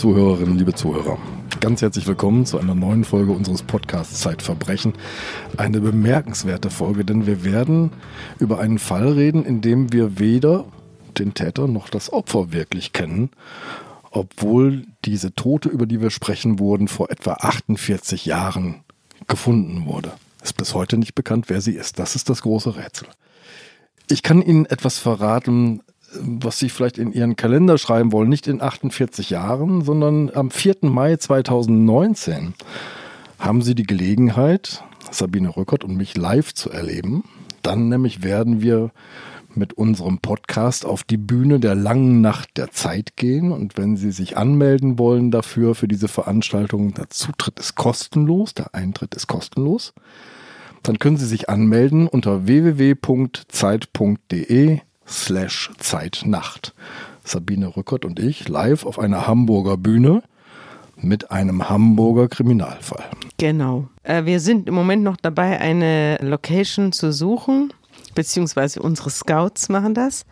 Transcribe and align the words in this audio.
Zuhörerinnen, 0.00 0.56
liebe 0.56 0.72
Zuhörer, 0.72 1.18
ganz 1.60 1.82
herzlich 1.82 2.06
willkommen 2.06 2.46
zu 2.46 2.58
einer 2.58 2.74
neuen 2.74 3.04
Folge 3.04 3.32
unseres 3.32 3.62
Podcasts 3.62 4.22
Zeitverbrechen. 4.22 4.94
Eine 5.58 5.82
bemerkenswerte 5.82 6.70
Folge, 6.70 7.04
denn 7.04 7.26
wir 7.26 7.44
werden 7.44 7.90
über 8.38 8.60
einen 8.60 8.78
Fall 8.78 9.12
reden, 9.12 9.44
in 9.44 9.60
dem 9.60 9.92
wir 9.92 10.18
weder 10.18 10.64
den 11.18 11.34
Täter 11.34 11.68
noch 11.68 11.90
das 11.90 12.10
Opfer 12.14 12.50
wirklich 12.50 12.94
kennen, 12.94 13.28
obwohl 14.10 14.86
diese 15.04 15.34
Tote, 15.34 15.68
über 15.68 15.84
die 15.84 16.00
wir 16.00 16.08
sprechen, 16.08 16.58
wurden 16.58 16.88
vor 16.88 17.10
etwa 17.10 17.34
48 17.34 18.24
Jahren 18.24 18.76
gefunden 19.28 19.84
wurde. 19.84 20.12
Ist 20.42 20.56
bis 20.56 20.72
heute 20.72 20.96
nicht 20.96 21.14
bekannt, 21.14 21.50
wer 21.50 21.60
sie 21.60 21.74
ist. 21.74 21.98
Das 21.98 22.16
ist 22.16 22.30
das 22.30 22.40
große 22.40 22.74
Rätsel. 22.74 23.06
Ich 24.08 24.22
kann 24.22 24.40
Ihnen 24.40 24.64
etwas 24.64 24.98
verraten, 24.98 25.82
was 26.18 26.58
Sie 26.58 26.68
vielleicht 26.68 26.98
in 26.98 27.12
Ihren 27.12 27.36
Kalender 27.36 27.78
schreiben 27.78 28.12
wollen, 28.12 28.28
nicht 28.28 28.46
in 28.46 28.60
48 28.60 29.30
Jahren, 29.30 29.82
sondern 29.82 30.30
am 30.34 30.50
4. 30.50 30.76
Mai 30.82 31.16
2019 31.16 32.54
haben 33.38 33.62
Sie 33.62 33.74
die 33.74 33.84
Gelegenheit, 33.84 34.84
Sabine 35.10 35.56
Rückert 35.56 35.84
und 35.84 35.96
mich 35.96 36.16
live 36.16 36.52
zu 36.54 36.70
erleben. 36.70 37.24
Dann 37.62 37.88
nämlich 37.88 38.22
werden 38.22 38.62
wir 38.62 38.90
mit 39.54 39.72
unserem 39.72 40.18
Podcast 40.18 40.84
auf 40.86 41.02
die 41.02 41.16
Bühne 41.16 41.58
der 41.58 41.74
langen 41.74 42.20
Nacht 42.20 42.50
der 42.56 42.70
Zeit 42.70 43.16
gehen. 43.16 43.50
Und 43.52 43.76
wenn 43.76 43.96
Sie 43.96 44.12
sich 44.12 44.36
anmelden 44.36 44.98
wollen 44.98 45.30
dafür, 45.30 45.74
für 45.74 45.88
diese 45.88 46.08
Veranstaltung, 46.08 46.94
der 46.94 47.10
Zutritt 47.10 47.58
ist 47.58 47.74
kostenlos, 47.74 48.54
der 48.54 48.74
Eintritt 48.74 49.14
ist 49.14 49.26
kostenlos, 49.26 49.92
dann 50.82 50.98
können 50.98 51.16
Sie 51.16 51.26
sich 51.26 51.48
anmelden 51.48 52.06
unter 52.06 52.46
www.zeit.de 52.46 53.20
slash 55.10 55.70
Zeitnacht. 55.78 56.74
Sabine 57.24 57.76
Rückert 57.76 58.04
und 58.04 58.18
ich 58.18 58.48
live 58.48 58.86
auf 58.86 58.98
einer 58.98 59.26
Hamburger 59.26 59.76
Bühne 59.76 60.22
mit 60.96 61.30
einem 61.30 61.68
Hamburger 61.68 62.28
Kriminalfall. 62.28 63.04
Genau. 63.38 63.88
Äh, 64.02 64.24
wir 64.24 64.40
sind 64.40 64.68
im 64.68 64.74
Moment 64.74 65.02
noch 65.02 65.16
dabei, 65.16 65.60
eine 65.60 66.18
Location 66.20 66.92
zu 66.92 67.12
suchen, 67.12 67.72
beziehungsweise 68.14 68.80
unsere 68.82 69.10
Scouts 69.10 69.68
machen 69.68 69.94
das, 69.94 70.24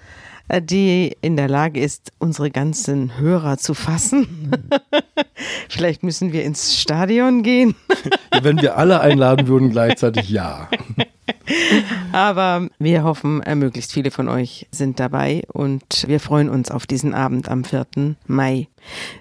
äh, 0.48 0.60
die 0.60 1.16
in 1.20 1.36
der 1.36 1.48
Lage 1.48 1.80
ist, 1.80 2.12
unsere 2.18 2.50
ganzen 2.50 3.18
Hörer 3.18 3.58
zu 3.58 3.74
fassen. 3.74 4.50
Vielleicht 5.68 6.02
müssen 6.02 6.32
wir 6.32 6.44
ins 6.44 6.78
Stadion 6.78 7.42
gehen. 7.42 7.74
Wenn 8.42 8.60
wir 8.60 8.76
alle 8.76 9.00
einladen 9.00 9.46
würden, 9.46 9.70
gleichzeitig 9.70 10.28
ja. 10.30 10.68
Aber 12.12 12.68
wir 12.78 13.04
hoffen, 13.04 13.42
äh, 13.42 13.54
möglichst 13.54 13.92
viele 13.92 14.10
von 14.10 14.28
euch 14.28 14.66
sind 14.70 15.00
dabei 15.00 15.42
und 15.52 16.04
wir 16.06 16.20
freuen 16.20 16.48
uns 16.48 16.70
auf 16.70 16.86
diesen 16.86 17.14
Abend 17.14 17.48
am 17.48 17.64
4. 17.64 18.16
Mai. 18.26 18.68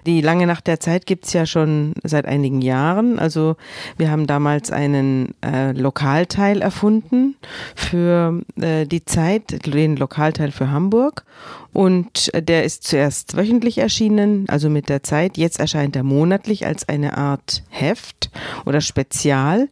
Die 0.06 0.20
lange 0.20 0.46
Nacht 0.46 0.66
der 0.66 0.80
Zeit 0.80 1.06
gibt's 1.06 1.32
ja 1.32 1.46
schon 1.46 1.94
seit 2.02 2.26
einigen 2.26 2.60
Jahren. 2.60 3.18
Also 3.18 3.56
wir 3.96 4.10
haben 4.10 4.26
damals 4.26 4.70
einen 4.70 5.34
äh, 5.44 5.72
Lokalteil 5.72 6.62
erfunden 6.62 7.36
für 7.74 8.42
äh, 8.60 8.86
die 8.86 9.04
Zeit, 9.04 9.66
den 9.66 9.96
Lokalteil 9.96 10.52
für 10.52 10.70
Hamburg. 10.70 11.24
Und 11.72 12.32
äh, 12.34 12.42
der 12.42 12.64
ist 12.64 12.84
zuerst 12.84 13.36
wöchentlich 13.36 13.78
erschienen, 13.78 14.46
also 14.48 14.70
mit 14.70 14.88
der 14.88 15.02
Zeit. 15.02 15.36
Jetzt 15.36 15.60
erscheint 15.60 15.96
er 15.96 16.02
monatlich 16.02 16.66
als 16.66 16.88
eine 16.88 17.16
Art 17.16 17.62
Heft 17.68 18.30
oder 18.64 18.80
Spezial. 18.80 19.68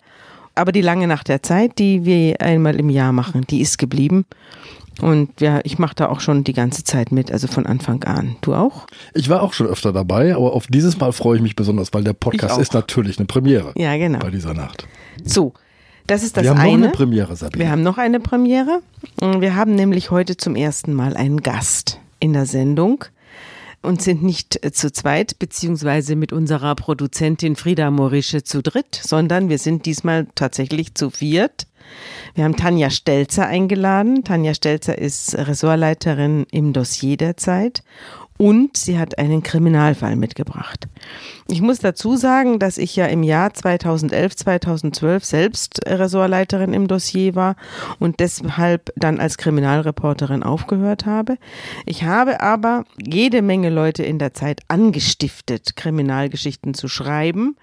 Aber 0.57 0.73
die 0.73 0.81
lange 0.81 1.07
Nacht 1.07 1.29
der 1.29 1.43
Zeit, 1.43 1.79
die 1.79 2.05
wir 2.05 2.41
einmal 2.41 2.77
im 2.77 2.91
Jahr 2.91 3.13
machen, 3.13 3.47
die 3.49 3.61
ist 3.61 3.79
geblieben. 3.79 4.25
Und 5.03 5.41
ja, 5.41 5.61
ich 5.65 5.79
mache 5.79 5.95
da 5.95 6.09
auch 6.09 6.21
schon 6.21 6.43
die 6.43 6.55
ganze 6.55 6.83
Zeit 6.83 7.13
mit, 7.13 7.31
also 7.31 7.47
von 7.47 7.67
Anfang 7.67 8.03
an. 8.05 8.37
Du 8.41 8.55
auch? 8.55 8.87
Ich 9.15 9.29
war 9.29 9.43
auch 9.43 9.53
schon 9.53 9.67
öfter 9.67 9.93
dabei, 9.93 10.35
aber 10.35 10.55
auf 10.55 10.67
dieses 10.69 10.99
Mal 10.99 11.13
freue 11.13 11.37
ich 11.37 11.43
mich 11.43 11.55
besonders, 11.55 11.93
weil 11.93 12.03
der 12.03 12.15
Podcast 12.15 12.59
ist 12.59 12.73
natürlich 12.73 13.19
eine 13.19 13.27
Premiere. 13.27 13.73
Ja, 13.77 13.97
genau. 13.99 14.21
Bei 14.21 14.31
dieser 14.31 14.55
Nacht. 14.55 14.87
So, 15.23 15.53
das 16.07 16.23
ist 16.23 16.37
das 16.37 16.45
Wir 16.45 16.51
haben 16.51 16.61
eine. 16.61 16.79
noch 16.79 16.85
eine 16.85 16.93
Premiere, 16.93 17.37
Sabine. 17.37 17.65
Wir 17.65 17.71
haben 17.71 17.83
noch 17.83 17.99
eine 17.99 18.21
Premiere. 18.21 18.81
Wir 19.21 19.55
haben 19.55 19.75
nämlich 19.75 20.11
heute 20.11 20.39
zum 20.39 20.57
ersten 20.57 20.95
Mal 20.95 21.15
einen 21.17 21.43
Gast 21.43 22.01
in 22.19 22.33
der 22.33 22.47
Sendung 22.47 23.05
und 23.87 24.03
sind 24.03 24.23
nicht 24.23 24.63
äh, 24.65 24.73
zu 24.73 24.93
zweit, 24.93 25.39
beziehungsweise 25.39 26.17
mit 26.17 26.33
unserer 26.33 26.75
Produzentin 26.75 27.57
Frieda 27.57 27.91
Morische 27.91 28.43
zu 28.43 28.63
dritt, 28.63 29.01
sondern 29.03 29.49
wir 29.49 29.59
sind 29.59 29.87
diesmal 29.87 30.27
tatsächlich 30.35 30.95
zu 30.95 31.11
viert. 31.11 31.67
Wir 32.35 32.45
haben 32.45 32.57
Tanja 32.57 32.91
Stelzer 32.91 33.47
eingeladen. 33.47 34.25
Tanja 34.25 34.55
Stelzer 34.55 34.99
ist 34.99 35.37
Ressortleiterin 35.37 36.47
im 36.51 36.73
Dossier 36.73 37.17
der 37.17 37.37
Zeit 37.37 37.83
und 38.39 38.77
sie 38.77 38.99
hat 38.99 39.19
einen 39.19 39.43
Kriminalfall 39.43 40.17
mitgebracht. 40.17 40.89
Ich 41.49 41.61
muss 41.61 41.79
dazu 41.79 42.17
sagen, 42.17 42.59
dass 42.59 42.79
ich 42.79 42.97
ja 42.97 43.07
im 43.07 43.23
Jahr 43.23 43.55
2011, 43.55 44.37
2012 44.37 45.25
selbst 45.25 45.81
Ressortleiterin 45.87 46.73
im 46.73 46.89
Dossier 46.89 47.35
war 47.35 47.57
und 47.99 48.21
deshalb 48.21 48.93
dann 48.97 49.21
als 49.21 49.39
Kriminalreporterin 49.39 50.43
aufgehört 50.43 51.07
habe. 51.07 51.39
Ich 51.85 52.05
habe 52.05 52.41
aber 52.41 52.85
jede 53.03 53.43
Menge 53.43 53.71
Leute 53.71 54.03
in 54.03 54.19
der 54.19 54.35
Zeit 54.35 54.61
angestiftet, 54.69 55.77
Kriminalgeschichten 55.77 56.75
zu 56.75 56.89
schreiben. 56.89 57.57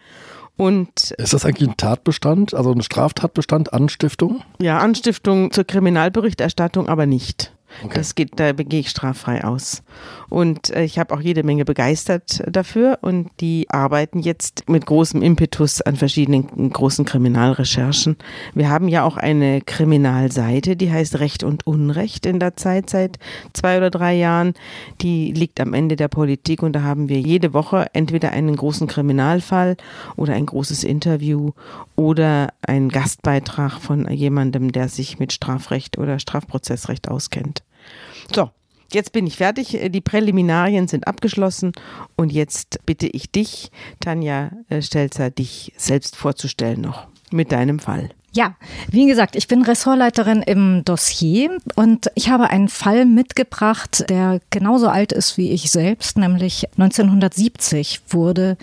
Und 0.56 1.12
ist 1.17 1.33
das 1.33 1.45
eigentlich 1.45 1.69
ein 1.69 1.78
Tatbestand, 1.78 2.53
also 2.53 2.72
ein 2.72 2.83
Straftatbestand, 2.83 3.73
Anstiftung? 3.73 4.44
Ja, 4.62 4.78
Anstiftung 4.78 5.51
zur 5.51 5.63
Kriminalberichterstattung 5.63 6.88
aber 6.88 7.07
nicht. 7.07 7.53
Okay. 7.84 7.94
Das 7.95 8.16
geht, 8.16 8.39
da 8.39 8.51
gehe 8.51 8.79
ich 8.79 8.89
straffrei 8.89 9.44
aus. 9.44 9.84
Und 10.29 10.69
äh, 10.72 10.84
ich 10.84 11.00
habe 11.00 11.13
auch 11.13 11.22
jede 11.22 11.44
Menge 11.44 11.66
begeistert 11.66 12.44
dafür 12.47 13.00
und 13.01 13.29
die 13.39 13.67
arbeiten 13.69 14.19
jetzt 14.19 14.67
mit 14.69 14.85
großem 14.85 15.22
Impetus 15.22 15.81
an 15.81 15.95
verschiedenen 15.95 16.72
großen 16.72 17.06
Kriminalrecherchen. 17.06 18.17
Wir 18.53 18.69
haben 18.69 18.88
ja 18.88 19.03
auch 19.03 19.17
eine 19.17 19.62
Kriminalseite, 19.62 20.75
die 20.75 20.91
heißt 20.91 21.19
Recht 21.19 21.44
und 21.44 21.67
Unrecht 21.67 22.25
in 22.25 22.39
der 22.39 22.56
Zeit 22.56 22.89
seit 22.89 23.19
zwei 23.53 23.78
oder 23.78 23.89
drei 23.89 24.16
Jahren. 24.16 24.53
Die 25.01 25.31
liegt 25.31 25.59
am 25.59 25.73
Ende 25.73 25.95
der 25.95 26.07
Politik 26.07 26.63
und 26.63 26.73
da 26.73 26.83
haben 26.83 27.09
wir 27.09 27.19
jede 27.19 27.53
Woche 27.53 27.88
entweder 27.94 28.31
einen 28.31 28.56
großen 28.56 28.88
Kriminalfall 28.88 29.78
oder 30.16 30.33
ein 30.33 30.45
großes 30.45 30.83
Interview 30.83 31.51
oder 31.95 32.50
einen 32.62 32.89
Gastbeitrag 32.89 33.79
von 33.79 34.09
jemandem, 34.09 34.72
der 34.72 34.89
sich 34.89 35.19
mit 35.19 35.33
Strafrecht 35.33 35.97
oder 35.97 36.19
Strafprozessrecht 36.19 37.07
auskennt. 37.07 37.62
So, 38.35 38.49
jetzt 38.91 39.11
bin 39.11 39.27
ich 39.27 39.38
fertig. 39.38 39.77
Die 39.89 40.01
Präliminarien 40.01 40.88
sind 40.88 41.07
abgeschlossen 41.07 41.71
und 42.16 42.31
jetzt 42.31 42.79
bitte 42.85 43.07
ich 43.07 43.31
dich, 43.31 43.71
Tanja 43.99 44.51
äh, 44.69 44.81
Stelzer, 44.81 45.29
dich 45.29 45.73
selbst 45.77 46.16
vorzustellen 46.16 46.81
noch 46.81 47.07
mit 47.31 47.51
deinem 47.51 47.79
Fall. 47.79 48.09
Ja, 48.35 48.55
wie 48.89 49.05
gesagt, 49.05 49.35
ich 49.35 49.47
bin 49.47 49.61
Ressortleiterin 49.61 50.41
im 50.41 50.83
Dossier 50.83 51.55
und 51.75 52.09
ich 52.16 52.29
habe 52.29 52.49
einen 52.49 52.67
Fall 52.67 53.05
mitgebracht, 53.05 54.09
der 54.09 54.41
genauso 54.50 54.88
alt 54.88 55.11
ist 55.11 55.38
wie 55.38 55.51
ich 55.51 55.69
selbst, 55.69 56.17
nämlich 56.17 56.65
1970 56.71 58.01
wurde 58.09 58.57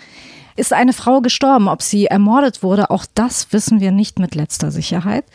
ist 0.61 0.73
eine 0.73 0.93
Frau 0.93 1.21
gestorben. 1.21 1.67
Ob 1.67 1.81
sie 1.81 2.05
ermordet 2.05 2.61
wurde, 2.61 2.91
auch 2.91 3.05
das 3.15 3.51
wissen 3.51 3.81
wir 3.81 3.91
nicht 3.91 4.19
mit 4.19 4.35
letzter 4.35 4.69
Sicherheit. 4.69 5.25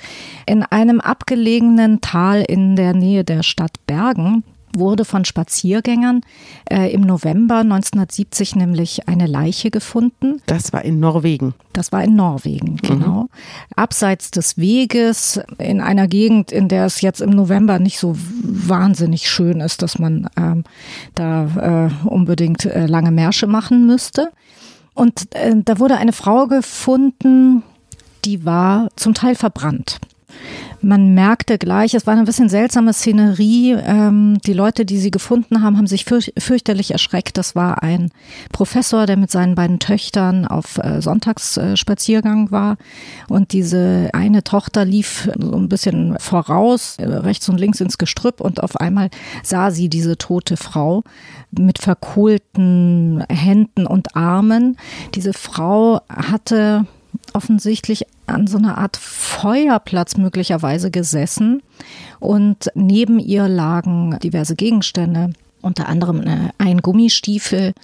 In 0.47 0.63
einem 0.63 1.01
abgelegenen 1.01 2.01
Tal 2.01 2.43
in 2.43 2.77
der 2.77 2.95
Nähe 2.95 3.25
der 3.25 3.43
Stadt 3.43 3.73
Bergen 3.89 4.45
wurde 4.73 5.05
von 5.05 5.25
Spaziergängern 5.25 6.21
äh, 6.71 6.93
im 6.93 7.01
November 7.01 7.57
1970 7.57 8.55
nämlich 8.57 9.09
eine 9.09 9.27
Leiche 9.27 9.71
gefunden. 9.71 10.43
Das 10.47 10.73
war 10.73 10.85
in 10.85 11.01
Norwegen. 11.01 11.55
Das 11.73 11.93
war 11.93 12.05
in 12.05 12.15
Norwegen, 12.15 12.77
genau. 12.77 13.23
Mhm. 13.23 13.29
Abseits 13.75 14.31
des 14.31 14.59
Weges, 14.59 15.41
in 15.59 15.81
einer 15.81 16.07
Gegend, 16.07 16.53
in 16.53 16.69
der 16.69 16.85
es 16.87 17.01
jetzt 17.01 17.21
im 17.21 17.31
November 17.31 17.79
nicht 17.79 17.99
so 17.99 18.17
wahnsinnig 18.43 19.29
schön 19.29 19.61
ist, 19.61 19.83
dass 19.83 19.99
man 19.99 20.29
ähm, 20.37 20.65
da 21.15 21.89
äh, 21.89 22.07
unbedingt 22.07 22.65
äh, 22.65 22.87
lange 22.87 23.11
Märsche 23.11 23.47
machen 23.47 23.87
müsste. 23.87 24.31
Und 24.97 25.35
äh, 25.35 25.53
da 25.55 25.79
wurde 25.79 25.99
eine 25.99 26.15
Frau 26.15 26.47
gefunden, 26.47 27.63
die 28.25 28.47
war 28.47 28.89
zum 28.97 29.13
Teil 29.13 29.35
verbrannt. 29.35 29.99
Man 30.81 31.15
merkte 31.15 31.59
gleich, 31.59 31.95
es 31.95 32.07
war 32.07 32.15
eine 32.15 32.25
bisschen 32.25 32.49
seltsame 32.49 32.93
Szenerie. 32.93 33.73
Ähm, 33.73 34.39
die 34.45 34.53
Leute, 34.53 34.85
die 34.85 34.99
sie 34.99 35.11
gefunden 35.11 35.63
haben, 35.63 35.77
haben 35.77 35.87
sich 35.87 36.05
fürch 36.05 36.33
fürchterlich 36.39 36.91
erschreckt. 36.91 37.39
Das 37.39 37.55
war 37.55 37.83
ein 37.83 38.11
Professor, 38.53 39.07
der 39.07 39.17
mit 39.17 39.31
seinen 39.31 39.55
beiden 39.55 39.79
Töchtern 39.79 40.47
auf 40.47 40.79
äh, 40.79 41.01
Sonntagsspaziergang 41.01 42.51
war. 42.51 42.77
Und 43.29 43.53
diese 43.53 44.11
eine 44.13 44.45
Tochter 44.45 44.85
lief 44.85 45.29
so 45.39 45.57
ein 45.57 45.69
bisschen 45.69 46.19
voraus, 46.19 46.97
äh, 46.99 47.07
rechts 47.07 47.49
und 47.49 47.59
links 47.59 47.81
ins 47.81 47.99
Gestrüpp. 47.99 48.41
Und 48.41 48.63
auf 48.63 48.77
einmal 48.77 49.11
sah 49.43 49.71
sie 49.71 49.89
diese 49.89 50.19
tote 50.19 50.57
Frau 50.57 51.03
mit 51.51 51.79
verkohlten 51.79 53.25
Händen 53.29 53.87
und 53.87 54.17
Armen. 54.17 54.77
Diese 55.15 55.33
Frau 55.33 56.01
hatte 56.09 56.87
offensichtlich 57.37 58.07
an 58.27 58.47
so 58.47 58.57
einer 58.57 58.79
Art 58.79 58.97
Feuerplatz 58.97 60.17
möglicherweise 60.17 60.91
gesessen 60.91 61.63
und 62.19 62.71
neben 62.75 63.19
ihr 63.19 63.47
lagen 63.47 64.19
diverse 64.23 64.57
Gegenstände. 64.57 65.31
unter 65.61 65.89
anderem 65.89 66.23
äh, 66.23 66.51
ein 66.59 66.79
Gummistiefel 66.79 67.75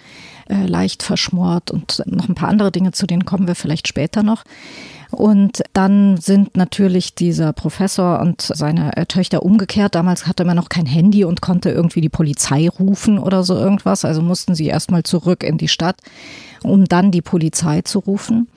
äh, 0.49 0.67
leicht 0.67 1.03
verschmort 1.03 1.71
und 1.71 2.03
noch 2.07 2.29
ein 2.29 2.35
paar 2.35 2.49
andere 2.49 2.71
Dinge, 2.71 2.93
zu 2.93 3.07
denen 3.07 3.25
kommen 3.25 3.47
wir 3.47 3.55
vielleicht 3.55 3.89
später 3.89 4.23
noch. 4.23 4.45
Und 5.11 5.63
dann 5.75 6.17
sind 6.17 6.57
natürlich 6.57 7.15
dieser 7.15 7.53
Professor 7.53 8.21
und 8.21 8.41
seine 8.41 8.97
äh, 8.97 9.05
Töchter 9.05 9.43
umgekehrt. 9.43 9.95
Damals 9.95 10.27
hatte 10.27 10.45
man 10.45 10.57
noch 10.57 10.71
kein 10.71 10.87
Handy 10.87 11.25
und 11.25 11.43
konnte 11.43 11.71
irgendwie 11.71 12.01
die 12.01 12.09
Polizei 12.09 12.69
rufen 12.69 13.19
oder 13.19 13.45
so 13.45 13.55
irgendwas. 13.55 14.07
Also 14.07 14.23
mussten 14.23 14.55
sie 14.55 14.67
erstmal 14.67 15.03
zurück 15.03 15.43
in 15.43 15.59
die 15.59 15.69
Stadt, 15.69 15.97
um 16.63 16.87
dann 16.87 17.11
die 17.11 17.21
Polizei 17.21 17.83
zu 17.83 17.99
rufen. 17.99 18.49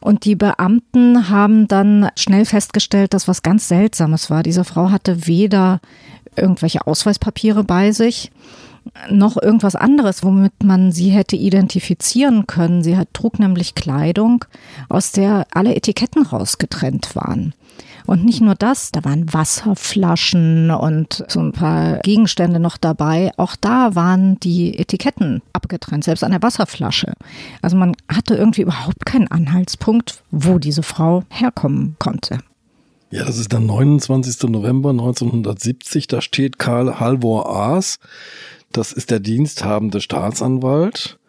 Und 0.00 0.24
die 0.24 0.34
Beamten 0.34 1.28
haben 1.28 1.68
dann 1.68 2.08
schnell 2.16 2.46
festgestellt, 2.46 3.12
dass 3.12 3.28
was 3.28 3.42
ganz 3.42 3.68
Seltsames 3.68 4.30
war. 4.30 4.42
Diese 4.42 4.64
Frau 4.64 4.90
hatte 4.90 5.26
weder 5.26 5.80
irgendwelche 6.36 6.86
Ausweispapiere 6.86 7.64
bei 7.64 7.92
sich, 7.92 8.30
noch 9.10 9.40
irgendwas 9.40 9.76
anderes, 9.76 10.24
womit 10.24 10.62
man 10.64 10.90
sie 10.90 11.10
hätte 11.10 11.36
identifizieren 11.36 12.46
können. 12.46 12.82
Sie 12.82 12.96
trug 13.12 13.38
nämlich 13.38 13.74
Kleidung, 13.74 14.44
aus 14.88 15.12
der 15.12 15.46
alle 15.52 15.74
Etiketten 15.74 16.24
rausgetrennt 16.24 17.14
waren. 17.14 17.54
Und 18.06 18.24
nicht 18.24 18.40
nur 18.40 18.54
das, 18.54 18.92
da 18.92 19.04
waren 19.04 19.32
Wasserflaschen 19.32 20.70
und 20.70 21.24
so 21.28 21.40
ein 21.40 21.52
paar 21.52 21.98
Gegenstände 21.98 22.60
noch 22.60 22.76
dabei. 22.76 23.32
Auch 23.36 23.56
da 23.56 23.94
waren 23.94 24.38
die 24.40 24.78
Etiketten 24.78 25.42
abgetrennt, 25.52 26.04
selbst 26.04 26.24
an 26.24 26.32
der 26.32 26.42
Wasserflasche. 26.42 27.14
Also 27.62 27.76
man 27.76 27.94
hatte 28.08 28.34
irgendwie 28.34 28.62
überhaupt 28.62 29.06
keinen 29.06 29.28
Anhaltspunkt, 29.28 30.22
wo 30.30 30.58
diese 30.58 30.82
Frau 30.82 31.24
herkommen 31.28 31.96
konnte. 31.98 32.38
Ja, 33.10 33.24
das 33.24 33.38
ist 33.38 33.52
der 33.52 33.60
29. 33.60 34.48
November 34.50 34.90
1970. 34.90 36.06
Da 36.06 36.20
steht 36.20 36.58
Karl 36.58 37.00
Halvor 37.00 37.50
Aas, 37.50 37.98
das 38.72 38.92
ist 38.92 39.10
der 39.10 39.18
diensthabende 39.18 40.00
Staatsanwalt 40.00 41.19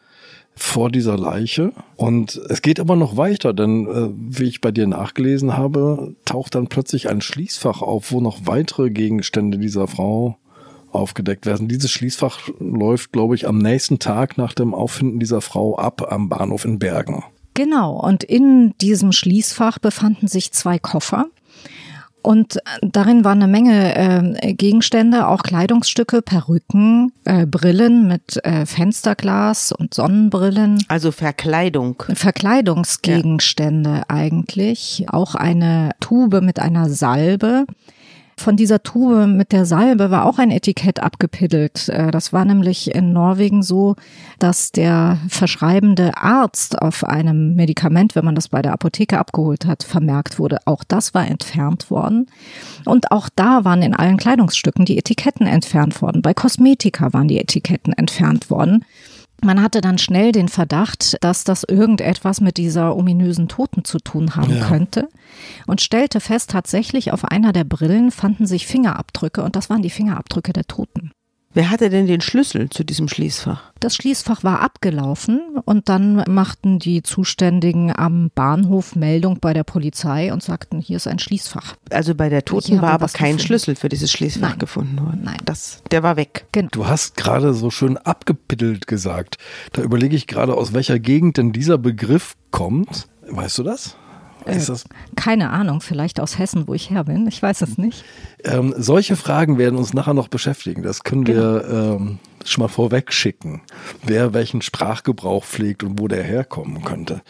vor 0.61 0.91
dieser 0.91 1.17
Leiche. 1.17 1.73
Und 1.95 2.39
es 2.49 2.61
geht 2.61 2.79
aber 2.79 2.95
noch 2.95 3.17
weiter, 3.17 3.53
denn 3.53 3.87
äh, 3.87 4.09
wie 4.13 4.45
ich 4.45 4.61
bei 4.61 4.71
dir 4.71 4.87
nachgelesen 4.87 5.57
habe, 5.57 6.15
taucht 6.23 6.55
dann 6.55 6.67
plötzlich 6.67 7.09
ein 7.09 7.21
Schließfach 7.21 7.81
auf, 7.81 8.11
wo 8.11 8.21
noch 8.21 8.45
weitere 8.45 8.91
Gegenstände 8.91 9.57
dieser 9.57 9.87
Frau 9.87 10.37
aufgedeckt 10.91 11.45
werden. 11.45 11.67
Dieses 11.67 11.91
Schließfach 11.91 12.49
läuft, 12.59 13.11
glaube 13.11 13.35
ich, 13.35 13.47
am 13.47 13.57
nächsten 13.57 13.99
Tag 13.99 14.37
nach 14.37 14.53
dem 14.53 14.73
Auffinden 14.73 15.19
dieser 15.19 15.41
Frau 15.41 15.77
ab 15.77 16.11
am 16.11 16.29
Bahnhof 16.29 16.63
in 16.65 16.79
Bergen. 16.79 17.23
Genau, 17.53 17.99
und 17.99 18.23
in 18.23 18.73
diesem 18.79 19.11
Schließfach 19.11 19.79
befanden 19.79 20.27
sich 20.27 20.51
zwei 20.51 20.79
Koffer. 20.79 21.25
Und 22.21 22.59
darin 22.81 23.23
waren 23.23 23.41
eine 23.41 23.51
Menge 23.51 23.95
äh, 23.95 24.53
Gegenstände, 24.53 25.27
auch 25.27 25.44
Kleidungsstücke, 25.44 26.21
Perücken, 26.21 27.12
äh, 27.25 27.45
Brillen 27.45 28.07
mit 28.07 28.44
äh, 28.44 28.65
Fensterglas 28.65 29.71
und 29.71 29.94
Sonnenbrillen. 29.94 30.83
Also 30.88 31.12
Verkleidung. 31.12 32.03
Verkleidungsgegenstände 32.13 33.89
ja. 33.89 34.03
eigentlich. 34.07 35.06
Auch 35.09 35.35
eine 35.35 35.91
Tube 36.00 36.41
mit 36.41 36.59
einer 36.59 36.89
Salbe 36.89 37.65
von 38.37 38.55
dieser 38.55 38.83
Tube 38.83 39.27
mit 39.27 39.51
der 39.51 39.65
Salbe 39.65 40.11
war 40.11 40.25
auch 40.25 40.39
ein 40.39 40.51
Etikett 40.51 41.01
abgepiddelt. 41.01 41.89
Äh, 41.89 42.11
das 42.11 42.33
war 42.33 42.45
nämlich 42.45 42.93
in 42.93 43.13
Norwegen 43.13 43.63
so, 43.63 43.95
dass 44.39 44.71
der 44.71 45.17
verschreibende 45.29 46.17
Arzt 46.17 46.81
auf 46.81 47.03
einem 47.03 47.55
Medikament, 47.55 48.15
wenn 48.15 48.25
man 48.25 48.35
das 48.35 48.49
bei 48.49 48.61
der 48.61 48.73
Apotheke 48.73 49.19
abgeholt 49.19 49.65
hat, 49.65 49.83
vermerkt 49.83 50.39
wurde. 50.39 50.59
Auch 50.65 50.83
das 50.83 51.13
war 51.13 51.27
entfernt 51.27 51.91
worden. 51.91 52.27
Und 52.85 53.11
auch 53.11 53.29
da 53.35 53.63
waren 53.65 53.81
in 53.81 53.93
allen 53.93 54.17
Kleidungsstücken 54.17 54.85
die 54.85 54.97
Etiketten 54.97 55.47
entfernt 55.47 56.01
worden. 56.01 56.21
Bei 56.21 56.33
Kosmetika 56.33 57.13
waren 57.13 57.27
die 57.27 57.39
Etiketten 57.39 57.93
entfernt 57.93 58.49
worden. 58.49 58.85
Man 59.43 59.61
hatte 59.61 59.81
dann 59.81 59.97
schnell 59.97 60.31
den 60.31 60.49
Verdacht, 60.49 61.17
dass 61.21 61.43
das 61.43 61.63
irgendetwas 61.63 62.41
mit 62.41 62.57
dieser 62.57 62.95
ominösen 62.95 63.47
Toten 63.47 63.83
zu 63.83 63.97
tun 63.97 64.35
haben 64.35 64.55
ja. 64.55 64.67
könnte 64.67 65.09
und 65.65 65.81
stellte 65.81 66.19
fest, 66.19 66.51
tatsächlich 66.51 67.11
auf 67.11 67.25
einer 67.25 67.51
der 67.51 67.63
Brillen 67.63 68.11
fanden 68.11 68.45
sich 68.45 68.67
Fingerabdrücke 68.67 69.41
und 69.41 69.55
das 69.55 69.69
waren 69.69 69.81
die 69.81 69.89
Fingerabdrücke 69.89 70.53
der 70.53 70.65
Toten. 70.65 71.11
Wer 71.53 71.69
hatte 71.69 71.89
denn 71.89 72.07
den 72.07 72.21
Schlüssel 72.21 72.69
zu 72.69 72.86
diesem 72.86 73.09
Schließfach? 73.09 73.74
Das 73.81 73.95
Schließfach 73.95 74.44
war 74.45 74.62
abgelaufen 74.62 75.42
und 75.65 75.89
dann 75.89 76.24
machten 76.30 76.80
die 76.80 77.03
Zuständigen 77.03 77.94
am 77.94 78.31
Bahnhof 78.33 78.95
Meldung 78.95 79.39
bei 79.42 79.53
der 79.53 79.65
Polizei 79.65 80.31
und 80.31 80.42
sagten, 80.42 80.80
hier 80.80 80.95
ist 80.95 81.07
ein 81.07 81.19
Schließfach. 81.19 81.75
Also 81.89 82.15
bei 82.15 82.30
der 82.30 82.45
Toten 82.45 82.81
war 82.81 82.92
aber 82.92 83.07
kein 83.07 83.31
gefunden. 83.33 83.39
Schlüssel 83.39 83.75
für 83.75 83.89
dieses 83.89 84.12
Schließfach 84.13 84.51
Nein. 84.51 84.59
gefunden 84.59 85.00
worden. 85.00 85.21
Nein. 85.24 85.39
Das, 85.44 85.83
der 85.92 86.03
war 86.03 86.15
weg. 86.15 86.45
Genau. 86.53 86.69
Du 86.71 86.88
hast 86.88 87.18
gerade 87.18 87.53
so 87.53 87.69
schön 87.69 87.98
abgepittelt 87.98 88.88
gesagt. 88.88 89.38
Da 89.74 89.81
überlege 89.81 90.15
ich 90.15 90.27
gerade, 90.27 90.53
aus 90.53 90.71
welcher 90.71 91.00
Gegend 91.00 91.36
denn 91.36 91.51
dieser 91.51 91.77
Begriff 91.77 92.38
kommt. 92.51 93.09
Weißt 93.30 93.57
du 93.57 93.63
das? 93.63 93.98
Äh, 94.45 94.59
keine 95.15 95.49
Ahnung, 95.49 95.81
vielleicht 95.81 96.19
aus 96.19 96.38
Hessen, 96.38 96.67
wo 96.67 96.73
ich 96.73 96.89
her 96.89 97.03
bin. 97.03 97.27
Ich 97.27 97.41
weiß 97.41 97.61
es 97.61 97.77
nicht. 97.77 98.03
Ähm, 98.43 98.73
solche 98.77 99.15
Fragen 99.15 99.57
werden 99.57 99.77
uns 99.77 99.93
nachher 99.93 100.13
noch 100.13 100.27
beschäftigen. 100.27 100.83
Das 100.83 101.03
können 101.03 101.23
genau. 101.23 101.39
wir 101.39 101.97
ähm, 101.99 102.19
schon 102.45 102.63
mal 102.63 102.67
vorweg 102.67 103.13
schicken, 103.13 103.61
wer 104.03 104.33
welchen 104.33 104.61
Sprachgebrauch 104.61 105.45
pflegt 105.45 105.83
und 105.83 105.99
wo 105.99 106.07
der 106.07 106.23
herkommen 106.23 106.83
könnte. 106.83 107.21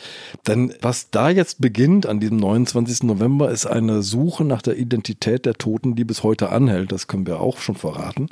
Denn 0.47 0.73
was 0.81 1.09
da 1.09 1.29
jetzt 1.29 1.61
beginnt 1.61 2.05
an 2.05 2.19
diesem 2.19 2.37
29. 2.37 3.03
November 3.03 3.51
ist 3.51 3.65
eine 3.65 4.01
Suche 4.01 4.43
nach 4.43 4.61
der 4.61 4.77
Identität 4.77 5.45
der 5.45 5.55
Toten, 5.55 5.95
die 5.95 6.03
bis 6.03 6.23
heute 6.23 6.49
anhält. 6.49 6.91
Das 6.91 7.07
können 7.07 7.27
wir 7.27 7.39
auch 7.39 7.59
schon 7.59 7.75
verraten. 7.75 8.29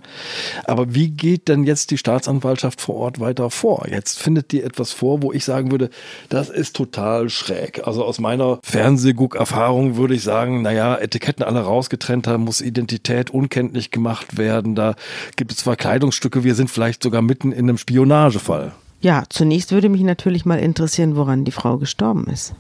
Aber 0.65 0.93
wie 0.93 1.09
geht 1.11 1.47
denn 1.47 1.63
jetzt 1.63 1.91
die 1.91 1.97
Staatsanwaltschaft 1.97 2.81
vor 2.81 2.95
Ort 2.95 3.19
weiter 3.19 3.49
vor? 3.49 3.87
Jetzt 3.89 4.19
findet 4.19 4.51
die 4.51 4.63
etwas 4.63 4.91
vor, 4.91 5.21
wo 5.21 5.31
ich 5.33 5.45
sagen 5.45 5.71
würde, 5.71 5.89
das 6.29 6.49
ist 6.49 6.75
total 6.75 7.29
schräg. 7.29 7.85
Also 7.87 8.03
aus 8.03 8.19
meiner 8.19 8.59
Fernsehguck-Erfahrung 8.63 9.97
würde 9.97 10.15
ich 10.15 10.23
sagen, 10.23 10.61
naja, 10.61 10.97
Etiketten 10.97 11.43
alle 11.43 11.61
rausgetrennt 11.61 12.27
haben, 12.27 12.43
muss 12.43 12.61
Identität 12.61 13.29
unkenntlich 13.29 13.91
gemacht 13.91 14.37
werden. 14.37 14.75
Da 14.75 14.95
gibt 15.35 15.51
es 15.51 15.59
zwar 15.59 15.75
Kleidungsstücke, 15.75 16.43
wir 16.43 16.55
sind 16.55 16.68
vielleicht 16.69 17.03
sogar 17.03 17.21
mitten 17.21 17.51
in 17.51 17.69
einem 17.69 17.77
Spionagefall. 17.77 18.73
Ja, 19.01 19.23
zunächst 19.29 19.71
würde 19.71 19.87
mich 19.87 20.01
natürlich 20.01 20.45
mal 20.45 20.59
interessieren, 20.59 21.15
woran 21.15 21.45
die 21.45 21.53
Frau 21.53 21.77
gestorben 21.77 22.27
ist. 22.27 22.53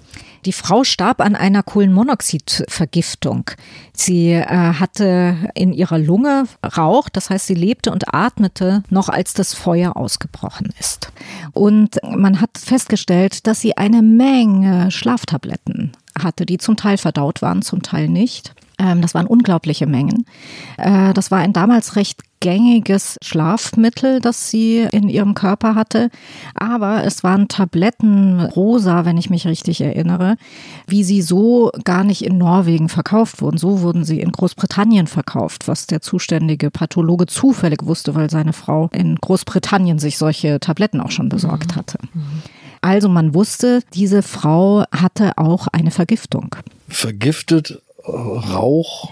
Die 0.45 0.53
Frau 0.53 0.85
starb 0.85 1.19
an 1.19 1.35
einer 1.35 1.63
Kohlenmonoxidvergiftung. 1.63 3.51
Sie 3.91 4.31
äh, 4.31 4.45
hatte 4.45 5.35
in 5.53 5.73
ihrer 5.73 5.97
Lunge 5.97 6.45
Rauch, 6.77 7.09
das 7.09 7.29
heißt, 7.29 7.47
sie 7.47 7.55
lebte 7.55 7.91
und 7.91 8.13
atmete 8.13 8.83
noch, 8.89 9.09
als 9.09 9.33
das 9.33 9.53
Feuer 9.53 9.97
ausgebrochen 9.97 10.69
ist. 10.79 11.11
Und 11.51 11.99
man 12.03 12.39
hat 12.39 12.51
festgestellt, 12.57 13.45
dass 13.45 13.59
sie 13.59 13.75
eine 13.75 14.01
Menge 14.01 14.91
Schlaftabletten 14.91 15.91
hatte, 16.17 16.45
die 16.45 16.57
zum 16.57 16.77
Teil 16.77 16.97
verdaut 16.97 17.41
waren, 17.41 17.61
zum 17.61 17.81
Teil 17.83 18.07
nicht. 18.07 18.53
Ähm, 18.79 19.01
das 19.01 19.13
waren 19.13 19.27
unglaubliche 19.27 19.85
Mengen. 19.85 20.25
Äh, 20.77 21.13
das 21.13 21.29
war 21.29 21.39
ein 21.39 21.53
damals 21.53 21.95
recht 21.95 22.21
gängiges 22.39 23.17
Schlafmittel, 23.21 24.21
das 24.21 24.49
sie 24.49 24.87
in 24.91 25.09
ihrem 25.09 25.33
Körper 25.33 25.75
hatte. 25.75 26.09
Aber 26.55 27.03
es 27.03 27.21
waren 27.21 27.49
Tabletten 27.49 28.39
rosa, 28.39 29.03
wenn 29.03 29.17
ich 29.17 29.29
mich 29.29 29.45
richtig 29.45 29.81
erinnere, 29.81 30.37
wie 30.87 31.03
sie 31.03 31.21
so 31.21 31.69
gar 31.83 32.05
nicht 32.05 32.23
in 32.23 32.37
Norwegen 32.37 32.87
verkauft 32.87 33.41
wurden. 33.41 33.57
So 33.57 33.81
wurden 33.81 34.05
sie 34.05 34.21
in 34.21 34.31
Großbritannien 34.31 35.07
verkauft, 35.07 35.67
was 35.67 35.85
der 35.87 36.01
zuständige 36.01 36.71
Pathologe 36.71 37.25
zufällig 37.25 37.85
wusste, 37.85 38.15
weil 38.15 38.29
seine 38.29 38.53
Frau 38.53 38.89
in 38.93 39.17
Großbritannien 39.17 39.99
sich 39.99 40.17
solche 40.17 40.61
Tabletten 40.61 41.01
auch 41.01 41.11
schon 41.11 41.27
besorgt 41.27 41.75
hatte. 41.75 41.97
Also 42.81 43.09
man 43.09 43.33
wusste, 43.33 43.81
diese 43.93 44.23
Frau 44.23 44.85
hatte 44.91 45.37
auch 45.37 45.67
eine 45.67 45.91
Vergiftung. 45.91 46.55
Vergiftet 46.87 47.81
Rauch. 48.09 49.09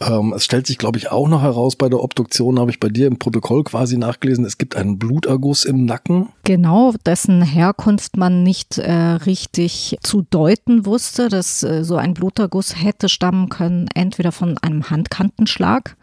Ähm, 0.00 0.32
es 0.34 0.44
stellt 0.44 0.66
sich, 0.66 0.78
glaube 0.78 0.98
ich, 0.98 1.10
auch 1.10 1.28
noch 1.28 1.42
heraus 1.42 1.74
bei 1.74 1.88
der 1.88 2.02
Obduktion, 2.02 2.60
habe 2.60 2.70
ich 2.70 2.78
bei 2.78 2.88
dir 2.88 3.08
im 3.08 3.18
Protokoll 3.18 3.64
quasi 3.64 3.98
nachgelesen, 3.98 4.44
es 4.44 4.56
gibt 4.56 4.76
einen 4.76 4.98
Bluterguss 4.98 5.64
im 5.64 5.84
Nacken. 5.84 6.28
Genau, 6.44 6.94
dessen 7.04 7.42
Herkunft 7.42 8.16
man 8.16 8.44
nicht 8.44 8.78
äh, 8.78 8.92
richtig 8.92 9.98
zu 10.02 10.22
deuten 10.22 10.86
wusste, 10.86 11.28
dass 11.28 11.64
äh, 11.64 11.82
so 11.82 11.96
ein 11.96 12.14
Bluterguss 12.14 12.80
hätte 12.80 13.08
stammen 13.08 13.48
können, 13.48 13.88
entweder 13.94 14.30
von 14.30 14.56
einem 14.58 14.88
Handkantenschlag 14.88 15.96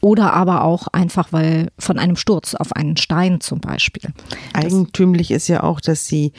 oder 0.00 0.32
aber 0.32 0.64
auch 0.64 0.88
einfach, 0.88 1.32
weil 1.32 1.68
von 1.78 1.98
einem 1.98 2.16
Sturz 2.16 2.54
auf 2.54 2.72
einen 2.72 2.96
Stein 2.96 3.40
zum 3.40 3.60
Beispiel. 3.60 4.12
Eigentümlich 4.52 5.30
ist 5.30 5.48
ja 5.48 5.62
auch, 5.62 5.80
dass 5.80 6.06
sie 6.06 6.32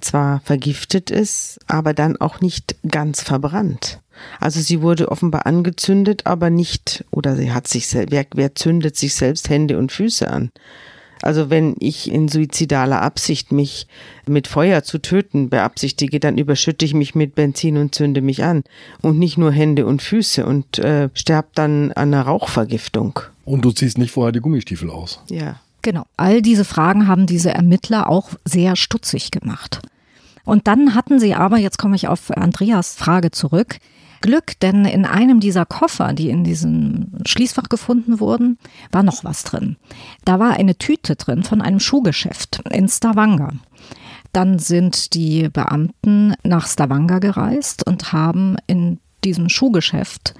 zwar 0.00 0.40
vergiftet 0.40 1.10
ist, 1.10 1.58
aber 1.66 1.94
dann 1.94 2.16
auch 2.20 2.40
nicht 2.40 2.76
ganz 2.88 3.22
verbrannt. 3.22 4.00
Also 4.40 4.60
sie 4.60 4.82
wurde 4.82 5.10
offenbar 5.10 5.46
angezündet, 5.46 6.22
aber 6.24 6.50
nicht, 6.50 7.04
oder 7.10 7.36
sie 7.36 7.52
hat 7.52 7.68
sich, 7.68 7.92
wer, 7.92 8.26
wer 8.34 8.54
zündet 8.54 8.96
sich 8.96 9.14
selbst 9.14 9.48
Hände 9.48 9.78
und 9.78 9.92
Füße 9.92 10.28
an? 10.30 10.50
Also 11.22 11.48
wenn 11.48 11.76
ich 11.78 12.10
in 12.10 12.28
suizidaler 12.28 13.00
Absicht 13.00 13.50
mich 13.50 13.86
mit 14.26 14.46
Feuer 14.46 14.82
zu 14.82 14.98
töten 14.98 15.48
beabsichtige, 15.48 16.20
dann 16.20 16.36
überschütte 16.36 16.84
ich 16.84 16.92
mich 16.92 17.14
mit 17.14 17.34
Benzin 17.34 17.78
und 17.78 17.94
zünde 17.94 18.20
mich 18.20 18.44
an 18.44 18.62
und 19.00 19.18
nicht 19.18 19.38
nur 19.38 19.50
Hände 19.50 19.86
und 19.86 20.02
Füße 20.02 20.44
und 20.44 20.78
äh, 20.80 21.08
sterbe 21.14 21.48
dann 21.54 21.92
an 21.92 22.12
einer 22.12 22.22
Rauchvergiftung. 22.22 23.20
Und 23.46 23.64
du 23.64 23.70
ziehst 23.70 23.96
nicht 23.96 24.10
vorher 24.10 24.32
die 24.32 24.40
Gummistiefel 24.40 24.90
aus. 24.90 25.22
Ja. 25.30 25.60
Genau. 25.84 26.06
All 26.16 26.40
diese 26.40 26.64
Fragen 26.64 27.08
haben 27.08 27.26
diese 27.26 27.50
Ermittler 27.50 28.08
auch 28.08 28.30
sehr 28.46 28.74
stutzig 28.74 29.30
gemacht. 29.30 29.80
Und 30.44 30.66
dann 30.66 30.94
hatten 30.94 31.20
sie 31.20 31.34
aber, 31.34 31.58
jetzt 31.58 31.78
komme 31.78 31.94
ich 31.94 32.08
auf 32.08 32.30
Andreas 32.30 32.94
Frage 32.94 33.30
zurück, 33.30 33.76
Glück, 34.24 34.58
denn 34.60 34.86
in 34.86 35.04
einem 35.04 35.38
dieser 35.38 35.66
Koffer, 35.66 36.14
die 36.14 36.30
in 36.30 36.44
diesem 36.44 37.08
Schließfach 37.26 37.68
gefunden 37.68 38.20
wurden, 38.20 38.56
war 38.90 39.02
noch 39.02 39.22
was 39.22 39.44
drin. 39.44 39.76
Da 40.24 40.40
war 40.40 40.54
eine 40.54 40.78
Tüte 40.78 41.14
drin 41.14 41.42
von 41.42 41.60
einem 41.60 41.78
Schuhgeschäft 41.78 42.62
in 42.70 42.88
Stavanger. 42.88 43.52
Dann 44.32 44.58
sind 44.58 45.12
die 45.12 45.50
Beamten 45.50 46.32
nach 46.42 46.66
Stavanger 46.66 47.20
gereist 47.20 47.86
und 47.86 48.14
haben 48.14 48.56
in 48.66 48.98
diesem 49.24 49.50
Schuhgeschäft 49.50 50.32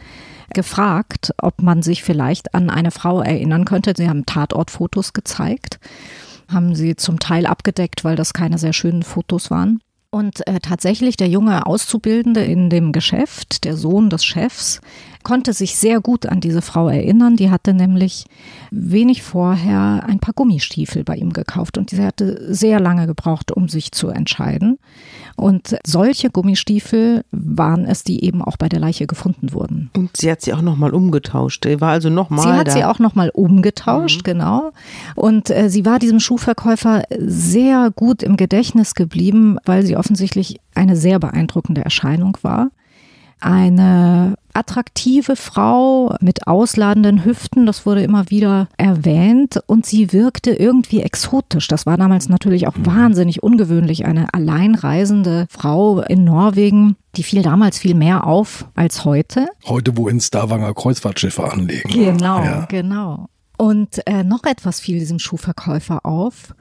gefragt, 0.55 1.35
ob 1.37 1.61
man 1.61 1.83
sich 1.83 2.03
vielleicht 2.03 2.55
an 2.55 2.71
eine 2.71 2.91
Frau 2.91 3.21
erinnern 3.21 3.67
könnte. 3.67 3.93
Sie 3.95 4.09
haben 4.09 4.25
Tatortfotos 4.25 5.13
gezeigt, 5.13 5.79
haben 6.51 6.75
sie 6.75 6.97
zum 6.97 7.19
Teil 7.19 7.45
abgedeckt, 7.45 8.03
weil 8.03 8.17
das 8.17 8.33
keine 8.33 8.57
sehr 8.57 8.73
schönen 8.73 9.03
Fotos 9.03 9.51
waren. 9.51 9.83
Und 10.15 10.47
äh, 10.47 10.61
tatsächlich 10.61 11.17
der 11.17 11.27
junge 11.27 11.67
Auszubildende 11.67 12.45
in 12.45 12.71
dem 12.71 12.93
Geschäft, 12.93 13.65
der 13.65 13.77
Sohn 13.77 14.11
des 14.11 14.25
Chefs, 14.25 14.81
konnte 15.25 15.53
sich 15.53 15.75
sehr 15.75 16.01
gut 16.01 16.27
an 16.27 16.41
diese 16.41 16.63
Frau 16.63 16.89
erinnern. 16.89 17.35
Die 17.35 17.51
hatte 17.51 17.75
nämlich 17.75 18.27
wenig 18.71 19.25
vorher 19.25 20.05
ein 20.07 20.21
paar 20.21 20.33
Gummistiefel 20.33 21.03
bei 21.03 21.17
ihm 21.17 21.33
gekauft 21.33 21.79
und 21.79 21.91
sie 21.91 22.01
hatte 22.01 22.55
sehr 22.55 22.79
lange 22.79 23.09
gebraucht, 23.09 23.51
um 23.51 23.69
sich 23.69 23.91
zu 23.91 24.07
entscheiden. 24.07 24.79
Und 25.37 25.77
solche 25.85 26.31
Gummistiefel 26.31 27.25
waren 27.33 27.87
es, 27.87 28.05
die 28.05 28.25
eben 28.25 28.41
auch 28.41 28.57
bei 28.57 28.69
der 28.69 28.79
Leiche 28.79 29.07
gefunden 29.07 29.53
wurden. 29.53 29.91
Und 29.97 30.17
sie 30.17 30.31
hat 30.31 30.43
sie 30.43 30.53
auch 30.53 30.63
nochmal 30.63 30.93
umgetauscht. 30.93 31.67
War 31.81 31.91
also 31.91 32.09
nochmal. 32.09 32.43
Sie 32.43 32.49
hat 32.49 32.69
da. 32.69 32.73
sie 32.73 32.85
auch 32.85 32.99
nochmal 32.99 33.31
umgetauscht, 33.31 34.19
mhm. 34.19 34.25
genau. 34.25 34.73
Und 35.17 35.51
äh, 35.51 35.69
sie 35.69 35.85
war 35.85 35.99
diesem 35.99 36.21
Schuhverkäufer 36.21 37.03
sehr 37.19 37.91
gut 37.91 38.23
im 38.23 38.37
Gedächtnis 38.37 38.95
geblieben, 38.95 39.59
weil 39.65 39.85
sie 39.85 39.97
offensichtlich 39.97 40.61
eine 40.75 40.97
sehr 40.97 41.19
beeindruckende 41.19 41.83
Erscheinung 41.85 42.39
war 42.43 42.71
eine 43.41 44.37
attraktive 44.55 45.37
Frau 45.37 46.15
mit 46.21 46.47
ausladenden 46.47 47.25
Hüften, 47.25 47.67
das 47.67 47.87
wurde 47.87 48.03
immer 48.03 48.31
wieder 48.31 48.69
erwähnt 48.77 49.59
und 49.67 49.85
sie 49.85 50.13
wirkte 50.13 50.53
irgendwie 50.53 51.01
exotisch. 51.01 51.69
Das 51.69 51.87
war 51.87 51.97
damals 51.97 52.29
natürlich 52.29 52.67
auch 52.69 52.75
wahnsinnig 52.79 53.43
ungewöhnlich, 53.43 54.07
eine 54.07 54.33
alleinreisende 54.33 55.47
Frau 55.51 56.01
in 56.01 56.25
Norwegen. 56.25 56.97
Die 57.17 57.23
fiel 57.23 57.43
damals 57.43 57.79
viel 57.79 57.95
mehr 57.95 58.27
auf 58.27 58.67
als 58.75 59.05
heute. 59.05 59.47
Heute, 59.67 59.97
wo 59.97 60.09
in 60.09 60.21
Stavanger 60.21 60.75
Kreuzfahrtschiffe 60.75 61.53
anlegen. 61.53 61.91
Genau, 61.91 62.43
ja. 62.43 62.67
genau. 62.69 63.27
Und 63.57 64.05
äh, 64.07 64.25
noch 64.25 64.45
etwas 64.45 64.81
fiel 64.81 64.99
diesem 64.99 65.19
Schuhverkäufer 65.19 66.05
auf. 66.05 66.55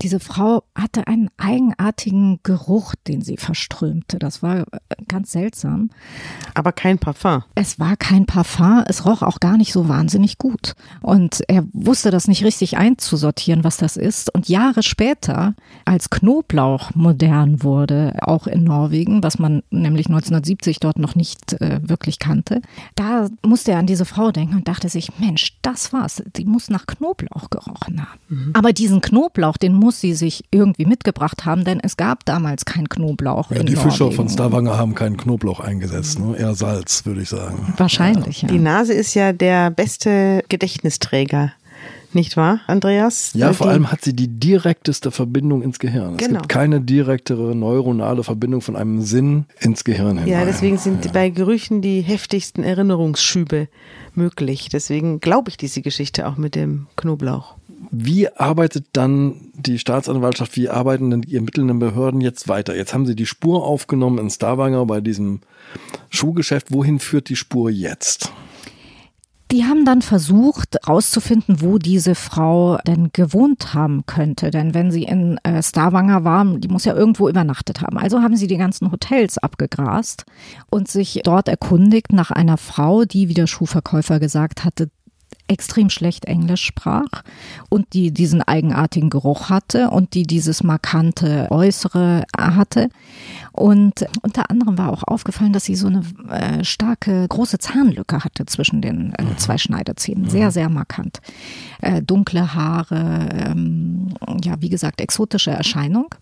Diese 0.00 0.18
Frau 0.18 0.64
hatte 0.74 1.06
einen 1.06 1.28
eigenartigen 1.36 2.40
Geruch, 2.42 2.94
den 3.06 3.20
sie 3.20 3.36
verströmte. 3.36 4.18
Das 4.18 4.42
war 4.42 4.60
äh, 4.60 4.64
ganz 5.08 5.32
seltsam. 5.32 5.90
Aber 6.54 6.72
kein 6.72 6.98
Parfum. 6.98 7.42
Es 7.54 7.78
war 7.78 7.96
kein 7.96 8.24
Parfum. 8.24 8.82
Es 8.86 9.04
roch 9.04 9.22
auch 9.22 9.40
gar 9.40 9.58
nicht 9.58 9.72
so 9.72 9.88
wahnsinnig 9.88 10.38
gut. 10.38 10.74
Und 11.02 11.42
er 11.48 11.66
wusste 11.72 12.10
das 12.10 12.28
nicht 12.28 12.44
richtig 12.44 12.78
einzusortieren, 12.78 13.62
was 13.62 13.76
das 13.76 13.98
ist. 13.98 14.34
Und 14.34 14.48
Jahre 14.48 14.82
später, 14.82 15.54
als 15.84 16.08
Knoblauch 16.08 16.94
modern 16.94 17.62
wurde, 17.62 18.16
auch 18.22 18.46
in 18.46 18.64
Norwegen, 18.64 19.22
was 19.22 19.38
man 19.38 19.62
nämlich 19.70 20.06
1970 20.06 20.80
dort 20.80 20.98
noch 20.98 21.14
nicht 21.14 21.60
äh, 21.60 21.80
wirklich 21.82 22.18
kannte, 22.18 22.62
da 22.94 23.28
musste 23.44 23.72
er 23.72 23.78
an 23.78 23.86
diese 23.86 24.06
Frau 24.06 24.32
denken 24.32 24.56
und 24.56 24.68
dachte 24.68 24.88
sich, 24.88 25.18
Mensch, 25.18 25.58
das 25.60 25.92
war's 25.92 26.22
die 26.38 26.44
muss 26.44 26.70
nach 26.70 26.86
Knoblauch 26.86 27.50
gerochen 27.50 28.00
haben. 28.00 28.18
Mhm. 28.28 28.50
Aber 28.54 28.72
diesen 28.72 29.00
Knoblauch, 29.00 29.56
den 29.56 29.74
muss 29.74 30.00
sie 30.00 30.14
sich 30.14 30.44
irgendwie 30.50 30.86
mitgebracht 30.86 31.44
haben, 31.44 31.64
denn 31.64 31.80
es 31.82 31.96
gab 31.96 32.24
damals 32.24 32.64
keinen 32.64 32.88
Knoblauch. 32.88 33.50
Ja, 33.50 33.62
die 33.62 33.74
Norwegen. 33.74 33.90
Fischer 33.90 34.12
von 34.12 34.28
Stavanger 34.28 34.78
haben 34.78 34.94
keinen 34.94 35.16
Knoblauch 35.16 35.60
eingesetzt, 35.60 36.18
ne? 36.18 36.36
eher 36.36 36.54
Salz, 36.54 37.04
würde 37.04 37.22
ich 37.22 37.28
sagen. 37.28 37.74
Wahrscheinlich, 37.76 38.42
ja. 38.42 38.48
Die 38.48 38.58
Nase 38.58 38.94
ist 38.94 39.14
ja 39.14 39.32
der 39.32 39.70
beste 39.70 40.44
Gedächtnisträger. 40.48 41.52
Nicht 42.12 42.36
wahr, 42.36 42.60
Andreas? 42.66 43.32
Ja, 43.34 43.52
vor 43.52 43.68
allem 43.68 43.92
hat 43.92 44.02
sie 44.02 44.14
die 44.14 44.28
direkteste 44.28 45.10
Verbindung 45.10 45.62
ins 45.62 45.78
Gehirn. 45.78 46.14
Es 46.14 46.18
genau. 46.18 46.40
gibt 46.40 46.48
keine 46.48 46.80
direktere 46.80 47.54
neuronale 47.54 48.24
Verbindung 48.24 48.62
von 48.62 48.76
einem 48.76 49.02
Sinn 49.02 49.44
ins 49.60 49.84
Gehirn 49.84 50.18
hinein. 50.18 50.28
Ja, 50.28 50.44
deswegen 50.44 50.78
sind 50.78 51.04
ja. 51.04 51.12
bei 51.12 51.28
Gerüchen 51.28 51.82
die 51.82 52.00
heftigsten 52.00 52.64
Erinnerungsschübe 52.64 53.68
möglich. 54.14 54.68
Deswegen 54.72 55.20
glaube 55.20 55.50
ich 55.50 55.58
diese 55.58 55.82
Geschichte 55.82 56.26
auch 56.26 56.38
mit 56.38 56.54
dem 56.54 56.86
Knoblauch. 56.96 57.56
Wie 57.90 58.28
arbeitet 58.28 58.86
dann 58.92 59.50
die 59.54 59.78
Staatsanwaltschaft, 59.78 60.56
wie 60.56 60.68
arbeiten 60.68 61.10
denn 61.10 61.22
die 61.22 61.36
ermittelnden 61.36 61.78
Behörden 61.78 62.20
jetzt 62.20 62.48
weiter? 62.48 62.76
Jetzt 62.76 62.92
haben 62.92 63.06
sie 63.06 63.14
die 63.16 63.26
Spur 63.26 63.64
aufgenommen 63.64 64.18
in 64.18 64.30
Stavanger 64.30 64.84
bei 64.86 65.00
diesem 65.00 65.40
Schuhgeschäft. 66.10 66.72
Wohin 66.72 66.98
führt 66.98 67.28
die 67.28 67.36
Spur 67.36 67.70
jetzt? 67.70 68.32
Die 69.50 69.64
haben 69.64 69.86
dann 69.86 70.02
versucht 70.02 70.76
herauszufinden, 70.84 71.62
wo 71.62 71.78
diese 71.78 72.14
Frau 72.14 72.76
denn 72.86 73.10
gewohnt 73.14 73.72
haben 73.72 74.04
könnte. 74.04 74.50
Denn 74.50 74.74
wenn 74.74 74.90
sie 74.90 75.04
in 75.04 75.38
äh, 75.38 75.62
Stavanger 75.62 76.22
war, 76.22 76.44
die 76.44 76.68
muss 76.68 76.84
ja 76.84 76.94
irgendwo 76.94 77.30
übernachtet 77.30 77.80
haben. 77.80 77.96
Also 77.96 78.20
haben 78.20 78.36
sie 78.36 78.46
die 78.46 78.58
ganzen 78.58 78.92
Hotels 78.92 79.38
abgegrast 79.38 80.26
und 80.68 80.88
sich 80.88 81.20
dort 81.24 81.48
erkundigt 81.48 82.12
nach 82.12 82.30
einer 82.30 82.58
Frau, 82.58 83.06
die, 83.06 83.30
wie 83.30 83.34
der 83.34 83.46
Schuhverkäufer 83.46 84.20
gesagt 84.20 84.66
hatte, 84.66 84.90
extrem 85.48 85.90
schlecht 85.90 86.26
Englisch 86.26 86.64
sprach 86.64 87.24
und 87.68 87.92
die 87.94 88.12
diesen 88.12 88.42
eigenartigen 88.42 89.10
Geruch 89.10 89.50
hatte 89.50 89.90
und 89.90 90.14
die 90.14 90.24
dieses 90.24 90.62
markante 90.62 91.48
Äußere 91.50 92.24
hatte. 92.36 92.90
Und 93.52 94.06
unter 94.22 94.50
anderem 94.50 94.78
war 94.78 94.92
auch 94.92 95.02
aufgefallen, 95.02 95.52
dass 95.52 95.64
sie 95.64 95.74
so 95.74 95.88
eine 95.88 96.02
äh, 96.30 96.64
starke, 96.64 97.26
große 97.28 97.58
Zahnlücke 97.58 98.22
hatte 98.22 98.46
zwischen 98.46 98.82
den 98.82 99.12
äh, 99.14 99.24
mhm. 99.24 99.38
zwei 99.38 99.58
Schneiderzähnen. 99.58 100.28
Sehr, 100.30 100.46
mhm. 100.46 100.50
sehr 100.52 100.68
markant. 100.68 101.20
Äh, 101.80 102.02
dunkle 102.02 102.54
Haare, 102.54 103.28
ähm, 103.32 104.14
ja, 104.44 104.60
wie 104.60 104.68
gesagt, 104.68 105.00
exotische 105.00 105.50
Erscheinung. 105.50 106.14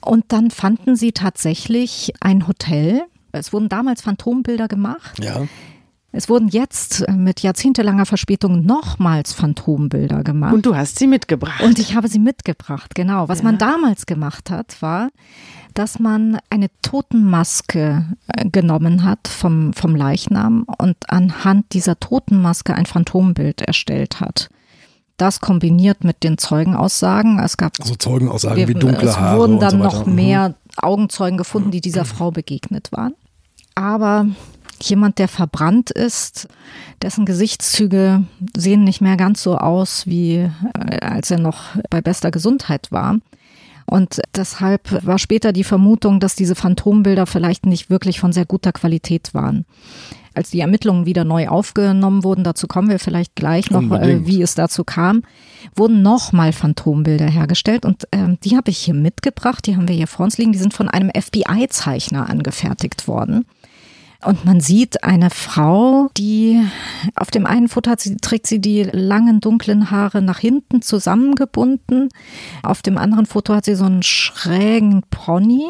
Und 0.00 0.26
dann 0.28 0.50
fanden 0.50 0.96
sie 0.96 1.12
tatsächlich 1.12 2.12
ein 2.20 2.46
Hotel. 2.46 3.02
Es 3.32 3.52
wurden 3.52 3.68
damals 3.68 4.02
Phantombilder 4.02 4.68
gemacht. 4.68 5.22
Ja. 5.22 5.46
Es 6.18 6.28
wurden 6.28 6.48
jetzt 6.48 7.06
äh, 7.06 7.12
mit 7.12 7.42
jahrzehntelanger 7.42 8.04
Verspätung 8.04 8.66
nochmals 8.66 9.32
Phantombilder 9.32 10.24
gemacht. 10.24 10.52
Und 10.52 10.66
du 10.66 10.74
hast 10.74 10.98
sie 10.98 11.06
mitgebracht. 11.06 11.62
Und 11.62 11.78
ich 11.78 11.94
habe 11.94 12.08
sie 12.08 12.18
mitgebracht, 12.18 12.96
genau. 12.96 13.28
Was 13.28 13.38
ja. 13.38 13.44
man 13.44 13.58
damals 13.58 14.04
gemacht 14.04 14.50
hat, 14.50 14.82
war, 14.82 15.10
dass 15.74 16.00
man 16.00 16.38
eine 16.50 16.70
Totenmaske 16.82 18.04
äh, 18.26 18.48
genommen 18.50 19.04
hat 19.04 19.28
vom, 19.28 19.72
vom 19.74 19.94
Leichnam 19.94 20.66
und 20.78 20.96
anhand 21.06 21.72
dieser 21.72 22.00
Totenmaske 22.00 22.74
ein 22.74 22.86
Phantombild 22.86 23.62
erstellt 23.62 24.18
hat. 24.18 24.48
Das 25.18 25.38
kombiniert 25.38 26.02
mit 26.02 26.24
den 26.24 26.36
Zeugenaussagen. 26.36 27.38
Es 27.38 27.56
gab 27.56 27.78
also 27.78 27.94
Zeugenaussagen 27.94 28.66
wie 28.66 28.74
dunkle 28.74 29.16
Haare. 29.16 29.34
Es 29.34 29.40
wurden 29.40 29.60
dann 29.60 29.70
so 29.70 29.76
noch 29.76 30.04
mehr 30.04 30.48
mhm. 30.48 30.54
Augenzeugen 30.78 31.38
gefunden, 31.38 31.70
die 31.70 31.80
dieser 31.80 32.04
Frau 32.04 32.32
begegnet 32.32 32.90
waren. 32.90 33.14
Aber 33.76 34.26
jemand, 34.84 35.18
der 35.18 35.28
verbrannt 35.28 35.90
ist, 35.90 36.48
dessen 37.02 37.26
Gesichtszüge 37.26 38.24
sehen 38.56 38.84
nicht 38.84 39.00
mehr 39.00 39.16
ganz 39.16 39.42
so 39.42 39.56
aus, 39.56 40.06
wie 40.06 40.36
äh, 40.36 41.00
als 41.00 41.30
er 41.30 41.38
noch 41.38 41.76
bei 41.90 42.00
bester 42.00 42.30
Gesundheit 42.30 42.90
war. 42.90 43.18
Und 43.86 44.20
deshalb 44.36 45.06
war 45.06 45.18
später 45.18 45.52
die 45.52 45.64
Vermutung, 45.64 46.20
dass 46.20 46.34
diese 46.34 46.54
Phantombilder 46.54 47.26
vielleicht 47.26 47.64
nicht 47.64 47.88
wirklich 47.88 48.20
von 48.20 48.32
sehr 48.32 48.44
guter 48.44 48.72
Qualität 48.72 49.32
waren. 49.32 49.64
Als 50.34 50.50
die 50.50 50.60
Ermittlungen 50.60 51.06
wieder 51.06 51.24
neu 51.24 51.48
aufgenommen 51.48 52.22
wurden, 52.22 52.44
dazu 52.44 52.66
kommen 52.66 52.90
wir 52.90 52.98
vielleicht 52.98 53.34
gleich 53.34 53.70
noch, 53.70 53.90
äh, 53.90 54.26
wie 54.26 54.42
es 54.42 54.54
dazu 54.54 54.84
kam, 54.84 55.22
wurden 55.74 56.02
nochmal 56.02 56.52
Phantombilder 56.52 57.26
hergestellt 57.26 57.84
und 57.84 58.04
äh, 58.10 58.36
die 58.44 58.56
habe 58.56 58.70
ich 58.70 58.78
hier 58.78 58.94
mitgebracht, 58.94 59.66
die 59.66 59.74
haben 59.74 59.88
wir 59.88 59.96
hier 59.96 60.06
vor 60.06 60.24
uns 60.24 60.38
liegen, 60.38 60.52
die 60.52 60.58
sind 60.58 60.74
von 60.74 60.88
einem 60.88 61.10
FBI-Zeichner 61.10 62.28
angefertigt 62.28 63.08
worden. 63.08 63.46
Und 64.24 64.44
man 64.44 64.60
sieht 64.60 65.04
eine 65.04 65.30
Frau, 65.30 66.08
die 66.16 66.60
auf 67.14 67.30
dem 67.30 67.46
einen 67.46 67.68
Foto 67.68 67.90
hat 67.90 68.00
sie, 68.00 68.16
trägt 68.16 68.48
sie 68.48 68.60
die 68.60 68.82
langen 68.82 69.40
dunklen 69.40 69.92
Haare 69.92 70.22
nach 70.22 70.40
hinten 70.40 70.82
zusammengebunden. 70.82 72.08
Auf 72.64 72.82
dem 72.82 72.98
anderen 72.98 73.26
Foto 73.26 73.54
hat 73.54 73.64
sie 73.64 73.76
so 73.76 73.84
einen 73.84 74.02
schrägen 74.02 75.02
Pony. 75.10 75.64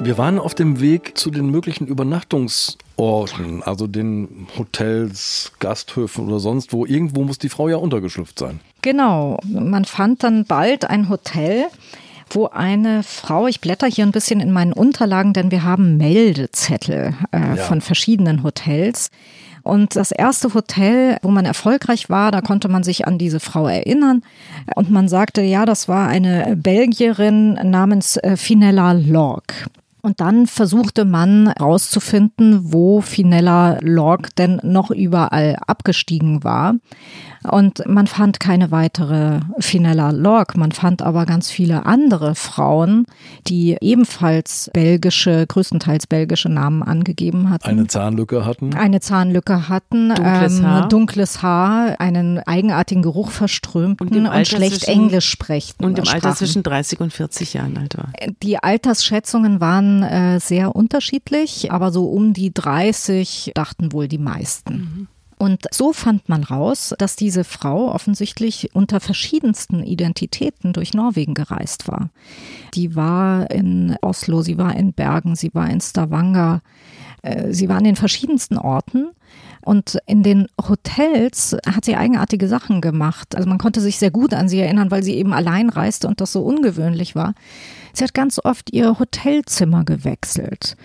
Wir 0.00 0.16
waren 0.16 0.38
auf 0.38 0.54
dem 0.54 0.80
Weg 0.80 1.18
zu 1.18 1.32
den 1.32 1.50
möglichen 1.50 1.88
Übernachtungsorten, 1.88 3.64
also 3.64 3.88
den 3.88 4.46
Hotels, 4.56 5.50
Gasthöfen 5.58 6.28
oder 6.28 6.38
sonst 6.38 6.72
wo. 6.72 6.86
Irgendwo 6.86 7.24
muss 7.24 7.38
die 7.38 7.48
Frau 7.48 7.68
ja 7.68 7.78
untergeschlüpft 7.78 8.38
sein. 8.38 8.60
Genau. 8.82 9.40
Man 9.42 9.86
fand 9.86 10.22
dann 10.22 10.44
bald 10.44 10.88
ein 10.88 11.08
Hotel, 11.08 11.64
wo 12.34 12.46
eine 12.46 13.02
Frau, 13.02 13.46
ich 13.46 13.60
blätter 13.60 13.86
hier 13.86 14.04
ein 14.04 14.12
bisschen 14.12 14.40
in 14.40 14.52
meinen 14.52 14.72
Unterlagen, 14.72 15.32
denn 15.32 15.50
wir 15.50 15.62
haben 15.62 15.96
Meldezettel 15.96 17.14
äh, 17.32 17.38
ja. 17.38 17.56
von 17.56 17.80
verschiedenen 17.80 18.42
Hotels. 18.42 19.10
Und 19.62 19.96
das 19.96 20.12
erste 20.12 20.52
Hotel, 20.52 21.16
wo 21.22 21.30
man 21.30 21.46
erfolgreich 21.46 22.10
war, 22.10 22.30
da 22.30 22.42
konnte 22.42 22.68
man 22.68 22.84
sich 22.84 23.06
an 23.06 23.16
diese 23.16 23.40
Frau 23.40 23.66
erinnern. 23.66 24.22
Und 24.76 24.90
man 24.90 25.08
sagte, 25.08 25.40
ja, 25.40 25.64
das 25.64 25.88
war 25.88 26.06
eine 26.06 26.54
Belgierin 26.54 27.54
namens 27.54 28.18
äh, 28.18 28.36
Finella 28.36 28.92
Lorg. 28.92 29.54
Und 30.02 30.20
dann 30.20 30.46
versuchte 30.46 31.06
man 31.06 31.50
herauszufinden, 31.56 32.74
wo 32.74 33.00
Finella 33.00 33.78
Lorg 33.80 34.36
denn 34.36 34.60
noch 34.62 34.90
überall 34.90 35.56
abgestiegen 35.66 36.44
war. 36.44 36.74
Und 37.50 37.86
man 37.86 38.06
fand 38.06 38.40
keine 38.40 38.70
weitere 38.70 39.40
Finella 39.58 40.10
Lorg. 40.10 40.56
Man 40.56 40.72
fand 40.72 41.02
aber 41.02 41.26
ganz 41.26 41.50
viele 41.50 41.86
andere 41.86 42.34
Frauen, 42.34 43.06
die 43.46 43.76
ebenfalls 43.80 44.70
belgische, 44.72 45.46
größtenteils 45.46 46.06
belgische 46.06 46.48
Namen 46.48 46.82
angegeben 46.82 47.50
hatten. 47.50 47.66
Eine 47.66 47.86
Zahnlücke 47.86 48.46
hatten. 48.46 48.74
Eine 48.74 49.00
Zahnlücke 49.00 49.68
hatten. 49.68 50.14
Dunkles 50.14 50.58
ähm, 50.58 50.66
Haar. 50.66 50.88
Dunkles 50.88 51.42
Haar, 51.42 52.00
einen 52.00 52.38
eigenartigen 52.38 53.02
Geruch 53.02 53.30
verströmten 53.30 54.26
und, 54.26 54.26
und 54.26 54.46
schlecht 54.46 54.80
zwischen, 54.80 54.90
Englisch 54.90 55.28
sprechen. 55.28 55.84
Und 55.84 55.98
im 55.98 56.04
sprachen. 56.04 56.24
Alter 56.24 56.36
zwischen 56.36 56.62
30 56.62 57.00
und 57.00 57.12
40 57.12 57.54
Jahren 57.54 57.76
alt 57.76 57.96
war. 57.98 58.08
Die 58.42 58.58
Altersschätzungen 58.58 59.60
waren 59.60 60.02
äh, 60.02 60.40
sehr 60.40 60.74
unterschiedlich, 60.74 61.72
aber 61.72 61.92
so 61.92 62.06
um 62.06 62.32
die 62.32 62.52
30 62.54 63.52
dachten 63.54 63.92
wohl 63.92 64.08
die 64.08 64.18
meisten. 64.18 64.74
Mhm. 64.74 65.08
Und 65.36 65.64
so 65.72 65.92
fand 65.92 66.28
man 66.28 66.44
raus, 66.44 66.94
dass 66.98 67.16
diese 67.16 67.44
Frau 67.44 67.92
offensichtlich 67.92 68.70
unter 68.74 69.00
verschiedensten 69.00 69.82
Identitäten 69.82 70.72
durch 70.72 70.94
Norwegen 70.94 71.34
gereist 71.34 71.88
war. 71.88 72.10
Die 72.74 72.94
war 72.94 73.50
in 73.50 73.96
Oslo, 74.00 74.42
sie 74.42 74.58
war 74.58 74.76
in 74.76 74.92
Bergen, 74.92 75.36
sie 75.36 75.52
war 75.54 75.68
in 75.68 75.80
Stavanger, 75.80 76.62
äh, 77.22 77.52
sie 77.52 77.68
war 77.68 77.78
an 77.78 77.84
den 77.84 77.96
verschiedensten 77.96 78.58
Orten. 78.58 79.08
Und 79.64 79.98
in 80.06 80.22
den 80.22 80.46
Hotels 80.68 81.56
hat 81.66 81.86
sie 81.86 81.96
eigenartige 81.96 82.48
Sachen 82.48 82.80
gemacht. 82.82 83.34
Also 83.34 83.48
man 83.48 83.58
konnte 83.58 83.80
sich 83.80 83.98
sehr 83.98 84.10
gut 84.10 84.34
an 84.34 84.48
sie 84.48 84.60
erinnern, 84.60 84.90
weil 84.90 85.02
sie 85.02 85.14
eben 85.14 85.32
allein 85.32 85.70
reiste 85.70 86.06
und 86.06 86.20
das 86.20 86.32
so 86.32 86.42
ungewöhnlich 86.42 87.16
war. 87.16 87.34
Sie 87.94 88.04
hat 88.04 88.12
ganz 88.12 88.38
oft 88.44 88.72
ihr 88.72 88.98
Hotelzimmer 88.98 89.84
gewechselt. 89.84 90.76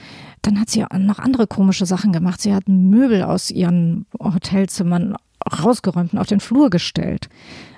Dann 0.42 0.60
hat 0.60 0.70
sie 0.70 0.86
noch 0.98 1.20
andere 1.20 1.48
komische 1.48 1.86
Sachen 1.86 2.12
gemacht. 2.12 2.42
Sie 2.42 2.54
hat 2.54 2.68
Möbel 2.68 3.24
aus 3.24 3.52
ihren 3.52 4.06
Hotelzimmern 4.20 5.16
rausgeräumt 5.64 6.14
und 6.14 6.20
auf 6.20 6.28
den 6.28 6.40
Flur 6.40 6.70
gestellt. 6.70 7.30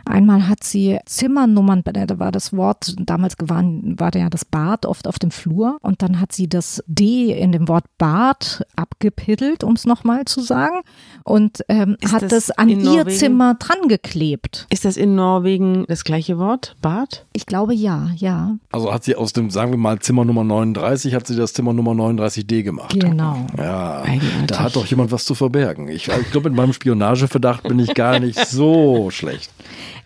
Einmal 0.06 0.48
hat 0.48 0.64
sie 0.64 1.00
Zimmernummern, 1.06 1.84
da 1.84 2.20
war 2.20 2.32
das 2.32 2.54
Wort, 2.54 2.96
damals 3.00 3.36
war, 3.40 3.64
war 3.64 4.16
ja 4.16 4.30
das 4.30 4.46
Bad 4.46 4.86
oft 4.86 5.08
auf 5.08 5.20
dem 5.20 5.32
Flur 5.32 5.78
und 5.82 6.02
dann 6.02 6.20
hat 6.20 6.32
sie 6.32 6.48
das 6.48 6.84
D 6.88 7.32
in 7.32 7.52
dem 7.52 7.68
Wort 7.68 7.86
Bad 7.98 8.66
abgepiddelt, 8.76 9.64
um 9.64 9.74
es 9.74 9.86
nochmal 9.86 10.26
zu 10.26 10.42
sagen, 10.42 10.82
und 11.24 11.64
ähm, 11.70 11.98
hat 12.12 12.24
das, 12.24 12.30
das 12.30 12.52
an 12.52 12.70
ihr 12.70 12.78
Norwegen? 12.78 13.18
Zimmer 13.18 13.56
dran 13.56 13.88
geklebt. 13.88 14.68
Ist 14.70 14.86
das 14.86 14.98
in 14.98 15.16
Norwegen 15.16 15.86
das 15.88 16.04
gleiche 16.04 16.38
Wort, 16.38 16.76
Bad? 16.82 17.26
Ich 17.34 17.46
glaube 17.46 17.74
ja, 17.74 18.10
ja. 18.16 18.58
Also 18.72 18.94
hat 18.94 19.04
sie 19.04 19.16
aus 19.16 19.34
dem, 19.34 19.50
sagen 19.50 19.72
wir 19.72 19.78
mal, 19.78 20.00
Zimmer 20.00 20.26
Nummer 20.26 20.44
39, 20.44 21.14
hat 21.14 21.28
sie 21.28 21.36
das 21.36 21.54
Zimmer 21.54 21.74
Nummer 21.74 21.92
39D 21.92 22.64
gemacht. 22.64 23.00
Genau. 23.00 23.46
Ja, 23.58 24.04
da 24.48 24.60
hat 24.60 24.76
doch 24.76 24.86
jemand 24.86 25.12
was 25.12 25.26
zu 25.26 25.36
verbergen. 25.36 25.88
Ich, 25.88 26.08
ich 26.08 26.32
glaube, 26.32 26.50
mit 26.50 26.58
meinem 26.58 26.74
Spionageverdacht 26.74 27.64
bin 27.64 27.80
ich 27.80 27.94
gar 27.94 28.20
nicht 28.20 28.40
so 28.48 29.10
schlecht. 29.12 29.52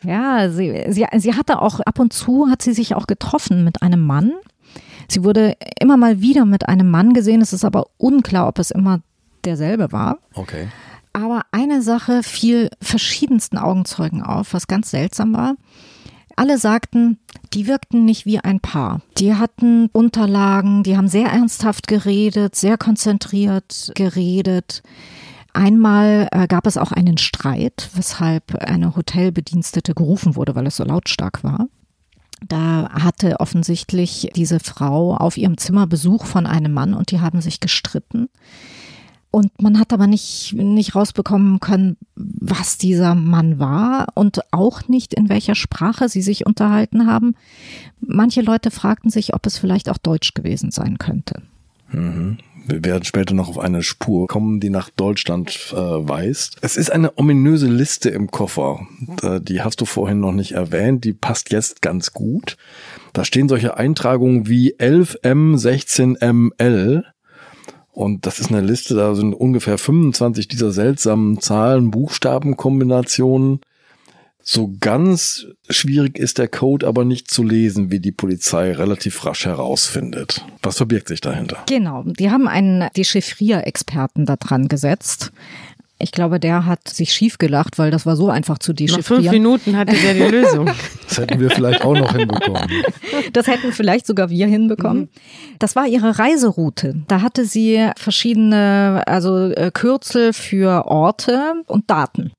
Ja, 0.04 0.50
sie, 0.50 0.86
sie, 0.90 1.06
sie 1.18 1.34
hatte 1.34 1.62
auch 1.62 1.80
ab 1.80 2.00
und 2.00 2.14
zu, 2.14 2.48
hat 2.50 2.62
sie 2.62 2.74
sich 2.74 2.96
auch 2.96 3.08
getroffen 3.08 3.64
mit 3.64 3.82
einem 3.82 4.06
Mann. 4.06 4.32
Sie 5.08 5.24
wurde 5.24 5.56
immer 5.80 5.98
mal 5.98 6.22
wieder 6.22 6.46
mit 6.46 6.68
einem 6.68 6.90
Mann 6.90 7.14
gesehen. 7.14 7.42
Es 7.42 7.54
ist 7.54 7.66
aber 7.66 7.86
unklar, 7.98 8.48
ob 8.48 8.60
es 8.60 8.72
immer 8.72 9.02
derselbe 9.44 9.92
war. 9.92 10.18
Okay. 10.34 10.68
Aber 11.14 11.44
eine 11.52 11.82
Sache 11.82 12.24
fiel 12.24 12.70
verschiedensten 12.82 13.58
Augenzeugen 13.58 14.22
auf, 14.22 14.54
was 14.54 14.68
ganz 14.68 14.92
seltsam 14.92 15.34
war. 15.34 15.56
Alle 16.36 16.58
sagten, 16.58 17.20
die 17.54 17.68
wirkten 17.68 18.04
nicht 18.04 18.26
wie 18.26 18.40
ein 18.40 18.60
Paar. 18.60 19.00
Die 19.18 19.36
hatten 19.36 19.88
Unterlagen, 19.94 20.84
die 20.84 20.98
haben 20.98 21.08
sehr 21.08 21.30
ernsthaft 21.30 21.88
geredet, 21.88 22.56
sehr 22.56 22.78
konzentriert 22.78 23.92
geredet. 23.96 24.84
Einmal 25.56 26.28
äh, 26.32 26.48
gab 26.48 26.68
es 26.68 26.76
auch 26.76 26.92
einen 26.92 27.18
Streit, 27.18 27.90
weshalb 27.94 28.56
eine 28.56 28.98
Hotelbedienstete 28.98 29.94
gerufen 29.94 30.36
wurde, 30.36 30.54
weil 30.54 30.68
es 30.68 30.76
so 30.76 30.84
lautstark 30.84 31.46
war. 31.46 31.68
Da 32.46 32.90
hatte 32.92 33.40
offensichtlich 33.40 34.30
diese 34.36 34.60
Frau 34.60 35.16
auf 35.16 35.38
ihrem 35.38 35.58
Zimmer 35.58 35.88
Besuch 35.88 36.26
von 36.26 36.46
einem 36.46 36.74
Mann 36.74 36.94
und 36.94 37.12
die 37.12 37.22
haben 37.22 37.40
sich 37.40 37.62
gestritten. 37.62 38.28
Und 39.32 39.62
man 39.62 39.80
hat 39.80 39.94
aber 39.94 40.08
nicht, 40.08 40.54
nicht 40.54 40.94
rausbekommen 40.94 41.62
können, 41.62 41.96
was 42.16 42.78
dieser 42.78 43.16
Mann 43.16 43.58
war 43.58 44.08
und 44.14 44.42
auch 44.52 44.90
nicht, 44.90 45.14
in 45.14 45.30
welcher 45.30 45.56
Sprache 45.56 46.10
sie 46.10 46.22
sich 46.22 46.46
unterhalten 46.46 47.08
haben. 47.08 47.34
Manche 48.02 48.42
Leute 48.42 48.72
fragten 48.72 49.10
sich, 49.10 49.34
ob 49.34 49.46
es 49.46 49.58
vielleicht 49.58 49.88
auch 49.90 49.98
Deutsch 49.98 50.34
gewesen 50.34 50.72
sein 50.72 50.98
könnte. 50.98 51.44
Mhm. 51.92 52.40
Wir 52.68 52.84
werden 52.84 53.04
später 53.04 53.36
noch 53.36 53.48
auf 53.48 53.60
eine 53.60 53.84
Spur 53.84 54.28
kommen, 54.28 54.60
die 54.60 54.72
nach 54.72 54.90
Deutschland 54.90 55.72
äh, 55.72 55.76
weist. 55.76 56.58
Es 56.62 56.78
ist 56.78 56.92
eine 56.92 57.18
ominöse 57.18 57.68
Liste 57.68 58.10
im 58.10 58.32
Koffer. 58.32 58.80
Die 59.42 59.62
hast 59.62 59.82
du 59.82 59.86
vorhin 59.86 60.20
noch 60.20 60.32
nicht 60.32 60.54
erwähnt. 60.54 61.04
Die 61.04 61.14
passt 61.14 61.52
jetzt 61.52 61.82
ganz 61.84 62.14
gut. 62.14 62.58
Da 63.14 63.24
stehen 63.24 63.50
solche 63.50 63.78
Eintragungen 63.78 64.48
wie 64.48 64.76
11M, 64.76 65.58
16ML. 65.58 67.04
Und 67.92 68.26
das 68.26 68.40
ist 68.40 68.50
eine 68.50 68.62
Liste, 68.62 68.96
da 68.96 69.16
sind 69.16 69.34
ungefähr 69.34 69.78
25 69.78 70.48
dieser 70.48 70.72
seltsamen 70.72 71.40
Zahlen, 71.40 71.92
Buchstabenkombinationen. 71.92 73.62
So 74.48 74.72
ganz 74.80 75.48
schwierig 75.72 76.20
ist 76.20 76.38
der 76.38 76.48
Code 76.48 76.86
aber 76.86 77.04
nicht 77.04 77.32
zu 77.32 77.44
lesen, 77.44 77.90
wie 77.90 78.00
die 78.00 78.12
Polizei 78.12 78.72
relativ 78.74 79.26
rasch 79.26 79.48
herausfindet. 79.48 80.46
Was 80.62 80.78
verbirgt 80.78 81.08
sich 81.08 81.20
dahinter? 81.20 81.64
Genau, 81.68 82.04
die 82.04 82.30
haben 82.30 82.48
einen 82.48 82.88
Dechiffrierexperten 82.96 84.28
da 84.28 84.36
dran 84.36 84.68
gesetzt. 84.68 85.32
Ich 85.98 86.12
glaube, 86.12 86.40
der 86.40 86.68
hat 86.68 86.88
sich 86.88 87.12
schief 87.12 87.40
gelacht, 87.40 87.80
weil 87.80 87.90
das 87.90 88.06
war 88.06 88.16
so 88.16 88.30
einfach 88.30 88.60
zu 88.60 88.74
dechiffrieren. 88.74 89.24
Nach 89.24 89.32
fünf 89.32 89.32
Minuten 89.32 89.78
hatte 89.78 89.96
der 89.96 90.14
die 90.14 90.32
Lösung. 90.36 90.70
Das 91.08 91.18
hätten 91.18 91.40
wir 91.40 91.50
vielleicht 91.50 91.84
auch 91.84 91.98
noch 91.98 92.16
hinbekommen. 92.16 92.70
Das 93.34 93.48
hätten 93.48 93.72
vielleicht 93.72 94.06
sogar 94.06 94.30
wir 94.30 94.46
hinbekommen. 94.46 95.04
Mhm. 95.04 95.10
Das 95.58 95.76
war 95.76 95.88
ihre 95.88 96.20
Reiseroute. 96.20 97.02
Da 97.08 97.22
hatte 97.22 97.46
sie 97.46 97.90
verschiedene, 97.98 99.04
also 99.08 99.50
äh, 99.50 99.72
Kürzel 99.74 100.34
für 100.34 100.86
Orte 100.86 101.64
und 101.66 101.90
Daten. 101.90 102.32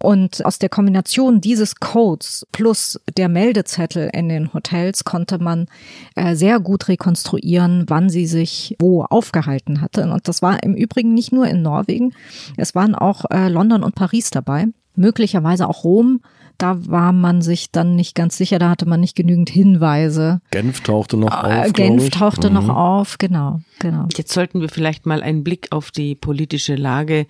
Und 0.00 0.44
aus 0.44 0.58
der 0.58 0.68
Kombination 0.68 1.40
dieses 1.40 1.76
Codes 1.76 2.46
plus 2.52 3.00
der 3.16 3.28
Meldezettel 3.28 4.10
in 4.12 4.28
den 4.28 4.52
Hotels 4.52 5.04
konnte 5.04 5.38
man 5.38 5.66
äh, 6.14 6.34
sehr 6.34 6.60
gut 6.60 6.88
rekonstruieren, 6.88 7.84
wann 7.88 8.10
sie 8.10 8.26
sich 8.26 8.76
wo 8.78 9.04
aufgehalten 9.04 9.80
hatte. 9.80 10.10
Und 10.10 10.28
das 10.28 10.42
war 10.42 10.62
im 10.62 10.74
Übrigen 10.74 11.14
nicht 11.14 11.32
nur 11.32 11.46
in 11.46 11.62
Norwegen, 11.62 12.12
es 12.56 12.74
waren 12.74 12.94
auch 12.94 13.24
äh, 13.30 13.48
London 13.48 13.82
und 13.82 13.94
Paris 13.94 14.30
dabei, 14.30 14.66
möglicherweise 14.94 15.68
auch 15.68 15.84
Rom. 15.84 16.20
Da 16.58 16.88
war 16.88 17.12
man 17.12 17.42
sich 17.42 17.70
dann 17.70 17.96
nicht 17.96 18.14
ganz 18.14 18.38
sicher, 18.38 18.58
da 18.58 18.70
hatte 18.70 18.88
man 18.88 19.00
nicht 19.00 19.14
genügend 19.14 19.50
Hinweise. 19.50 20.40
Genf 20.50 20.80
tauchte 20.80 21.18
noch 21.18 21.44
äh, 21.44 21.66
auf. 21.66 21.72
Genf 21.74 22.08
tauchte 22.10 22.48
mhm. 22.48 22.54
noch 22.54 22.68
auf, 22.70 23.18
genau, 23.18 23.60
genau. 23.78 24.08
Jetzt 24.16 24.32
sollten 24.32 24.62
wir 24.62 24.70
vielleicht 24.70 25.04
mal 25.04 25.22
einen 25.22 25.44
Blick 25.44 25.68
auf 25.70 25.90
die 25.90 26.14
politische 26.14 26.74
Lage 26.74 27.26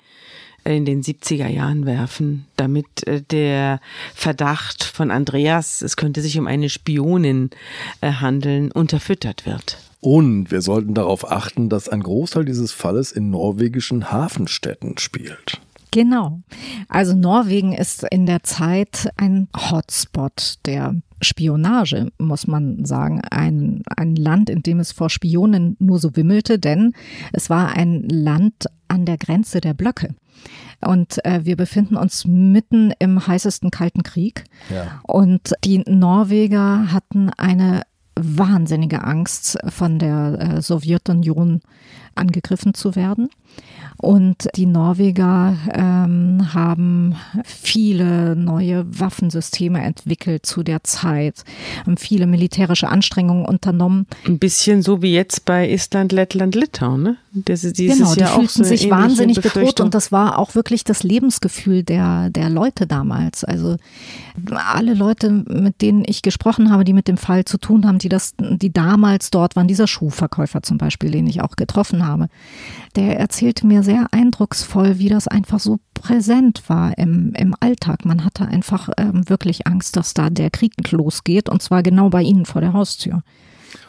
in 0.67 0.85
den 0.85 1.03
70er 1.03 1.49
Jahren 1.49 1.87
werfen, 1.87 2.47
damit 2.57 3.07
äh, 3.07 3.23
der 3.23 3.81
Verdacht 4.15 4.85
von 4.85 5.11
Andreas, 5.11 5.83
es 5.83 5.97
könnte 5.97 6.21
sich 6.21 6.39
um 6.39 6.47
eine 6.47 6.69
Spionin 6.69 7.51
äh, 8.01 8.11
handeln, 8.13 8.73
unterfüttert 8.73 9.47
wird. 9.47 9.79
Und 10.01 10.51
wir 10.51 10.63
sollten 10.63 10.95
darauf 10.95 11.31
achten, 11.31 11.69
dass 11.69 11.89
ein 11.89 12.03
Großteil 12.03 12.45
dieses 12.45 12.73
Falles 12.73 13.13
in 13.13 13.31
norwegischen 13.31 14.13
Hafenstädten 14.13 14.99
spielt. 14.99 15.61
Genau. 15.91 16.43
Also 16.89 17.15
Norwegen 17.15 17.73
ist 17.73 18.05
in 18.11 18.27
der 18.27 18.43
Zeit 18.43 19.09
ein 19.17 19.49
Hotspot 19.57 20.57
der 20.67 20.95
Spionage, 21.23 22.13
muss 22.19 22.47
man 22.47 22.85
sagen. 22.85 23.23
Ein, 23.31 23.83
ein 23.97 24.15
Land, 24.15 24.51
in 24.51 24.63
dem 24.63 24.79
es 24.79 24.93
vor 24.93 25.09
Spionen 25.09 25.77
nur 25.79 25.99
so 25.99 26.15
wimmelte, 26.15 26.59
denn 26.59 26.93
es 27.33 27.49
war 27.49 27.75
ein 27.75 28.09
Land 28.09 28.67
an 28.89 29.07
der 29.07 29.17
Grenze 29.17 29.61
der 29.61 29.75
Blöcke. 29.75 30.15
Und 30.81 31.25
äh, 31.25 31.45
wir 31.45 31.57
befinden 31.57 31.97
uns 31.97 32.27
mitten 32.27 32.93
im 32.99 33.27
heißesten 33.27 33.71
Kalten 33.71 34.03
Krieg. 34.03 34.45
Ja. 34.71 35.01
Und 35.03 35.53
die 35.65 35.79
Norweger 35.79 36.93
hatten 36.93 37.31
eine 37.31 37.83
wahnsinnige 38.19 39.05
Angst, 39.05 39.59
von 39.69 39.99
der 39.99 40.39
äh, 40.57 40.63
Sowjetunion 40.63 41.61
angegriffen 42.15 42.75
zu 42.75 42.97
werden. 42.97 43.29
Und 43.99 44.49
die 44.57 44.67
Norweger 44.67 45.57
ähm, 45.73 46.53
haben 46.53 47.15
viele 47.45 48.37
neue 48.37 48.85
Waffensysteme 48.89 49.81
entwickelt 49.83 50.45
zu 50.45 50.63
der 50.63 50.85
Zeit, 50.85 51.45
haben 51.85 51.97
viele 51.97 52.27
militärische 52.27 52.89
Anstrengungen 52.89 53.47
unternommen. 53.47 54.07
Ein 54.27 54.39
bisschen 54.39 54.83
so 54.83 55.01
wie 55.03 55.15
jetzt 55.15 55.45
bei 55.45 55.71
Estland, 55.71 56.13
Lettland, 56.13 56.55
Litauen, 56.55 57.03
ne? 57.03 57.17
Das 57.45 57.61
dieses 57.61 57.99
genau, 57.99 58.15
die 58.15 58.21
Jahr 58.21 58.35
fühlten 58.35 58.49
so 58.49 58.65
sich 58.65 58.89
wahnsinnig 58.89 59.41
bedroht 59.41 59.81
und 59.81 59.95
das 59.95 60.11
war 60.11 60.39
auch 60.39 60.55
wirklich 60.55 60.85
das 60.85 61.03
Lebensgefühl 61.03 61.83
der, 61.83 62.31
der 62.31 62.49
Leute 62.49 62.87
damals. 62.87 63.45
Also 63.45 63.77
alle 64.55 64.95
Leute, 64.95 65.31
mit 65.31 65.83
denen 65.83 66.03
ich 66.07 66.23
gesprochen 66.23 66.71
habe, 66.71 66.85
die 66.85 66.95
mit 66.95 67.09
dem 67.09 67.19
Fall 67.19 67.45
zu 67.45 67.59
tun 67.59 67.87
haben, 67.87 67.99
die 67.99 68.09
das, 68.09 68.35
die 68.39 68.73
damals 68.73 69.31
dort 69.31 69.55
waren, 69.55 69.69
dieser 69.69 69.87
Schuhverkäufer 69.87 70.63
zum 70.63 70.79
Beispiel, 70.79 71.11
den 71.11 71.27
ich 71.27 71.43
auch 71.43 71.57
getroffen 71.57 72.07
habe, 72.07 72.29
der 72.97 73.19
erzählte 73.19 73.67
mir 73.67 73.83
sehr 73.87 74.09
eindrucksvoll, 74.11 74.99
wie 74.99 75.09
das 75.09 75.27
einfach 75.29 75.61
so 75.61 75.79
präsent 75.95 76.65
war 76.69 76.99
im, 76.99 77.33
im 77.35 77.55
Alltag. 77.59 78.05
Man 78.05 78.25
hatte 78.25 78.47
einfach 78.47 78.91
ähm, 78.99 79.29
wirklich 79.31 79.67
Angst, 79.67 79.97
dass 79.97 80.13
da 80.13 80.29
der 80.29 80.51
Krieg 80.51 80.75
losgeht 80.93 81.49
und 81.49 81.63
zwar 81.63 81.83
genau 81.83 82.11
bei 82.11 82.23
ihnen 82.23 82.45
vor 82.45 82.61
der 82.61 82.75
Haustür. 82.75 83.23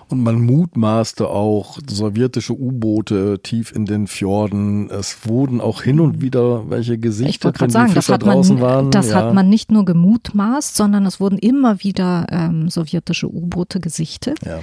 Und 0.10 0.24
man 0.24 0.46
mutmaßte 0.46 1.28
auch 1.28 1.80
sowjetische 1.86 2.54
U-Boote 2.54 3.40
tief 3.44 3.74
in 3.76 3.86
den 3.86 4.08
Fjorden. 4.08 4.90
Es 4.90 5.28
wurden 5.28 5.60
auch 5.60 5.82
hin 5.82 6.00
und 6.00 6.22
wieder 6.22 6.70
welche 6.70 6.98
gesichtet, 6.98 7.60
wenn 7.60 7.70
sagen, 7.70 7.90
die 7.90 7.96
Fischer 7.96 8.18
draußen 8.18 8.56
man, 8.56 8.64
waren. 8.64 8.92
Das 8.92 9.10
ja. 9.10 9.16
hat 9.16 9.34
man 9.34 9.50
nicht 9.50 9.70
nur 9.70 9.84
gemutmaßt, 9.84 10.78
sondern 10.78 11.06
es 11.06 11.20
wurden 11.20 11.38
immer 11.38 11.84
wieder 11.84 12.26
ähm, 12.30 12.70
sowjetische 12.70 13.28
U-Boote 13.28 13.82
gesichtet. 13.82 14.40
Ja. 14.46 14.60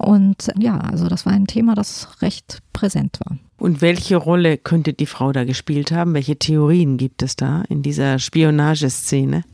Und 0.00 0.48
ja, 0.58 0.78
also 0.78 1.08
das 1.08 1.26
war 1.26 1.34
ein 1.34 1.46
Thema, 1.46 1.74
das 1.74 2.22
recht 2.22 2.60
präsent 2.72 3.18
war. 3.24 3.36
Und 3.58 3.82
welche 3.82 4.16
Rolle 4.16 4.56
könnte 4.56 4.94
die 4.94 5.04
Frau 5.04 5.32
da 5.32 5.44
gespielt 5.44 5.92
haben? 5.92 6.14
Welche 6.14 6.36
Theorien 6.36 6.96
gibt 6.96 7.22
es 7.22 7.36
da 7.36 7.62
in 7.68 7.82
dieser 7.82 8.18
Spionageszene? 8.18 9.44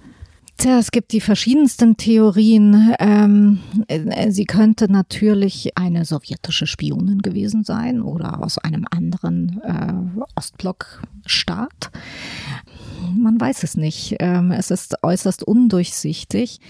Tja, 0.59 0.79
es 0.79 0.93
gibt 0.93 1.13
die 1.13 1.21
verschiedensten 1.21 1.97
Theorien. 1.97 2.95
Ähm, 3.01 3.59
äh, 3.89 4.31
sie 4.31 4.45
könnte 4.45 4.91
natürlich 4.91 5.77
eine 5.77 6.05
sowjetische 6.05 6.67
Spionin 6.67 7.21
gewesen 7.21 7.65
sein 7.65 8.01
oder 8.01 8.43
aus 8.43 8.57
einem 8.57 8.87
anderen 8.91 9.61
äh, 9.65 10.23
Ostblockstaat 10.37 11.91
man 13.17 13.41
weiß 13.41 13.63
es 13.63 13.77
nicht. 13.77 14.17
Ähm, 14.21 14.51
es 14.53 14.71
ist 14.71 15.03
äußerst 15.03 15.43
undurchsichtig. 15.43 16.61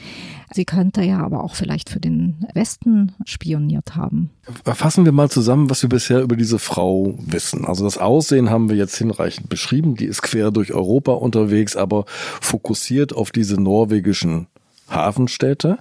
Sie 0.52 0.64
könnte 0.64 1.02
ja 1.02 1.18
aber 1.18 1.42
auch 1.42 1.54
vielleicht 1.54 1.90
für 1.90 2.00
den 2.00 2.46
Westen 2.54 3.12
spioniert 3.24 3.96
haben. 3.96 4.30
Fassen 4.64 5.04
wir 5.04 5.12
mal 5.12 5.30
zusammen, 5.30 5.70
was 5.70 5.82
wir 5.82 5.88
bisher 5.88 6.22
über 6.22 6.36
diese 6.36 6.58
Frau 6.58 7.14
wissen. 7.18 7.64
Also 7.64 7.84
das 7.84 7.98
Aussehen 7.98 8.50
haben 8.50 8.68
wir 8.68 8.76
jetzt 8.76 8.96
hinreichend 8.96 9.48
beschrieben. 9.48 9.96
Die 9.96 10.06
ist 10.06 10.22
quer 10.22 10.50
durch 10.50 10.72
Europa 10.72 11.12
unterwegs, 11.12 11.76
aber 11.76 12.04
fokussiert 12.06 13.12
auf 13.12 13.32
diese 13.32 13.60
norwegischen 13.60 14.46
Hafenstädte. 14.88 15.78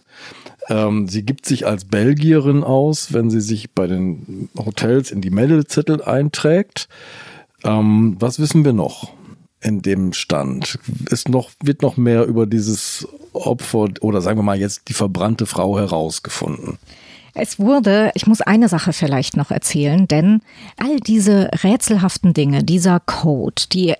Ähm, 0.67 1.07
sie 1.07 1.23
gibt 1.23 1.45
sich 1.45 1.67
als 1.67 1.85
Belgierin 1.85 2.63
aus, 2.63 3.13
wenn 3.13 3.29
sie 3.29 3.41
sich 3.41 3.71
bei 3.71 3.87
den 3.87 4.49
Hotels 4.57 5.11
in 5.11 5.21
die 5.21 5.29
Meldezettel 5.29 6.01
einträgt. 6.01 6.87
Ähm, 7.63 8.17
was 8.19 8.39
wissen 8.39 8.65
wir 8.65 8.73
noch? 8.73 9.13
In 9.65 9.81
dem 9.81 10.13
Stand? 10.13 10.79
Ist 11.09 11.27
noch, 11.27 11.49
wird 11.61 11.81
noch 11.81 11.97
mehr 11.97 12.25
über 12.25 12.45
dieses 12.45 13.07
Opfer 13.33 13.89
oder 14.01 14.21
sagen 14.21 14.37
wir 14.37 14.43
mal 14.43 14.59
jetzt 14.59 14.87
die 14.87 14.93
verbrannte 14.93 15.45
Frau 15.45 15.77
herausgefunden? 15.77 16.77
Es 17.33 17.59
wurde, 17.59 18.11
ich 18.13 18.27
muss 18.27 18.39
eine 18.39 18.69
Sache 18.69 18.93
vielleicht 18.93 19.35
noch 19.35 19.51
erzählen, 19.51 20.07
denn 20.07 20.41
all 20.77 21.01
diese 21.01 21.49
rätselhaften 21.63 22.33
Dinge, 22.33 22.63
dieser 22.63 23.01
Code, 23.01 23.63
die 23.73 23.93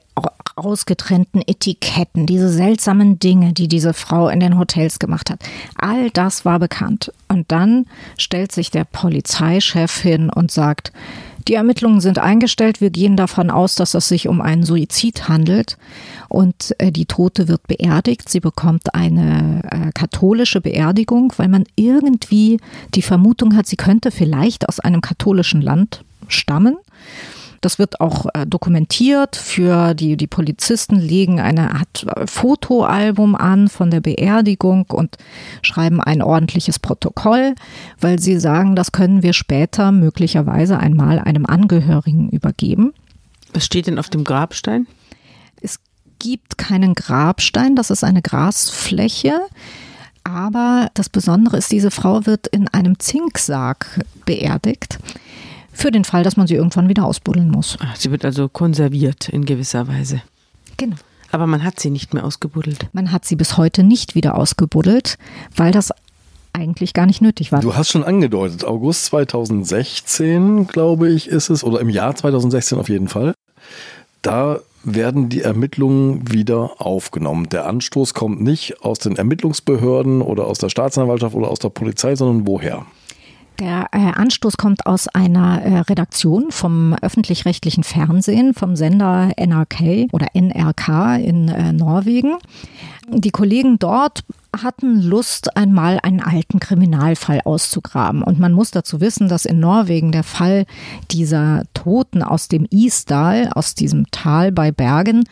ausgetrennten 0.55 1.43
Etiketten, 1.45 2.27
diese 2.27 2.47
seltsamen 2.47 3.19
Dinge, 3.19 3.51
die 3.51 3.67
diese 3.67 3.93
Frau 3.93 4.29
in 4.29 4.39
den 4.39 4.57
Hotels 4.57 4.99
gemacht 4.99 5.29
hat, 5.29 5.39
all 5.75 6.09
das 6.11 6.45
war 6.45 6.59
bekannt. 6.59 7.11
Und 7.27 7.51
dann 7.51 7.87
stellt 8.17 8.53
sich 8.53 8.71
der 8.71 8.85
Polizeichef 8.85 9.99
hin 9.99 10.29
und 10.29 10.49
sagt, 10.49 10.93
die 11.47 11.53
Ermittlungen 11.53 12.01
sind 12.01 12.19
eingestellt. 12.19 12.81
Wir 12.81 12.89
gehen 12.89 13.17
davon 13.17 13.49
aus, 13.49 13.75
dass 13.75 13.93
es 13.93 14.07
sich 14.07 14.27
um 14.27 14.41
einen 14.41 14.63
Suizid 14.63 15.27
handelt. 15.27 15.77
Und 16.27 16.75
äh, 16.79 16.91
die 16.91 17.05
Tote 17.05 17.47
wird 17.47 17.67
beerdigt. 17.67 18.29
Sie 18.29 18.39
bekommt 18.39 18.93
eine 18.95 19.61
äh, 19.69 19.91
katholische 19.93 20.61
Beerdigung, 20.61 21.33
weil 21.37 21.47
man 21.47 21.65
irgendwie 21.75 22.59
die 22.95 23.03
Vermutung 23.03 23.55
hat, 23.55 23.67
sie 23.67 23.75
könnte 23.75 24.11
vielleicht 24.11 24.67
aus 24.67 24.79
einem 24.79 25.01
katholischen 25.01 25.61
Land 25.61 26.03
stammen. 26.27 26.77
Das 27.61 27.79
wird 27.79 27.99
auch 28.01 28.27
äh, 28.33 28.45
dokumentiert 28.45 29.35
für 29.35 29.93
die, 29.93 30.17
die 30.17 30.27
Polizisten 30.27 30.99
legen 30.99 31.39
eine 31.39 31.73
Art 31.75 32.05
äh, 32.15 32.27
Fotoalbum 32.27 33.35
an 33.35 33.67
von 33.67 33.91
der 33.91 34.01
Beerdigung 34.01 34.85
und 34.89 35.17
schreiben 35.61 36.01
ein 36.01 36.21
ordentliches 36.21 36.79
Protokoll, 36.79 37.55
weil 37.99 38.19
sie 38.19 38.39
sagen, 38.39 38.75
das 38.75 38.91
können 38.91 39.23
wir 39.23 39.33
später 39.33 39.91
möglicherweise 39.91 40.79
einmal 40.79 41.19
einem 41.19 41.45
Angehörigen 41.45 42.29
übergeben. 42.29 42.93
Was 43.53 43.65
steht 43.65 43.87
denn 43.87 43.99
auf 43.99 44.09
dem 44.09 44.23
Grabstein? 44.23 44.87
Es 45.61 45.79
gibt 46.19 46.57
keinen 46.57 46.93
Grabstein, 46.93 47.75
das 47.75 47.89
ist 47.89 48.03
eine 48.03 48.21
Grasfläche. 48.21 49.39
Aber 50.23 50.89
das 50.95 51.07
Besondere 51.07 51.57
ist, 51.57 51.71
diese 51.71 51.91
Frau 51.91 52.25
wird 52.25 52.47
in 52.47 52.67
einem 52.67 52.97
Zinksarg 52.97 54.03
beerdigt 54.25 54.97
für 55.75 55.91
den 55.91 56.05
Fall, 56.05 56.23
dass 56.23 56.37
man 56.37 56.47
sie 56.47 56.55
irgendwann 56.55 56.89
wieder 56.89 57.05
ausbuddeln 57.05 57.49
muss. 57.49 57.77
Ah, 57.81 57.93
sie 57.95 58.09
wird 58.09 58.25
also 58.25 58.47
konserviert 58.49 59.29
in 59.29 59.45
gewisser 59.45 59.87
Weise. 59.87 60.21
Genau. 60.77 60.95
Aber 61.31 61.47
man 61.47 61.63
hat 61.63 61.79
sie 61.79 61.89
nicht 61.89 62.13
mehr 62.13 62.23
ausgebuddelt. 62.23 62.87
Man 62.93 63.11
hat 63.11 63.25
sie 63.25 63.35
bis 63.35 63.57
heute 63.57 63.83
nicht 63.83 64.15
wieder 64.15 64.35
ausgebuddelt, 64.35 65.17
weil 65.55 65.71
das 65.71 65.91
eigentlich 66.53 66.93
gar 66.93 67.05
nicht 67.05 67.21
nötig 67.21 67.51
war. 67.51 67.59
Du 67.59 67.75
hast 67.75 67.89
schon 67.89 68.05
angedeutet, 68.05 68.63
August 68.63 69.05
2016, 69.05 70.67
glaube 70.67 71.09
ich, 71.09 71.27
ist 71.27 71.49
es, 71.49 71.63
oder 71.63 71.81
im 71.81 71.89
Jahr 71.89 72.15
2016 72.15 72.79
auf 72.79 72.87
jeden 72.87 73.09
Fall. 73.09 73.33
Da 74.21 74.59
werden 74.85 75.29
die 75.29 75.41
Ermittlungen 75.41 76.31
wieder 76.31 76.79
aufgenommen. 76.79 77.49
Der 77.49 77.65
Anstoß 77.65 78.13
kommt 78.13 78.41
nicht 78.41 78.81
aus 78.81 78.99
den 78.99 79.17
Ermittlungsbehörden 79.17 80.21
oder 80.21 80.45
aus 80.45 80.59
der 80.59 80.69
Staatsanwaltschaft 80.69 81.35
oder 81.35 81.49
aus 81.49 81.59
der 81.59 81.69
Polizei, 81.69 82.15
sondern 82.15 82.47
woher? 82.47 82.85
Der 83.59 83.87
äh, 83.93 84.11
Anstoß 84.11 84.57
kommt 84.57 84.85
aus 84.85 85.07
einer 85.07 85.61
äh, 85.61 85.79
Redaktion 85.79 86.51
vom 86.51 86.93
öffentlich-rechtlichen 86.93 87.83
Fernsehen, 87.83 88.53
vom 88.53 88.75
Sender 88.75 89.31
NRK 89.37 90.09
oder 90.11 90.27
NRK 90.33 91.19
in 91.23 91.47
äh, 91.47 91.71
Norwegen. 91.71 92.35
Die 93.07 93.31
Kollegen 93.31 93.79
dort 93.79 94.23
hatten 94.63 95.01
Lust, 95.01 95.55
einmal 95.55 95.99
einen 96.01 96.21
alten 96.21 96.59
Kriminalfall 96.59 97.41
auszugraben. 97.45 98.23
Und 98.23 98.39
man 98.39 98.51
muss 98.51 98.71
dazu 98.71 98.99
wissen, 98.99 99.29
dass 99.29 99.45
in 99.45 99.59
Norwegen 99.59 100.11
der 100.11 100.23
Fall 100.23 100.65
dieser 101.11 101.63
Toten 101.73 102.23
aus 102.23 102.47
dem 102.47 102.65
Isdal, 102.69 103.49
aus 103.53 103.75
diesem 103.75 104.09
Tal 104.11 104.51
bei 104.51 104.71
Bergen, 104.71 105.23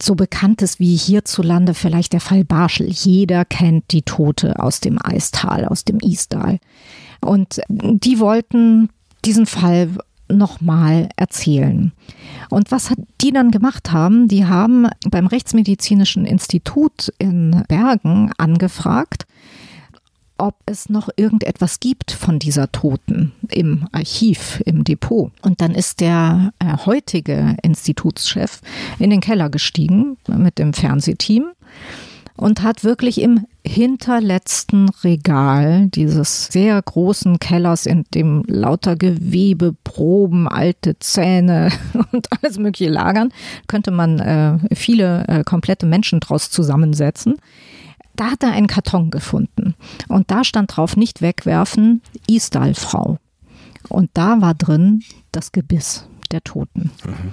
so 0.00 0.14
bekannt 0.14 0.62
ist 0.62 0.78
wie 0.78 0.96
hierzulande 0.96 1.74
vielleicht 1.74 2.12
der 2.12 2.20
Fall 2.20 2.44
Barschel. 2.44 2.88
Jeder 2.88 3.44
kennt 3.44 3.92
die 3.92 4.02
Tote 4.02 4.58
aus 4.60 4.80
dem 4.80 4.98
Eistal, 5.02 5.64
aus 5.64 5.84
dem 5.84 5.98
Isdal. 5.98 6.58
Und 7.20 7.60
die 7.68 8.18
wollten 8.18 8.88
diesen 9.24 9.46
Fall 9.46 9.90
nochmal 10.28 11.08
erzählen. 11.16 11.92
Und 12.50 12.70
was 12.70 12.92
die 13.20 13.32
dann 13.32 13.50
gemacht 13.50 13.92
haben, 13.92 14.28
die 14.28 14.46
haben 14.46 14.88
beim 15.08 15.26
Rechtsmedizinischen 15.26 16.24
Institut 16.24 17.12
in 17.18 17.62
Bergen 17.68 18.32
angefragt, 18.36 19.26
ob 20.38 20.56
es 20.66 20.88
noch 20.90 21.08
irgendetwas 21.16 21.80
gibt 21.80 22.12
von 22.12 22.38
dieser 22.38 22.70
Toten 22.70 23.32
im 23.48 23.88
Archiv, 23.92 24.62
im 24.66 24.84
Depot. 24.84 25.32
Und 25.42 25.60
dann 25.60 25.74
ist 25.74 26.00
der 26.00 26.52
äh, 26.58 26.76
heutige 26.84 27.56
Institutschef 27.62 28.60
in 28.98 29.10
den 29.10 29.20
Keller 29.20 29.48
gestiegen 29.48 30.18
mit 30.28 30.58
dem 30.58 30.74
Fernsehteam 30.74 31.52
und 32.36 32.62
hat 32.62 32.84
wirklich 32.84 33.20
im 33.20 33.46
hinterletzten 33.66 34.88
Regal 35.02 35.88
dieses 35.88 36.46
sehr 36.46 36.80
großen 36.80 37.38
Kellers, 37.38 37.86
in 37.86 38.04
dem 38.14 38.44
lauter 38.46 38.96
Gewebe, 38.96 39.74
Proben, 39.84 40.48
alte 40.48 40.98
Zähne 40.98 41.70
und 42.12 42.28
alles 42.30 42.58
mögliche 42.58 42.90
lagern, 42.90 43.32
könnte 43.66 43.90
man 43.90 44.20
äh, 44.20 44.58
viele 44.74 45.26
äh, 45.28 45.44
komplette 45.44 45.86
Menschen 45.86 46.20
draus 46.20 46.50
zusammensetzen. 46.50 47.36
Da 48.14 48.30
hat 48.30 48.42
er 48.42 48.52
einen 48.52 48.66
Karton 48.66 49.10
gefunden 49.10 49.74
und 50.08 50.30
da 50.30 50.44
stand 50.44 50.76
drauf 50.76 50.96
nicht 50.96 51.20
wegwerfen, 51.20 52.00
Isdal-Frau. 52.26 53.18
Und 53.88 54.10
da 54.14 54.40
war 54.40 54.54
drin 54.54 55.02
das 55.32 55.52
Gebiss 55.52 56.08
der 56.28 56.42
Toten. 56.42 56.90
Mhm. 57.04 57.32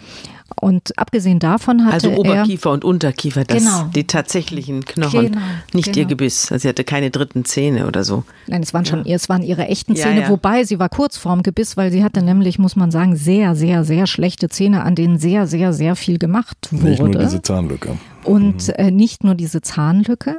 Und 0.59 0.97
abgesehen 0.97 1.39
davon 1.39 1.85
hatte 1.85 1.93
also 1.93 2.11
Oberkiefer 2.11 2.69
er, 2.69 2.73
und 2.73 2.85
Unterkiefer, 2.85 3.43
das 3.43 3.57
genau, 3.57 3.89
die 3.95 4.05
tatsächlichen 4.05 4.85
Knochen, 4.85 5.31
genau, 5.31 5.41
nicht 5.73 5.85
genau. 5.85 5.97
ihr 5.97 6.05
Gebiss. 6.05 6.51
Also 6.51 6.63
sie 6.63 6.69
hatte 6.69 6.83
keine 6.83 7.09
dritten 7.11 7.45
Zähne 7.45 7.87
oder 7.87 8.03
so. 8.03 8.23
Nein, 8.47 8.61
es 8.61 8.73
waren 8.73 8.85
schon, 8.85 9.05
ja. 9.05 9.15
es 9.15 9.29
waren 9.29 9.41
ihre 9.41 9.67
echten 9.67 9.95
Zähne, 9.95 10.15
ja, 10.15 10.21
ja. 10.23 10.29
wobei 10.29 10.63
sie 10.63 10.79
war 10.79 10.89
kurz 10.89 11.17
vorm 11.17 11.43
Gebiss, 11.43 11.75
weil 11.75 11.91
sie 11.91 12.03
hatte 12.03 12.21
nämlich, 12.21 12.59
muss 12.59 12.75
man 12.75 12.91
sagen, 12.91 13.15
sehr, 13.15 13.55
sehr, 13.55 13.83
sehr 13.83 14.05
schlechte 14.05 14.49
Zähne, 14.49 14.83
an 14.83 14.95
denen 14.95 15.17
sehr, 15.17 15.47
sehr, 15.47 15.73
sehr 15.73 15.95
viel 15.95 16.19
gemacht 16.19 16.57
wurde. 16.71 16.89
Nicht 16.89 17.01
nur 17.01 17.15
diese 17.15 17.41
Zahnlücke. 17.41 17.97
Und 18.23 18.67
mhm. 18.67 18.73
äh, 18.75 18.91
nicht 18.91 19.23
nur 19.23 19.35
diese 19.35 19.61
Zahnlücke, 19.61 20.37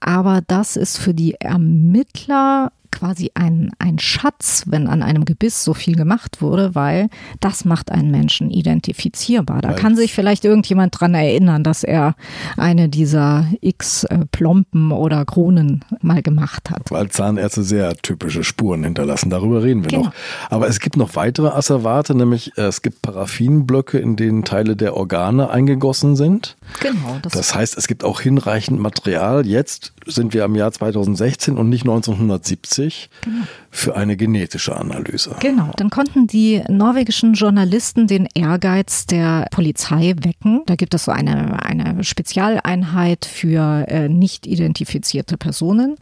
aber 0.00 0.42
das 0.46 0.76
ist 0.76 0.98
für 0.98 1.14
die 1.14 1.34
Ermittler 1.34 2.72
quasi 3.00 3.30
ein, 3.32 3.70
ein 3.78 3.98
Schatz, 3.98 4.64
wenn 4.66 4.86
an 4.86 5.02
einem 5.02 5.24
Gebiss 5.24 5.64
so 5.64 5.72
viel 5.72 5.96
gemacht 5.96 6.42
wurde, 6.42 6.74
weil 6.74 7.08
das 7.40 7.64
macht 7.64 7.90
einen 7.90 8.10
Menschen 8.10 8.50
identifizierbar. 8.50 9.62
Da 9.62 9.72
kann 9.72 9.96
sich 9.96 10.12
vielleicht 10.12 10.44
irgendjemand 10.44 11.00
dran 11.00 11.14
erinnern, 11.14 11.64
dass 11.64 11.82
er 11.82 12.14
eine 12.58 12.90
dieser 12.90 13.46
x 13.62 14.04
äh, 14.04 14.26
Plomben 14.30 14.92
oder 14.92 15.24
Kronen 15.24 15.82
mal 16.02 16.20
gemacht 16.20 16.68
hat. 16.68 16.90
Weil 16.90 17.08
Zahnärzte 17.08 17.62
sehr 17.62 17.96
typische 17.96 18.44
Spuren 18.44 18.84
hinterlassen. 18.84 19.30
Darüber 19.30 19.62
reden 19.62 19.82
wir 19.82 19.88
genau. 19.88 20.04
noch. 20.04 20.12
Aber 20.50 20.68
es 20.68 20.78
gibt 20.78 20.98
noch 20.98 21.16
weitere 21.16 21.48
Asservate, 21.48 22.14
nämlich 22.14 22.58
äh, 22.58 22.62
es 22.62 22.82
gibt 22.82 23.00
Paraffinblöcke, 23.00 23.98
in 23.98 24.16
denen 24.16 24.44
Teile 24.44 24.76
der 24.76 24.94
Organe 24.94 25.48
eingegossen 25.48 26.16
sind. 26.16 26.56
Genau. 26.80 27.18
Das, 27.22 27.32
das 27.32 27.54
heißt, 27.54 27.78
es 27.78 27.88
gibt 27.88 28.04
auch 28.04 28.20
hinreichend 28.20 28.78
Material. 28.78 29.46
Jetzt 29.46 29.94
sind 30.06 30.34
wir 30.34 30.44
am 30.44 30.54
Jahr 30.54 30.70
2016 30.70 31.56
und 31.56 31.70
nicht 31.70 31.84
1970 31.84 32.89
genau. 33.20 33.44
für 33.70 33.96
eine 33.96 34.16
genetische 34.16 34.76
Analyse. 34.76 35.36
Genau. 35.40 35.70
Dann 35.76 35.90
konnten 35.90 36.26
die 36.26 36.62
norwegischen 36.68 37.34
Journalisten 37.34 38.06
den 38.06 38.28
Ehrgeiz 38.34 39.06
der 39.06 39.46
Polizei 39.50 40.14
wecken. 40.22 40.62
Da 40.66 40.76
gibt 40.76 40.94
es 40.94 41.04
so 41.04 41.12
eine, 41.12 41.62
eine 41.62 42.04
Spezialeinheit 42.04 43.24
für 43.24 43.86
äh, 43.88 44.08
nicht 44.08 44.46
identifizierte 44.46 45.36
Personen. 45.36 45.96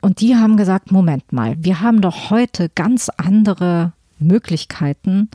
Und 0.00 0.20
die 0.20 0.36
haben 0.36 0.56
gesagt, 0.56 0.92
Moment 0.92 1.32
mal, 1.32 1.56
wir 1.58 1.80
haben 1.80 2.00
doch 2.00 2.30
heute 2.30 2.70
ganz 2.74 3.08
andere 3.16 3.92
Möglichkeiten, 4.18 5.28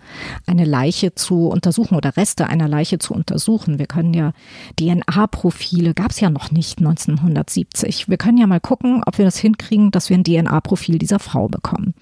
eine 0.45 0.65
Leiche 0.65 1.13
zu 1.15 1.47
untersuchen 1.47 1.95
oder 1.95 2.17
Reste 2.17 2.47
einer 2.47 2.67
Leiche 2.67 2.99
zu 2.99 3.13
untersuchen. 3.13 3.79
Wir 3.79 3.85
können 3.85 4.13
ja 4.13 4.33
DNA-Profile, 4.79 5.93
gab 5.93 6.11
es 6.11 6.19
ja 6.19 6.29
noch 6.29 6.51
nicht 6.51 6.79
1970. 6.79 8.09
Wir 8.09 8.17
können 8.17 8.37
ja 8.37 8.47
mal 8.47 8.59
gucken, 8.59 9.03
ob 9.05 9.17
wir 9.17 9.25
das 9.25 9.37
hinkriegen, 9.37 9.91
dass 9.91 10.09
wir 10.09 10.17
ein 10.17 10.23
DNA-Profil 10.23 10.97
dieser 10.97 11.19
Frau 11.19 11.47
bekommen. 11.47 11.93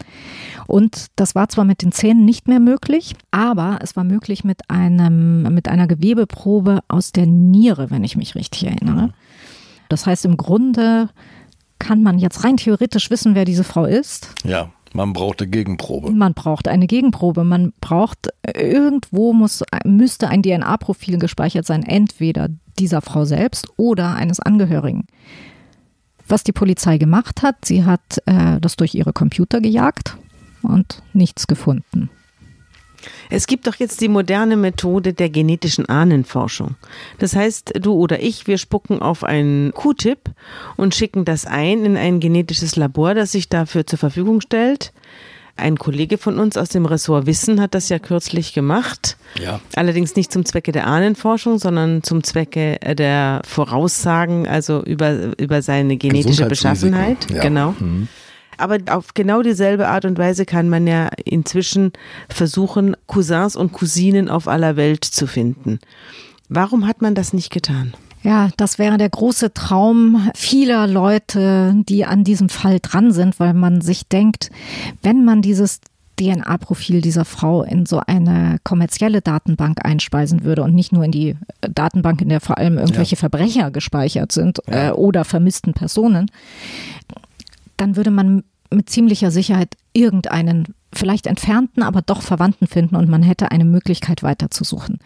Und 0.67 1.07
das 1.15 1.35
war 1.35 1.49
zwar 1.49 1.65
mit 1.65 1.81
den 1.81 1.91
Zähnen 1.91 2.25
nicht 2.25 2.47
mehr 2.47 2.59
möglich, 2.59 3.15
aber 3.31 3.79
es 3.81 3.95
war 3.95 4.03
möglich 4.03 4.43
mit 4.43 4.69
einem, 4.69 5.43
mit 5.53 5.67
einer 5.67 5.87
Gewebeprobe 5.87 6.79
aus 6.87 7.11
der 7.11 7.25
Niere, 7.25 7.89
wenn 7.91 8.03
ich 8.03 8.15
mich 8.15 8.35
richtig 8.35 8.65
erinnere. 8.65 9.13
Das 9.89 10.05
heißt, 10.05 10.25
im 10.25 10.37
Grunde 10.37 11.09
kann 11.79 12.03
man 12.03 12.19
jetzt 12.19 12.43
rein 12.43 12.57
theoretisch 12.57 13.09
wissen, 13.09 13.35
wer 13.35 13.45
diese 13.45 13.63
Frau 13.63 13.85
ist. 13.85 14.35
Ja. 14.43 14.69
Man 14.93 15.13
braucht 15.13 15.41
eine 15.41 15.51
Gegenprobe. 15.51 16.11
Man 16.11 16.33
braucht 16.33 16.67
eine 16.67 16.87
Gegenprobe. 16.87 17.43
Man 17.43 17.73
braucht, 17.79 18.29
irgendwo 18.55 19.33
muss, 19.33 19.63
müsste 19.85 20.29
ein 20.29 20.41
DNA-Profil 20.41 21.19
gespeichert 21.19 21.65
sein, 21.65 21.83
entweder 21.83 22.49
dieser 22.79 23.01
Frau 23.01 23.25
selbst 23.25 23.67
oder 23.77 24.15
eines 24.15 24.39
Angehörigen. 24.39 25.05
Was 26.27 26.43
die 26.43 26.51
Polizei 26.51 26.97
gemacht 26.97 27.41
hat, 27.41 27.65
sie 27.65 27.85
hat 27.85 28.19
äh, 28.25 28.59
das 28.59 28.75
durch 28.75 28.95
ihre 28.95 29.13
Computer 29.13 29.61
gejagt 29.61 30.17
und 30.61 31.01
nichts 31.13 31.47
gefunden. 31.47 32.09
Es 33.29 33.47
gibt 33.47 33.67
doch 33.67 33.75
jetzt 33.75 34.01
die 34.01 34.07
moderne 34.07 34.57
Methode 34.57 35.13
der 35.13 35.29
genetischen 35.29 35.87
Ahnenforschung. 35.87 36.75
Das 37.17 37.35
heißt, 37.35 37.73
du 37.81 37.93
oder 37.93 38.21
ich, 38.21 38.47
wir 38.47 38.57
spucken 38.57 39.01
auf 39.01 39.23
einen 39.23 39.71
Q-Tip 39.73 40.31
und 40.77 40.95
schicken 40.95 41.25
das 41.25 41.45
ein 41.45 41.85
in 41.85 41.97
ein 41.97 42.19
genetisches 42.19 42.75
Labor, 42.75 43.13
das 43.13 43.31
sich 43.31 43.49
dafür 43.49 43.85
zur 43.85 43.99
Verfügung 43.99 44.41
stellt. 44.41 44.91
Ein 45.59 45.77
Kollege 45.77 46.17
von 46.17 46.39
uns 46.39 46.55
aus 46.55 46.69
dem 46.69 46.85
Ressort 46.85 47.25
Wissen 47.25 47.59
hat 47.59 47.75
das 47.75 47.89
ja 47.89 47.99
kürzlich 47.99 48.53
gemacht. 48.53 49.17
Ja. 49.41 49.59
Allerdings 49.75 50.15
nicht 50.15 50.31
zum 50.31 50.45
Zwecke 50.45 50.71
der 50.71 50.87
Ahnenforschung, 50.87 51.59
sondern 51.59 52.01
zum 52.01 52.23
Zwecke 52.23 52.79
der 52.79 53.41
Voraussagen, 53.45 54.47
also 54.47 54.81
über, 54.83 55.37
über 55.37 55.61
seine 55.61 55.97
genetische 55.97 56.45
Beschaffenheit. 56.45 57.29
Ja. 57.29 57.41
Genau. 57.41 57.75
Mhm. 57.77 58.07
Aber 58.59 58.77
auf 58.89 59.13
genau 59.13 59.41
dieselbe 59.41 59.87
Art 59.87 60.05
und 60.05 60.17
Weise 60.17 60.45
kann 60.45 60.69
man 60.69 60.87
ja 60.87 61.09
inzwischen 61.25 61.93
versuchen, 62.29 62.95
Cousins 63.07 63.55
und 63.55 63.73
Cousinen 63.73 64.29
auf 64.29 64.47
aller 64.47 64.75
Welt 64.75 65.05
zu 65.05 65.27
finden. 65.27 65.79
Warum 66.49 66.87
hat 66.87 67.01
man 67.01 67.15
das 67.15 67.33
nicht 67.33 67.51
getan? 67.51 67.93
Ja, 68.21 68.49
das 68.57 68.79
wäre 68.79 68.97
der 68.97 69.09
große 69.09 69.53
Traum 69.53 70.29
vieler 70.35 70.87
Leute, 70.87 71.73
die 71.87 72.05
an 72.05 72.23
diesem 72.23 72.49
Fall 72.49 72.79
dran 72.81 73.11
sind, 73.11 73.39
weil 73.39 73.53
man 73.53 73.81
sich 73.81 74.07
denkt, 74.07 74.49
wenn 75.01 75.23
man 75.23 75.41
dieses 75.41 75.79
DNA-Profil 76.19 76.99
dieser 76.99 77.23
Frau 77.23 77.63
in 77.63 77.85
so 77.85 78.01
eine 78.05 78.57
kommerzielle 78.65 79.21
Datenbank 79.21 79.85
einspeisen 79.85 80.43
würde 80.43 80.63
und 80.63 80.75
nicht 80.75 80.91
nur 80.91 81.05
in 81.05 81.11
die 81.11 81.37
Datenbank, 81.61 82.21
in 82.21 82.27
der 82.27 82.41
vor 82.41 82.57
allem 82.57 82.77
irgendwelche 82.77 83.15
ja. 83.15 83.19
Verbrecher 83.19 83.71
gespeichert 83.71 84.33
sind 84.33 84.59
ja. 84.67 84.89
äh, 84.89 84.91
oder 84.91 85.23
vermissten 85.23 85.73
Personen, 85.73 86.29
dann 87.79 87.95
würde 87.95 88.11
man 88.11 88.43
mit 88.71 88.89
ziemlicher 88.89 89.31
Sicherheit 89.31 89.75
irgendeinen 89.93 90.75
vielleicht 90.93 91.27
entfernten, 91.27 91.83
aber 91.83 92.01
doch 92.01 92.21
Verwandten 92.21 92.67
finden 92.67 92.95
und 92.95 93.09
man 93.09 93.23
hätte 93.23 93.51
eine 93.51 93.65
Möglichkeit 93.65 94.21
weiterzusuchen. 94.23 94.99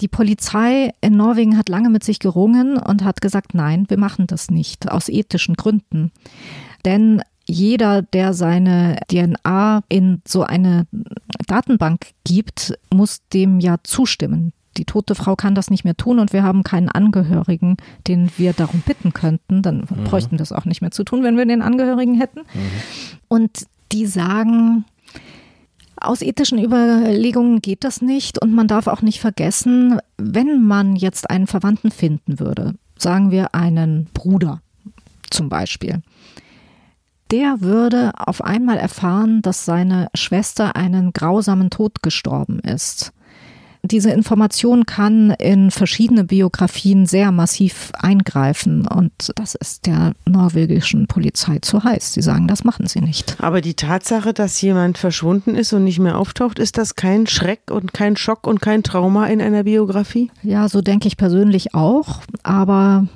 Die 0.00 0.08
Polizei 0.08 0.90
in 1.00 1.16
Norwegen 1.16 1.56
hat 1.56 1.68
lange 1.68 1.88
mit 1.88 2.02
sich 2.02 2.18
gerungen 2.18 2.76
und 2.76 3.04
hat 3.04 3.20
gesagt, 3.20 3.54
nein, 3.54 3.84
wir 3.88 3.98
machen 3.98 4.26
das 4.26 4.50
nicht, 4.50 4.90
aus 4.90 5.08
ethischen 5.08 5.54
Gründen. 5.54 6.10
Denn 6.84 7.22
jeder, 7.46 8.02
der 8.02 8.34
seine 8.34 8.96
DNA 9.08 9.84
in 9.88 10.20
so 10.26 10.42
eine 10.42 10.86
Datenbank 11.46 12.06
gibt, 12.24 12.76
muss 12.92 13.20
dem 13.32 13.60
ja 13.60 13.76
zustimmen 13.84 14.52
die 14.76 14.84
tote 14.84 15.14
Frau 15.14 15.36
kann 15.36 15.54
das 15.54 15.70
nicht 15.70 15.84
mehr 15.84 15.96
tun 15.96 16.18
und 16.18 16.32
wir 16.32 16.42
haben 16.42 16.62
keinen 16.62 16.88
Angehörigen, 16.88 17.76
den 18.06 18.30
wir 18.36 18.52
darum 18.52 18.82
bitten 18.84 19.12
könnten, 19.12 19.62
dann 19.62 19.78
mhm. 19.88 20.04
bräuchten 20.04 20.32
wir 20.32 20.38
das 20.38 20.52
auch 20.52 20.64
nicht 20.64 20.80
mehr 20.80 20.90
zu 20.90 21.04
tun, 21.04 21.22
wenn 21.22 21.36
wir 21.36 21.46
den 21.46 21.62
Angehörigen 21.62 22.14
hätten. 22.14 22.40
Mhm. 22.40 22.70
Und 23.28 23.66
die 23.92 24.06
sagen, 24.06 24.84
aus 25.96 26.22
ethischen 26.22 26.62
Überlegungen 26.62 27.62
geht 27.62 27.84
das 27.84 28.02
nicht 28.02 28.40
und 28.40 28.52
man 28.52 28.68
darf 28.68 28.86
auch 28.86 29.02
nicht 29.02 29.20
vergessen, 29.20 29.98
wenn 30.16 30.62
man 30.62 30.96
jetzt 30.96 31.30
einen 31.30 31.46
Verwandten 31.46 31.90
finden 31.90 32.40
würde, 32.40 32.74
sagen 32.98 33.30
wir 33.30 33.54
einen 33.54 34.06
Bruder 34.12 34.60
zum 35.30 35.48
Beispiel, 35.48 36.02
der 37.30 37.60
würde 37.60 38.12
auf 38.16 38.42
einmal 38.42 38.76
erfahren, 38.76 39.40
dass 39.42 39.64
seine 39.64 40.08
Schwester 40.14 40.76
einen 40.76 41.12
grausamen 41.12 41.70
Tod 41.70 42.02
gestorben 42.02 42.58
ist 42.58 43.12
diese 43.84 44.10
Information 44.10 44.86
kann 44.86 45.30
in 45.32 45.70
verschiedene 45.70 46.24
Biografien 46.24 47.06
sehr 47.06 47.30
massiv 47.32 47.92
eingreifen 47.98 48.86
und 48.86 49.12
das 49.36 49.54
ist 49.54 49.86
der 49.86 50.14
norwegischen 50.26 51.06
Polizei 51.06 51.58
zu 51.60 51.84
heiß. 51.84 52.14
Sie 52.14 52.22
sagen, 52.22 52.48
das 52.48 52.64
machen 52.64 52.86
sie 52.86 53.00
nicht. 53.00 53.36
Aber 53.40 53.60
die 53.60 53.74
Tatsache, 53.74 54.32
dass 54.32 54.60
jemand 54.60 54.96
verschwunden 54.96 55.54
ist 55.54 55.72
und 55.72 55.84
nicht 55.84 55.98
mehr 55.98 56.18
auftaucht, 56.18 56.58
ist 56.58 56.78
das 56.78 56.96
kein 56.96 57.26
Schreck 57.26 57.70
und 57.70 57.92
kein 57.92 58.16
Schock 58.16 58.46
und 58.46 58.60
kein 58.60 58.82
Trauma 58.82 59.26
in 59.26 59.42
einer 59.42 59.64
Biografie? 59.64 60.30
Ja, 60.42 60.68
so 60.68 60.80
denke 60.80 61.06
ich 61.06 61.16
persönlich 61.16 61.74
auch, 61.74 62.22
aber 62.42 63.06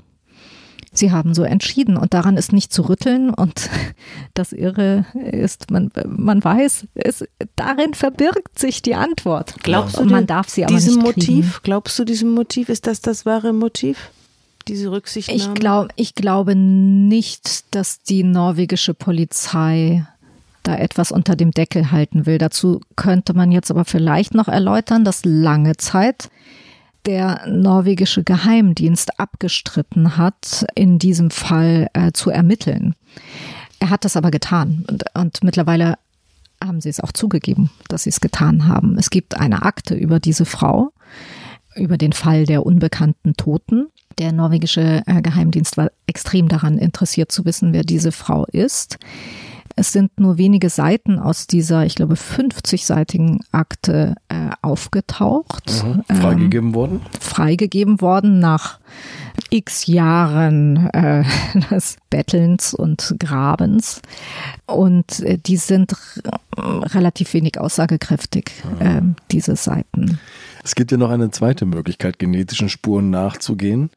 Sie 0.92 1.12
haben 1.12 1.34
so 1.34 1.42
entschieden 1.42 1.96
und 1.96 2.14
daran 2.14 2.36
ist 2.36 2.52
nicht 2.52 2.72
zu 2.72 2.82
rütteln. 2.82 3.30
Und 3.30 3.68
das 4.34 4.52
Irre 4.52 5.06
ist, 5.14 5.70
man, 5.70 5.90
man 6.06 6.42
weiß, 6.42 6.86
es, 6.94 7.24
darin 7.56 7.94
verbirgt 7.94 8.58
sich 8.58 8.82
die 8.82 8.94
Antwort. 8.94 9.54
Glaubst 9.62 9.96
ja. 9.96 10.02
du, 10.02 10.10
man 10.10 10.26
darf 10.26 10.48
sie 10.48 10.64
aber 10.64 10.74
diesem 10.74 10.94
nicht 10.94 11.16
Motiv? 11.16 11.60
Glaubst 11.62 11.98
du, 11.98 12.04
diesem 12.04 12.30
Motiv 12.32 12.68
ist 12.68 12.86
das 12.86 13.00
das 13.00 13.26
wahre 13.26 13.52
Motiv? 13.52 14.10
diese 14.68 14.90
Rücksichtnahme? 14.90 15.40
Ich, 15.40 15.54
glaub, 15.54 15.88
ich 15.96 16.14
glaube 16.14 16.54
nicht, 16.54 17.74
dass 17.74 18.02
die 18.02 18.22
norwegische 18.22 18.94
Polizei 18.94 20.06
da 20.62 20.76
etwas 20.76 21.10
unter 21.12 21.34
dem 21.34 21.50
Deckel 21.50 21.90
halten 21.90 22.26
will. 22.26 22.38
Dazu 22.38 22.80
könnte 22.94 23.32
man 23.34 23.50
jetzt 23.50 23.70
aber 23.70 23.84
vielleicht 23.84 24.34
noch 24.34 24.48
erläutern, 24.48 25.04
dass 25.04 25.24
lange 25.24 25.76
Zeit 25.76 26.30
der 27.06 27.46
norwegische 27.46 28.24
Geheimdienst 28.24 29.18
abgestritten 29.18 30.16
hat, 30.16 30.66
in 30.74 30.98
diesem 30.98 31.30
Fall 31.30 31.88
äh, 31.92 32.12
zu 32.12 32.30
ermitteln. 32.30 32.94
Er 33.80 33.90
hat 33.90 34.04
das 34.04 34.16
aber 34.16 34.30
getan 34.30 34.84
und, 34.88 35.04
und 35.14 35.44
mittlerweile 35.44 35.96
haben 36.62 36.80
sie 36.80 36.88
es 36.88 37.00
auch 37.00 37.12
zugegeben, 37.12 37.70
dass 37.88 38.02
sie 38.02 38.10
es 38.10 38.20
getan 38.20 38.66
haben. 38.66 38.98
Es 38.98 39.10
gibt 39.10 39.38
eine 39.38 39.62
Akte 39.62 39.94
über 39.94 40.18
diese 40.18 40.44
Frau, 40.44 40.90
über 41.76 41.96
den 41.96 42.12
Fall 42.12 42.46
der 42.46 42.66
unbekannten 42.66 43.34
Toten. 43.34 43.86
Der 44.18 44.32
norwegische 44.32 45.02
äh, 45.06 45.22
Geheimdienst 45.22 45.76
war 45.76 45.90
extrem 46.06 46.48
daran 46.48 46.78
interessiert 46.78 47.30
zu 47.30 47.44
wissen, 47.44 47.72
wer 47.72 47.84
diese 47.84 48.10
Frau 48.10 48.44
ist. 48.46 48.98
Es 49.78 49.92
sind 49.92 50.18
nur 50.18 50.38
wenige 50.38 50.70
Seiten 50.70 51.20
aus 51.20 51.46
dieser, 51.46 51.86
ich 51.86 51.94
glaube, 51.94 52.14
50-seitigen 52.14 53.44
Akte 53.52 54.16
äh, 54.28 54.50
aufgetaucht. 54.60 55.84
Mhm. 55.84 56.16
Freigegeben 56.16 56.70
ähm, 56.70 56.74
worden? 56.74 57.00
Freigegeben 57.20 58.00
worden 58.00 58.40
nach 58.40 58.80
x 59.50 59.86
Jahren 59.86 60.88
äh, 60.88 61.22
des 61.70 61.96
Bettelns 62.10 62.74
und 62.74 63.14
Grabens. 63.20 64.02
Und 64.66 65.20
äh, 65.20 65.38
die 65.38 65.56
sind 65.56 65.94
relativ 66.56 67.32
wenig 67.34 67.60
aussagekräftig, 67.60 68.50
äh, 68.80 69.00
diese 69.30 69.54
Seiten. 69.54 70.18
Es 70.64 70.74
gibt 70.74 70.90
ja 70.90 70.98
noch 70.98 71.10
eine 71.10 71.30
zweite 71.30 71.66
Möglichkeit, 71.66 72.18
genetischen 72.18 72.68
Spuren 72.68 73.10
nachzugehen. 73.10 73.90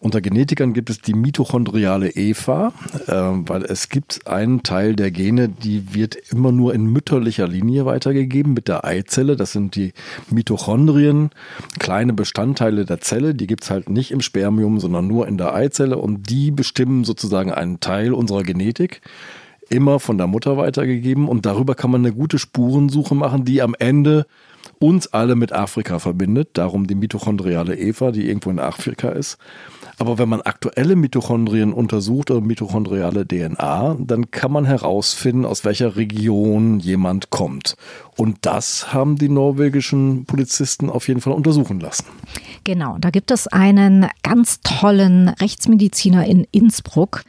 Unter 0.00 0.22
Genetikern 0.22 0.72
gibt 0.72 0.88
es 0.88 1.02
die 1.02 1.12
mitochondriale 1.12 2.08
Eva, 2.08 2.72
äh, 3.06 3.12
weil 3.12 3.64
es 3.64 3.90
gibt 3.90 4.26
einen 4.26 4.62
Teil 4.62 4.96
der 4.96 5.10
Gene, 5.10 5.50
die 5.50 5.94
wird 5.94 6.16
immer 6.32 6.52
nur 6.52 6.72
in 6.72 6.86
mütterlicher 6.86 7.46
Linie 7.46 7.84
weitergegeben 7.84 8.54
mit 8.54 8.66
der 8.66 8.86
Eizelle. 8.86 9.36
Das 9.36 9.52
sind 9.52 9.76
die 9.76 9.92
Mitochondrien, 10.30 11.30
kleine 11.78 12.14
Bestandteile 12.14 12.86
der 12.86 13.02
Zelle. 13.02 13.34
Die 13.34 13.46
gibt's 13.46 13.70
halt 13.70 13.90
nicht 13.90 14.10
im 14.10 14.22
Spermium, 14.22 14.80
sondern 14.80 15.06
nur 15.06 15.28
in 15.28 15.36
der 15.36 15.54
Eizelle 15.54 15.98
und 15.98 16.30
die 16.30 16.50
bestimmen 16.50 17.04
sozusagen 17.04 17.52
einen 17.52 17.80
Teil 17.80 18.14
unserer 18.14 18.42
Genetik 18.42 19.02
immer 19.68 20.00
von 20.00 20.16
der 20.16 20.26
Mutter 20.26 20.56
weitergegeben 20.56 21.28
und 21.28 21.46
darüber 21.46 21.74
kann 21.74 21.90
man 21.90 22.04
eine 22.04 22.14
gute 22.14 22.38
Spurensuche 22.38 23.14
machen, 23.14 23.44
die 23.44 23.62
am 23.62 23.76
Ende 23.78 24.26
uns 24.80 25.12
alle 25.12 25.36
mit 25.36 25.52
Afrika 25.52 25.98
verbindet. 26.00 26.50
Darum 26.54 26.86
die 26.86 26.96
mitochondriale 26.96 27.78
Eva, 27.78 28.10
die 28.10 28.26
irgendwo 28.26 28.50
in 28.50 28.58
Afrika 28.58 29.10
ist. 29.10 29.38
Aber 29.98 30.16
wenn 30.16 30.30
man 30.30 30.40
aktuelle 30.40 30.96
Mitochondrien 30.96 31.74
untersucht 31.74 32.30
oder 32.30 32.40
mitochondriale 32.40 33.28
DNA, 33.28 33.98
dann 34.00 34.30
kann 34.30 34.50
man 34.50 34.64
herausfinden, 34.64 35.44
aus 35.44 35.66
welcher 35.66 35.96
Region 35.96 36.80
jemand 36.80 37.28
kommt. 37.28 37.76
Und 38.16 38.38
das 38.40 38.94
haben 38.94 39.16
die 39.16 39.28
norwegischen 39.28 40.24
Polizisten 40.24 40.88
auf 40.88 41.06
jeden 41.06 41.20
Fall 41.20 41.34
untersuchen 41.34 41.80
lassen. 41.80 42.06
Genau, 42.64 42.96
da 42.98 43.10
gibt 43.10 43.30
es 43.30 43.46
einen 43.46 44.06
ganz 44.22 44.60
tollen 44.62 45.28
Rechtsmediziner 45.28 46.24
in 46.24 46.46
Innsbruck, 46.50 47.22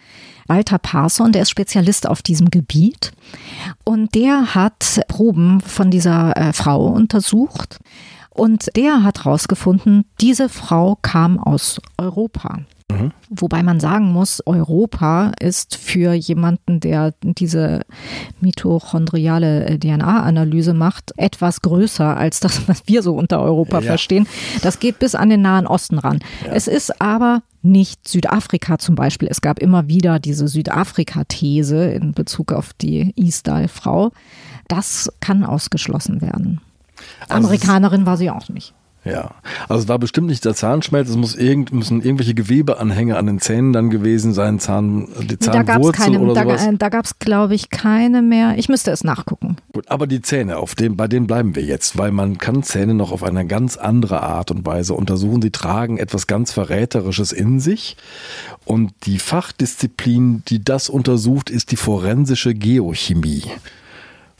Walter 0.52 0.80
Parson, 0.80 1.32
der 1.32 1.44
ist 1.44 1.50
Spezialist 1.50 2.06
auf 2.06 2.22
diesem 2.22 2.50
Gebiet. 2.50 3.14
Und 3.86 4.16
der 4.16 4.54
hat 4.54 5.00
Proben 5.08 5.62
von 5.62 5.90
dieser 5.90 6.36
äh, 6.36 6.52
Frau 6.52 6.88
untersucht 6.88 7.80
und 8.34 8.76
der 8.76 9.04
hat 9.04 9.26
herausgefunden, 9.26 10.06
diese 10.20 10.50
Frau 10.50 10.98
kam 11.02 11.38
aus 11.38 11.80
Europa. 11.98 12.60
Mhm. 12.92 13.12
Wobei 13.30 13.64
man 13.64 13.80
sagen 13.80 14.12
muss, 14.12 14.42
Europa 14.46 15.32
ist 15.40 15.76
für 15.76 16.14
jemanden, 16.14 16.80
der 16.80 17.14
diese 17.24 17.82
mitochondriale 18.40 19.66
äh, 19.66 19.78
DNA-Analyse 19.78 20.74
macht, 20.74 21.14
etwas 21.18 21.62
größer 21.62 22.18
als 22.18 22.40
das, 22.40 22.68
was 22.68 22.84
wir 22.86 23.02
so 23.02 23.16
unter 23.16 23.42
Europa 23.42 23.80
ja. 23.80 23.86
verstehen. 23.86 24.28
Das 24.62 24.80
geht 24.80 25.00
bis 25.00 25.16
an 25.16 25.30
den 25.30 25.42
Nahen 25.42 25.68
Osten 25.68 25.98
ran. 25.98 26.20
Ja. 26.46 26.54
Es 26.54 26.68
ist 26.68 27.02
aber 27.02 27.44
nicht 27.62 28.08
Südafrika 28.08 28.78
zum 28.80 28.96
Beispiel. 28.96 29.28
Es 29.30 29.42
gab 29.42 29.60
immer 29.60 29.88
wieder 29.88 30.20
diese 30.20 30.48
Südafrika-These 30.48 31.92
in 31.92 32.14
Bezug 32.14 32.52
auf 32.54 32.74
die 32.74 33.14
Isdal-Frau. 33.16 34.12
Das 34.68 35.12
kann 35.20 35.44
ausgeschlossen 35.44 36.22
werden. 36.22 36.62
Also 37.28 37.48
Amerikanerin 37.48 38.06
war 38.06 38.18
sie 38.18 38.30
auch 38.30 38.50
nicht. 38.50 38.74
Ja, 39.04 39.32
also 39.68 39.82
es 39.82 39.88
war 39.88 39.98
bestimmt 39.98 40.28
nicht 40.28 40.46
der 40.46 40.54
Zahnschmelz, 40.54 41.10
es 41.10 41.16
muss 41.16 41.34
irgend, 41.34 41.74
müssen 41.74 42.04
irgendwelche 42.04 42.36
Gewebeanhänge 42.36 43.18
an 43.18 43.26
den 43.26 43.40
Zähnen 43.40 43.74
dann 43.74 43.90
gewesen 43.90 44.32
sein, 44.32 44.60
Zahn, 44.60 45.08
die 45.24 45.40
Zahnwurzel 45.40 46.18
oder 46.18 46.36
da, 46.36 46.44
sowas. 46.44 46.68
Da 46.78 46.90
gab 46.90 47.06
es, 47.06 47.18
glaube 47.18 47.56
ich, 47.56 47.72
keine 47.72 48.22
mehr. 48.22 48.60
Ich 48.60 48.70
müsste 48.70 48.92
es 48.92 49.04
nachgucken. 49.04 49.56
Gut, 49.74 49.90
aber 49.90 50.06
die 50.06 50.22
Zähne, 50.22 50.58
auf 50.58 50.76
dem, 50.76 50.98
bei 50.98 51.08
denen 51.08 51.26
bleiben 51.26 51.56
wir 51.56 51.64
jetzt, 51.64 51.98
weil 51.98 52.12
man 52.12 52.38
kann 52.38 52.62
Zähne 52.62 52.94
noch 52.94 53.12
auf 53.12 53.24
eine 53.24 53.48
ganz 53.48 53.76
andere 53.76 54.22
Art 54.22 54.52
und 54.52 54.68
Weise 54.68 54.94
untersuchen. 54.94 55.42
Die 55.42 55.52
tragen 55.52 55.98
etwas 55.98 56.28
ganz 56.28 56.52
Verräterisches 56.52 57.32
in 57.32 57.60
sich. 57.60 57.98
Und 58.66 58.94
die 59.08 59.18
Fachdisziplin, 59.18 60.44
die 60.48 60.64
das 60.64 60.90
untersucht, 60.90 61.50
ist 61.50 61.72
die 61.72 61.76
forensische 61.76 62.54
Geochemie. 62.54 63.46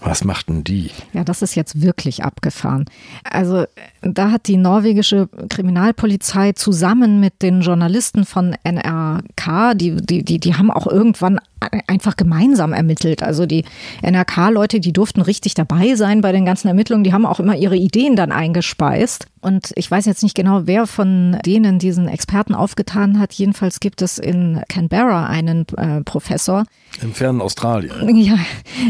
Was 0.02 0.24
macht 0.24 0.50
denn 0.50 0.64
die? 0.64 0.90
Ja, 1.14 1.24
das 1.24 1.42
ist 1.42 1.56
jetzt 1.56 1.82
wirklich 1.82 2.24
abgefahren. 2.24 2.86
Also 3.24 3.66
da 4.02 4.32
hat 4.32 4.48
die 4.48 4.58
norwegische 4.58 5.30
Kriminalpolizei 5.50 6.54
zusammen 6.54 7.20
mit 7.20 7.42
den 7.42 7.62
Journalisten 7.62 8.26
von 8.26 8.56
NRK, 8.64 9.76
die, 9.76 9.96
die, 9.98 10.24
die, 10.24 10.40
die 10.40 10.56
haben 10.56 10.72
auch 10.72 10.88
irgendwann 10.88 11.40
einfach 11.88 12.18
gemeinsam 12.18 12.74
ermittelt. 12.74 13.22
Also 13.22 13.46
die 13.46 13.64
NRK-Leute, 14.02 14.80
die 14.80 14.94
durften 14.94 15.22
richtig 15.22 15.54
dabei 15.54 15.96
sein 15.96 16.22
bei 16.22 16.32
den 16.32 16.46
ganzen 16.46 16.68
Ermittlungen, 16.68 17.04
die 17.04 17.14
haben 17.14 17.26
auch 17.26 17.40
immer 17.40 17.56
ihre 17.56 17.76
Ideen 17.76 18.16
dann 18.16 18.32
eingespeist. 18.32 19.28
Und 19.42 19.72
ich 19.76 19.90
weiß 19.90 20.06
jetzt 20.06 20.24
nicht 20.24 20.36
genau, 20.36 20.62
wer 20.66 20.88
von 20.88 21.38
denen 21.46 21.80
diesen 21.80 22.08
Experten 22.08 22.56
aufgetan 22.56 23.20
hat. 23.20 23.34
Jedenfalls 23.34 23.80
gibt 23.80 24.02
es 24.02 24.18
in 24.18 24.62
Canberra 24.70 25.28
einen 25.28 25.66
äh, 25.78 26.02
Professor. 26.02 26.66
Im 27.02 27.14
fernen 27.14 27.42
Australien. 27.42 28.16
Ja, 28.16 28.38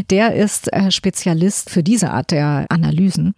der 0.09 0.35
ist 0.35 0.71
äh, 0.73 0.91
Spezialist 0.91 1.69
für 1.69 1.83
diese 1.83 2.11
Art 2.11 2.31
der 2.31 2.65
Analysen. 2.69 3.33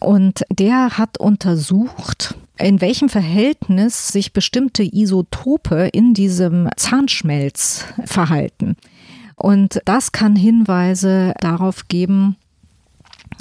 Und 0.00 0.42
der 0.50 0.98
hat 0.98 1.01
untersucht, 1.18 2.34
in 2.58 2.80
welchem 2.80 3.08
Verhältnis 3.08 4.08
sich 4.08 4.32
bestimmte 4.32 4.82
Isotope 4.82 5.88
in 5.92 6.14
diesem 6.14 6.68
Zahnschmelz 6.76 7.84
verhalten. 8.04 8.76
Und 9.36 9.80
das 9.84 10.12
kann 10.12 10.36
Hinweise 10.36 11.34
darauf 11.40 11.88
geben, 11.88 12.36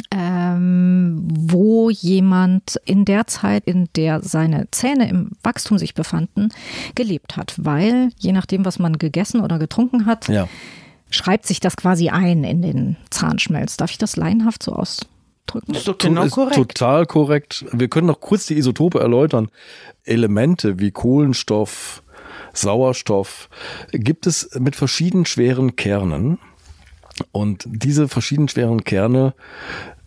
ähm, 0.09 1.27
wo 1.29 1.89
jemand 1.89 2.79
in 2.85 3.05
der 3.05 3.27
Zeit, 3.27 3.65
in 3.65 3.87
der 3.95 4.21
seine 4.21 4.69
Zähne 4.71 5.09
im 5.09 5.31
Wachstum 5.43 5.77
sich 5.77 5.93
befanden, 5.93 6.49
gelebt 6.95 7.37
hat. 7.37 7.53
Weil 7.57 8.09
je 8.17 8.31
nachdem, 8.31 8.65
was 8.65 8.79
man 8.79 8.97
gegessen 8.97 9.41
oder 9.41 9.59
getrunken 9.59 10.05
hat, 10.05 10.27
ja. 10.27 10.47
schreibt 11.09 11.45
sich 11.45 11.59
das 11.59 11.77
quasi 11.77 12.09
ein 12.09 12.43
in 12.43 12.61
den 12.61 12.97
Zahnschmelz. 13.09 13.77
Darf 13.77 13.91
ich 13.91 13.97
das 13.97 14.15
laienhaft 14.15 14.63
so 14.63 14.73
aus? 14.73 15.05
Drücken. 15.47 15.73
Ist 15.73 15.87
doch 15.87 15.97
genau 15.97 16.23
ist 16.23 16.33
korrekt. 16.33 16.55
Total 16.55 17.05
korrekt. 17.05 17.65
Wir 17.71 17.87
können 17.87 18.07
noch 18.07 18.19
kurz 18.19 18.45
die 18.45 18.57
Isotope 18.57 18.99
erläutern. 18.99 19.49
Elemente 20.03 20.79
wie 20.79 20.91
Kohlenstoff, 20.91 22.03
Sauerstoff 22.53 23.49
gibt 23.91 24.27
es 24.27 24.49
mit 24.59 24.75
verschieden 24.75 25.25
schweren 25.25 25.75
Kernen. 25.75 26.39
Und 27.31 27.65
diese 27.67 28.07
verschieden 28.07 28.47
schweren 28.47 28.83
Kerne 28.83 29.33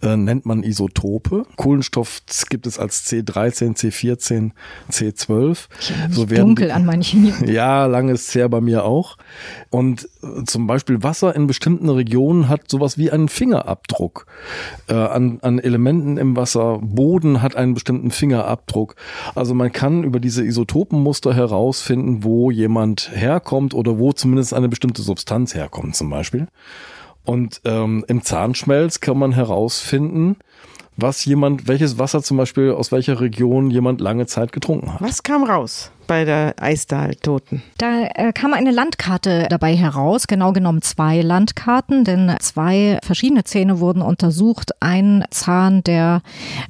äh, 0.05 0.17
nennt 0.17 0.47
man 0.47 0.63
Isotope. 0.63 1.45
Kohlenstoff 1.57 2.23
gibt 2.51 2.67
es 2.67 2.79
als 2.79 3.07
C13, 3.07 3.77
C14, 3.77 4.51
C12. 4.91 5.67
So 6.11 6.31
werden 6.31 6.49
dunkel 6.49 6.67
die, 6.67 6.73
an 6.73 6.85
manchen. 6.85 7.33
Ja, 7.55 7.87
lange 7.87 8.13
ist 8.13 8.29
es 8.29 8.35
her 8.35 8.49
bei 8.49 8.61
mir 8.61 8.85
auch. 8.85 9.17
Und 9.71 10.09
äh, 10.23 10.45
zum 10.45 10.67
Beispiel 10.67 11.03
Wasser 11.03 11.35
in 11.35 11.47
bestimmten 11.47 11.89
Regionen 11.89 12.49
hat 12.49 12.71
sowas 12.71 12.99
wie 12.99 13.11
einen 13.11 13.29
Fingerabdruck. 13.29 14.27
Äh, 14.89 14.95
an, 14.95 15.39
an 15.43 15.59
Elementen 15.59 16.19
im 16.19 16.37
Wasser, 16.37 16.79
Boden 16.83 17.43
hat 17.43 17.57
einen 17.57 17.75
bestimmten 17.75 18.11
Fingerabdruck. 18.11 18.97
Also 19.35 19.55
man 19.55 19.73
kann 19.73 20.05
über 20.05 20.21
diese 20.21 20.45
Isotopenmuster 20.45 21.35
herausfinden, 21.35 22.25
wo 22.25 22.51
jemand 22.51 23.11
herkommt 23.15 23.75
oder 23.75 23.99
wo 23.99 24.13
zumindest 24.13 24.55
eine 24.55 24.69
bestimmte 24.69 25.03
Substanz 25.03 25.55
herkommt 25.55 25.97
zum 25.97 26.11
Beispiel. 26.11 26.49
Und 27.25 27.61
ähm, 27.65 28.05
im 28.09 28.23
Zahnschmelz 28.23 29.01
kann 29.01 29.19
man 29.19 29.33
herausfinden, 29.33 30.37
was 30.97 31.25
jemand, 31.25 31.67
welches 31.67 31.99
Wasser 31.99 32.23
zum 32.23 32.37
Beispiel 32.37 32.71
aus 32.71 32.93
welcher 32.93 33.21
Region 33.21 33.71
jemand 33.71 34.01
lange 34.01 34.27
Zeit 34.27 34.53
getrunken 34.53 34.93
hat. 34.93 35.01
Was 35.01 35.23
kam 35.23 35.45
raus? 35.45 35.91
Bei 36.07 36.25
der 36.25 36.55
Eistal-Toten? 36.61 37.63
Da 37.79 38.05
äh, 38.15 38.33
kam 38.33 38.55
eine 38.55 38.71
Landkarte 38.71 39.47
dabei 39.49 39.77
heraus, 39.77 40.27
genau 40.27 40.53
genommen 40.53 40.83
zwei 40.83 41.21
Landkarten, 41.21 42.05
denn 42.05 42.35
zwei 42.41 42.99
verschiedene 43.03 43.45
Zähne 43.45 43.81
wurden 43.81 44.03
untersucht. 44.03 44.73
Ein 44.81 45.25
Zahn, 45.31 45.83
der 45.85 46.23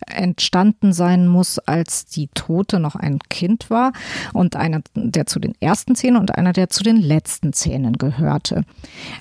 entstanden 0.06 0.92
sein 0.92 1.28
muss, 1.28 1.58
als 1.58 2.06
die 2.06 2.28
Tote 2.34 2.80
noch 2.80 2.96
ein 2.96 3.18
Kind 3.30 3.70
war 3.70 3.92
und 4.32 4.56
einer, 4.56 4.80
der 4.94 5.26
zu 5.26 5.38
den 5.38 5.54
ersten 5.60 5.94
Zähnen 5.94 6.20
und 6.20 6.36
einer, 6.36 6.52
der 6.52 6.68
zu 6.70 6.82
den 6.82 6.96
letzten 6.96 7.52
Zähnen 7.52 7.98
gehörte. 7.98 8.64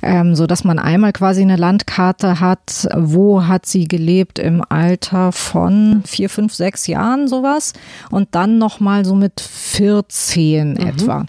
Ähm, 0.02 0.36
so 0.36 0.48
dass 0.48 0.64
man 0.64 0.80
einmal 0.80 1.14
quasi 1.14 1.42
eine 1.42 1.56
Landkarte 1.56 2.40
hat, 2.40 2.88
wo 2.96 3.46
hat 3.48 3.66
sie 3.66 3.88
gelebt 3.88 4.40
im 4.40 4.64
Alter 4.68 5.32
von 5.32 6.04
vier, 6.06 6.30
fünf, 6.30 6.54
sechs 6.54 6.88
Jahren 6.88 7.28
sowas 7.28 7.74
und 8.10 8.36
dann 8.36 8.58
nochmal 8.58 9.06
so 9.06 9.16
mit 9.16 9.42
14 10.10 10.72
mhm. 10.72 10.78
etwa. 10.78 11.26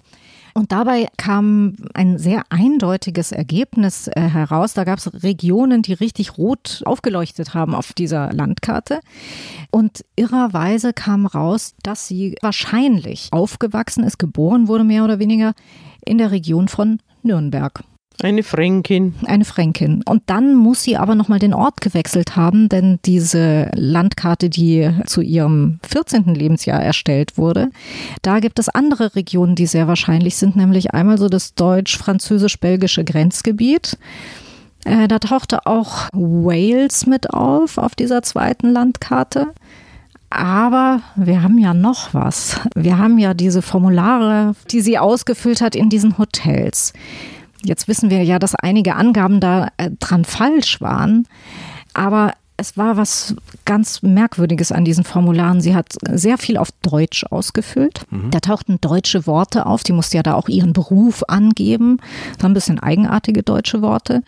Und 0.56 0.70
dabei 0.70 1.08
kam 1.16 1.74
ein 1.94 2.16
sehr 2.16 2.42
eindeutiges 2.48 3.32
Ergebnis 3.32 4.06
äh, 4.06 4.20
heraus. 4.20 4.72
Da 4.72 4.84
gab 4.84 5.00
es 5.00 5.24
Regionen, 5.24 5.82
die 5.82 5.94
richtig 5.94 6.38
rot 6.38 6.82
aufgeleuchtet 6.86 7.54
haben 7.54 7.74
auf 7.74 7.92
dieser 7.92 8.32
Landkarte. 8.32 9.00
Und 9.72 10.04
irrerweise 10.14 10.92
kam 10.92 11.26
raus, 11.26 11.74
dass 11.82 12.06
sie 12.06 12.36
wahrscheinlich 12.40 13.28
aufgewachsen 13.32 14.04
ist, 14.04 14.18
geboren 14.18 14.68
wurde 14.68 14.84
mehr 14.84 15.02
oder 15.02 15.18
weniger 15.18 15.54
in 16.04 16.18
der 16.18 16.30
Region 16.30 16.68
von 16.68 17.00
Nürnberg. 17.24 17.82
Eine 18.22 18.44
Fränkin. 18.44 19.14
Eine 19.26 19.44
Fränkin. 19.44 20.02
Und 20.08 20.22
dann 20.26 20.54
muss 20.54 20.82
sie 20.82 20.96
aber 20.96 21.14
nochmal 21.14 21.40
den 21.40 21.52
Ort 21.52 21.80
gewechselt 21.80 22.36
haben, 22.36 22.68
denn 22.68 23.00
diese 23.04 23.70
Landkarte, 23.74 24.48
die 24.48 24.88
zu 25.06 25.20
ihrem 25.20 25.80
14. 25.88 26.34
Lebensjahr 26.34 26.80
erstellt 26.80 27.36
wurde, 27.36 27.70
da 28.22 28.38
gibt 28.38 28.58
es 28.58 28.68
andere 28.68 29.16
Regionen, 29.16 29.56
die 29.56 29.66
sehr 29.66 29.88
wahrscheinlich 29.88 30.36
sind, 30.36 30.54
nämlich 30.54 30.94
einmal 30.94 31.18
so 31.18 31.28
das 31.28 31.54
deutsch-französisch-belgische 31.54 33.04
Grenzgebiet. 33.04 33.98
Äh, 34.84 35.08
da 35.08 35.18
tauchte 35.18 35.66
auch 35.66 36.08
Wales 36.12 37.06
mit 37.06 37.30
auf, 37.34 37.78
auf 37.78 37.94
dieser 37.96 38.22
zweiten 38.22 38.70
Landkarte. 38.70 39.48
Aber 40.30 41.00
wir 41.16 41.42
haben 41.42 41.58
ja 41.58 41.74
noch 41.74 42.12
was. 42.12 42.60
Wir 42.74 42.98
haben 42.98 43.18
ja 43.18 43.34
diese 43.34 43.62
Formulare, 43.62 44.54
die 44.70 44.80
sie 44.80 44.98
ausgefüllt 44.98 45.60
hat 45.60 45.76
in 45.76 45.90
diesen 45.90 46.18
Hotels. 46.18 46.92
Jetzt 47.64 47.88
wissen 47.88 48.10
wir 48.10 48.22
ja, 48.22 48.38
dass 48.38 48.54
einige 48.54 48.94
Angaben 48.94 49.40
da 49.40 49.68
äh, 49.76 49.90
dran 49.98 50.24
falsch 50.24 50.80
waren, 50.80 51.26
aber 51.94 52.32
es 52.56 52.76
war 52.76 52.96
was 52.96 53.34
ganz 53.64 54.02
Merkwürdiges 54.02 54.70
an 54.70 54.84
diesen 54.84 55.02
Formularen. 55.02 55.60
Sie 55.60 55.74
hat 55.74 55.94
sehr 56.12 56.38
viel 56.38 56.56
auf 56.56 56.68
Deutsch 56.82 57.24
ausgefüllt. 57.24 58.02
Mhm. 58.10 58.30
Da 58.30 58.38
tauchten 58.40 58.80
deutsche 58.80 59.26
Worte 59.26 59.66
auf. 59.66 59.82
Die 59.82 59.92
musste 59.92 60.18
ja 60.18 60.22
da 60.22 60.34
auch 60.34 60.48
ihren 60.48 60.72
Beruf 60.72 61.24
angeben. 61.26 61.98
Das 62.34 62.44
waren 62.44 62.52
ein 62.52 62.54
bisschen 62.54 62.78
eigenartige 62.78 63.42
deutsche 63.42 63.82
Worte. 63.82 64.22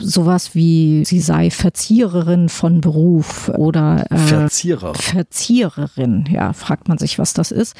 Sowas 0.00 0.54
wie, 0.54 1.04
sie 1.04 1.18
sei 1.18 1.50
Verziererin 1.50 2.48
von 2.48 2.80
Beruf 2.80 3.48
oder 3.48 4.06
äh, 4.10 4.16
Verzierer. 4.16 4.94
Verziererin, 4.94 6.28
ja, 6.30 6.52
fragt 6.52 6.86
man 6.86 6.98
sich, 6.98 7.18
was 7.18 7.34
das 7.34 7.50
ist. 7.50 7.74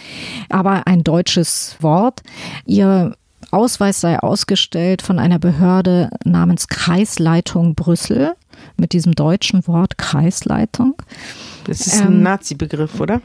Aber 0.49 0.89
ein 0.89 1.05
deutsches 1.05 1.76
Wort. 1.78 2.22
Ihr 2.66 3.14
Ausweis 3.51 4.01
sei 4.01 4.18
ausgestellt 4.18 5.03
von 5.03 5.18
einer 5.18 5.38
Behörde 5.38 6.11
namens 6.24 6.68
Kreisleitung 6.68 7.74
Brüssel 7.74 8.34
mit 8.76 8.92
diesem 8.92 9.14
deutschen 9.14 9.66
Wort 9.66 9.99
Kreisleitung. 9.99 10.94
Das 11.64 11.86
ist 11.86 12.01
ein 12.01 12.09
ähm, 12.09 12.22
Nazi-Begriff, 12.22 13.01
oder? 13.01 13.20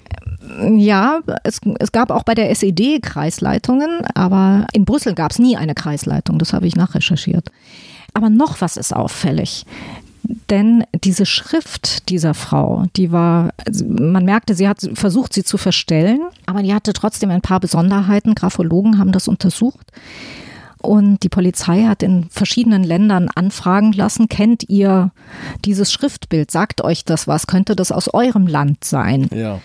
Ja, 0.76 1.20
es, 1.44 1.62
es 1.80 1.92
gab 1.92 2.12
auch 2.12 2.24
bei 2.24 2.36
der 2.36 2.50
SED 2.52 3.00
Kreisleitungen, 3.02 4.06
aber 4.14 4.68
in 4.74 4.86
Brüssel 4.86 5.14
gab 5.14 5.32
es 5.32 5.40
nie 5.40 5.58
eine 5.58 5.76
Kreisleitung, 5.76 6.40
das 6.40 6.54
habe 6.54 6.68
ich 6.68 6.76
nachrecherchiert. 6.76 7.50
Aber 8.14 8.30
noch 8.30 8.62
was 8.62 8.78
ist 8.78 8.96
auffällig. 8.96 9.66
Denn 10.50 10.86
diese 11.04 11.26
Schrift 11.26 12.10
dieser 12.10 12.34
Frau, 12.34 12.86
die 12.96 13.12
war, 13.12 13.50
man 13.86 14.24
merkte, 14.24 14.56
sie 14.56 14.68
hat 14.68 14.80
versucht, 14.94 15.34
sie 15.34 15.44
zu 15.44 15.58
verstellen, 15.58 16.22
aber 16.46 16.64
die 16.64 16.74
hatte 16.74 16.94
trotzdem 16.94 17.30
ein 17.30 17.42
paar 17.42 17.60
Besonderheiten. 17.60 18.36
Graphologen 18.36 19.00
haben 19.00 19.12
das 19.12 19.28
untersucht. 19.28 19.92
Und 20.84 21.24
die 21.24 21.30
Polizei 21.30 21.86
hat 21.86 22.04
in 22.04 22.26
verschiedenen 22.30 22.84
Ländern 22.84 23.30
anfragen 23.34 23.94
lassen, 23.94 24.28
kennt 24.28 24.68
ihr 24.68 25.12
dieses 25.64 25.94
Schriftbild? 25.94 26.52
Sagt 26.52 26.84
euch 26.84 27.06
das 27.06 27.26
was? 27.26 27.48
Könnte 27.48 27.76
das 27.76 27.94
aus 27.94 28.14
eurem 28.14 28.48
Land 28.48 28.84
sein? 28.84 29.30
Ja. 29.34 29.62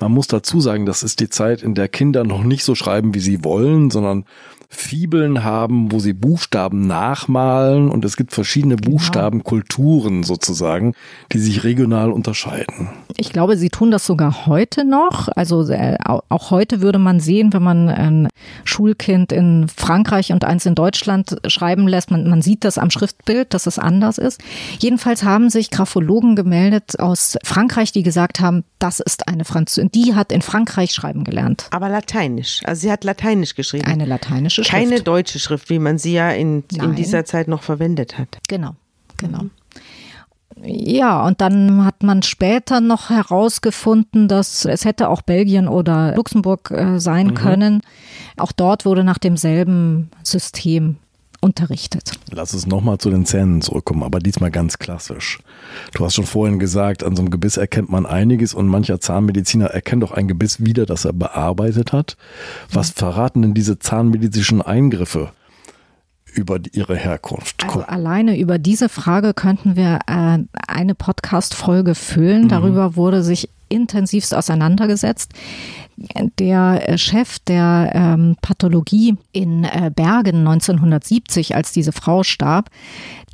Man 0.00 0.12
muss 0.12 0.26
dazu 0.26 0.60
sagen, 0.60 0.84
das 0.86 1.02
ist 1.02 1.20
die 1.20 1.28
Zeit, 1.28 1.62
in 1.62 1.74
der 1.74 1.88
Kinder 1.88 2.24
noch 2.24 2.42
nicht 2.42 2.64
so 2.64 2.74
schreiben, 2.74 3.14
wie 3.14 3.20
sie 3.20 3.44
wollen, 3.44 3.90
sondern 3.90 4.24
Fibeln 4.68 5.44
haben, 5.44 5.92
wo 5.92 5.98
sie 5.98 6.12
Buchstaben 6.12 6.86
nachmalen 6.86 7.90
und 7.90 8.04
es 8.04 8.16
gibt 8.16 8.32
verschiedene 8.32 8.76
genau. 8.76 8.92
Buchstabenkulturen 8.92 10.22
sozusagen, 10.22 10.94
die 11.32 11.38
sich 11.38 11.64
regional 11.64 12.10
unterscheiden. 12.10 12.88
Ich 13.16 13.30
glaube, 13.30 13.56
sie 13.56 13.70
tun 13.70 13.90
das 13.90 14.06
sogar 14.06 14.46
heute 14.46 14.84
noch. 14.84 15.28
Also 15.34 15.68
äh, 15.68 15.96
auch 16.04 16.50
heute 16.50 16.80
würde 16.80 16.98
man 16.98 17.20
sehen, 17.20 17.52
wenn 17.52 17.62
man 17.62 17.88
ein 17.88 18.28
Schulkind 18.64 19.32
in 19.32 19.66
Frankreich 19.74 20.32
und 20.32 20.44
eins 20.44 20.66
in 20.66 20.74
Deutschland 20.74 21.36
schreiben 21.46 21.88
lässt, 21.88 22.10
man, 22.10 22.28
man 22.28 22.42
sieht 22.42 22.64
das 22.64 22.78
am 22.78 22.90
Schriftbild, 22.90 23.54
dass 23.54 23.66
es 23.66 23.78
anders 23.78 24.18
ist. 24.18 24.40
Jedenfalls 24.78 25.24
haben 25.24 25.50
sich 25.50 25.70
Graphologen 25.70 26.36
gemeldet 26.36 26.98
aus 26.98 27.36
Frankreich, 27.44 27.92
die 27.92 28.02
gesagt 28.02 28.40
haben, 28.40 28.64
das 28.78 29.00
ist 29.00 29.28
eine 29.28 29.44
Französin, 29.44 29.90
die 29.92 30.14
hat 30.14 30.32
in 30.32 30.42
Frankreich 30.42 30.92
schreiben 30.92 31.24
gelernt. 31.24 31.68
Aber 31.70 31.88
lateinisch. 31.88 32.60
Also 32.64 32.82
sie 32.82 32.92
hat 32.92 33.04
lateinisch 33.04 33.54
geschrieben. 33.54 33.86
Eine 33.86 34.04
lateinische 34.56 34.64
Schrift. 34.64 34.90
Keine 34.90 35.02
deutsche 35.02 35.38
Schrift, 35.38 35.70
wie 35.70 35.78
man 35.78 35.98
sie 35.98 36.14
ja 36.14 36.30
in, 36.30 36.64
in 36.72 36.94
dieser 36.94 37.24
Zeit 37.24 37.48
noch 37.48 37.62
verwendet 37.62 38.18
hat. 38.18 38.38
Genau, 38.48 38.74
genau. 39.16 39.42
Mhm. 39.42 39.50
Ja, 40.62 41.26
und 41.26 41.40
dann 41.42 41.84
hat 41.84 42.02
man 42.02 42.22
später 42.22 42.80
noch 42.80 43.10
herausgefunden, 43.10 44.26
dass 44.26 44.64
es 44.64 44.84
hätte 44.86 45.10
auch 45.10 45.20
Belgien 45.20 45.68
oder 45.68 46.14
Luxemburg 46.14 46.70
äh, 46.70 46.98
sein 46.98 47.28
mhm. 47.28 47.34
können. 47.34 47.82
Auch 48.38 48.52
dort 48.52 48.86
wurde 48.86 49.04
nach 49.04 49.18
demselben 49.18 50.10
System 50.22 50.96
unterrichtet. 51.40 52.12
Lass 52.30 52.54
uns 52.54 52.66
nochmal 52.66 52.98
zu 52.98 53.10
den 53.10 53.26
Zähnen 53.26 53.62
zurückkommen, 53.62 54.02
aber 54.02 54.18
diesmal 54.18 54.50
ganz 54.50 54.78
klassisch. 54.78 55.38
Du 55.94 56.04
hast 56.04 56.14
schon 56.14 56.26
vorhin 56.26 56.58
gesagt, 56.58 57.04
an 57.04 57.16
so 57.16 57.22
einem 57.22 57.30
Gebiss 57.30 57.56
erkennt 57.56 57.90
man 57.90 58.06
einiges 58.06 58.54
und 58.54 58.66
mancher 58.66 59.00
Zahnmediziner 59.00 59.66
erkennt 59.66 60.04
auch 60.04 60.12
ein 60.12 60.28
Gebiss 60.28 60.64
wieder, 60.64 60.86
das 60.86 61.04
er 61.04 61.12
bearbeitet 61.12 61.92
hat. 61.92 62.16
Was 62.70 62.90
verraten 62.90 63.42
denn 63.42 63.54
diese 63.54 63.78
zahnmedizinischen 63.78 64.62
Eingriffe? 64.62 65.30
über 66.36 66.58
ihre 66.72 66.96
Herkunft. 66.96 67.64
Also 67.64 67.80
alleine 67.80 68.38
über 68.38 68.58
diese 68.58 68.88
Frage 68.88 69.34
könnten 69.34 69.74
wir 69.74 70.00
äh, 70.06 70.38
eine 70.68 70.94
Podcast-Folge 70.94 71.94
füllen. 71.94 72.44
Mhm. 72.44 72.48
Darüber 72.48 72.96
wurde 72.96 73.22
sich 73.22 73.48
intensivst 73.68 74.34
auseinandergesetzt. 74.34 75.32
Der 76.38 76.88
äh, 76.88 76.98
Chef 76.98 77.38
der 77.38 77.90
ähm, 77.94 78.36
Pathologie 78.42 79.16
in 79.32 79.64
äh, 79.64 79.90
Bergen 79.94 80.46
1970, 80.46 81.54
als 81.54 81.72
diese 81.72 81.92
Frau 81.92 82.22
starb, 82.22 82.70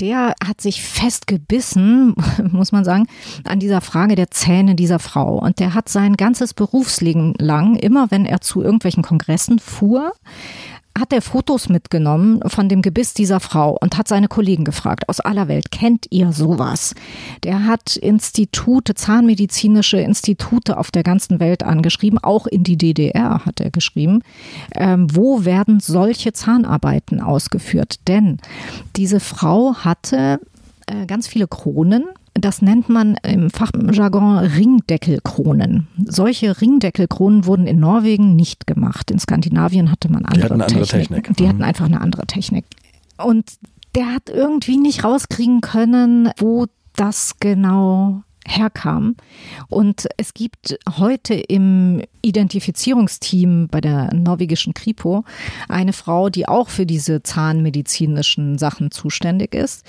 der 0.00 0.34
hat 0.44 0.60
sich 0.60 0.82
festgebissen, 0.82 2.14
muss 2.52 2.70
man 2.70 2.84
sagen, 2.84 3.06
an 3.44 3.58
dieser 3.58 3.80
Frage 3.80 4.14
der 4.14 4.30
Zähne 4.30 4.76
dieser 4.76 5.00
Frau. 5.00 5.38
Und 5.38 5.58
der 5.58 5.74
hat 5.74 5.88
sein 5.88 6.16
ganzes 6.16 6.54
Berufsleben 6.54 7.34
lang, 7.38 7.74
immer 7.74 8.10
wenn 8.10 8.26
er 8.26 8.40
zu 8.40 8.62
irgendwelchen 8.62 9.02
Kongressen 9.02 9.58
fuhr, 9.58 10.12
hat 10.98 11.12
er 11.12 11.22
Fotos 11.22 11.68
mitgenommen 11.68 12.40
von 12.46 12.68
dem 12.68 12.82
Gebiss 12.82 13.14
dieser 13.14 13.40
Frau 13.40 13.76
und 13.80 13.96
hat 13.96 14.08
seine 14.08 14.28
Kollegen 14.28 14.64
gefragt 14.64 15.08
aus 15.08 15.20
aller 15.20 15.48
Welt, 15.48 15.70
kennt 15.70 16.06
ihr 16.10 16.32
sowas? 16.32 16.94
Der 17.44 17.66
hat 17.66 17.96
Institute, 17.96 18.94
zahnmedizinische 18.94 19.98
Institute 19.98 20.76
auf 20.76 20.90
der 20.90 21.02
ganzen 21.02 21.40
Welt 21.40 21.62
angeschrieben, 21.62 22.18
auch 22.18 22.46
in 22.46 22.62
die 22.64 22.76
DDR 22.76 23.44
hat 23.44 23.60
er 23.60 23.70
geschrieben. 23.70 24.22
Ähm, 24.74 25.06
wo 25.12 25.44
werden 25.44 25.80
solche 25.80 26.32
Zahnarbeiten 26.32 27.20
ausgeführt? 27.20 28.00
Denn 28.06 28.38
diese 28.96 29.20
Frau 29.20 29.74
hatte 29.76 30.40
äh, 30.86 31.06
ganz 31.06 31.26
viele 31.26 31.46
Kronen 31.46 32.04
das 32.34 32.62
nennt 32.62 32.88
man 32.88 33.16
im 33.22 33.50
Fachjargon 33.50 34.38
Ringdeckelkronen. 34.38 35.88
Solche 36.06 36.60
Ringdeckelkronen 36.60 37.46
wurden 37.46 37.66
in 37.66 37.78
Norwegen 37.78 38.36
nicht 38.36 38.66
gemacht. 38.66 39.10
In 39.10 39.18
Skandinavien 39.18 39.90
hatte 39.90 40.10
man 40.10 40.24
andere, 40.24 40.38
die 40.38 40.44
hatten 40.44 40.62
andere 40.62 40.86
Technik. 40.86 41.24
Technik. 41.24 41.36
Die 41.36 41.42
mhm. 41.44 41.48
hatten 41.48 41.62
einfach 41.62 41.84
eine 41.86 42.00
andere 42.00 42.26
Technik. 42.26 42.64
Und 43.18 43.52
der 43.94 44.06
hat 44.06 44.30
irgendwie 44.30 44.78
nicht 44.78 45.04
rauskriegen 45.04 45.60
können, 45.60 46.30
wo 46.38 46.66
das 46.96 47.36
genau 47.38 48.22
herkam. 48.46 49.16
Und 49.68 50.08
es 50.16 50.34
gibt 50.34 50.78
heute 50.98 51.34
im 51.34 52.02
Identifizierungsteam 52.22 53.68
bei 53.68 53.80
der 53.80 54.14
norwegischen 54.14 54.74
Kripo 54.74 55.24
eine 55.68 55.92
Frau, 55.92 56.28
die 56.28 56.48
auch 56.48 56.68
für 56.68 56.86
diese 56.86 57.22
zahnmedizinischen 57.22 58.58
Sachen 58.58 58.90
zuständig 58.90 59.54
ist. 59.54 59.84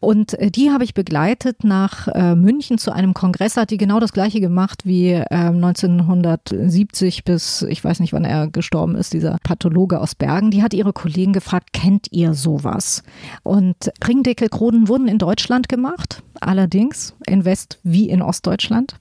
Und 0.00 0.34
äh, 0.34 0.50
die 0.50 0.70
habe 0.70 0.84
ich 0.84 0.94
begleitet 0.94 1.64
nach 1.64 2.08
äh, 2.08 2.34
München 2.34 2.78
zu 2.78 2.90
einem 2.92 3.14
Kongress. 3.14 3.56
Hat 3.56 3.70
die 3.70 3.76
genau 3.76 4.00
das 4.00 4.12
gleiche 4.12 4.40
gemacht 4.40 4.82
wie 4.84 5.10
äh, 5.10 5.24
1970 5.30 7.24
bis, 7.24 7.62
ich 7.62 7.84
weiß 7.84 8.00
nicht, 8.00 8.12
wann 8.12 8.24
er 8.24 8.48
gestorben 8.48 8.96
ist, 8.96 9.12
dieser 9.12 9.38
Pathologe 9.42 10.00
aus 10.00 10.14
Bergen. 10.14 10.50
Die 10.50 10.62
hat 10.62 10.74
ihre 10.74 10.92
Kollegen 10.92 11.32
gefragt, 11.32 11.72
kennt 11.72 12.08
ihr 12.10 12.34
sowas? 12.34 13.02
Und 13.42 13.90
Ringdeckelkronen 14.06 14.88
wurden 14.88 15.08
in 15.08 15.18
Deutschland 15.18 15.68
gemacht, 15.68 16.22
allerdings 16.40 17.14
in 17.26 17.44
West- 17.44 17.78
wie 17.94 18.10
in 18.10 18.20
Ostdeutschland. 18.20 18.96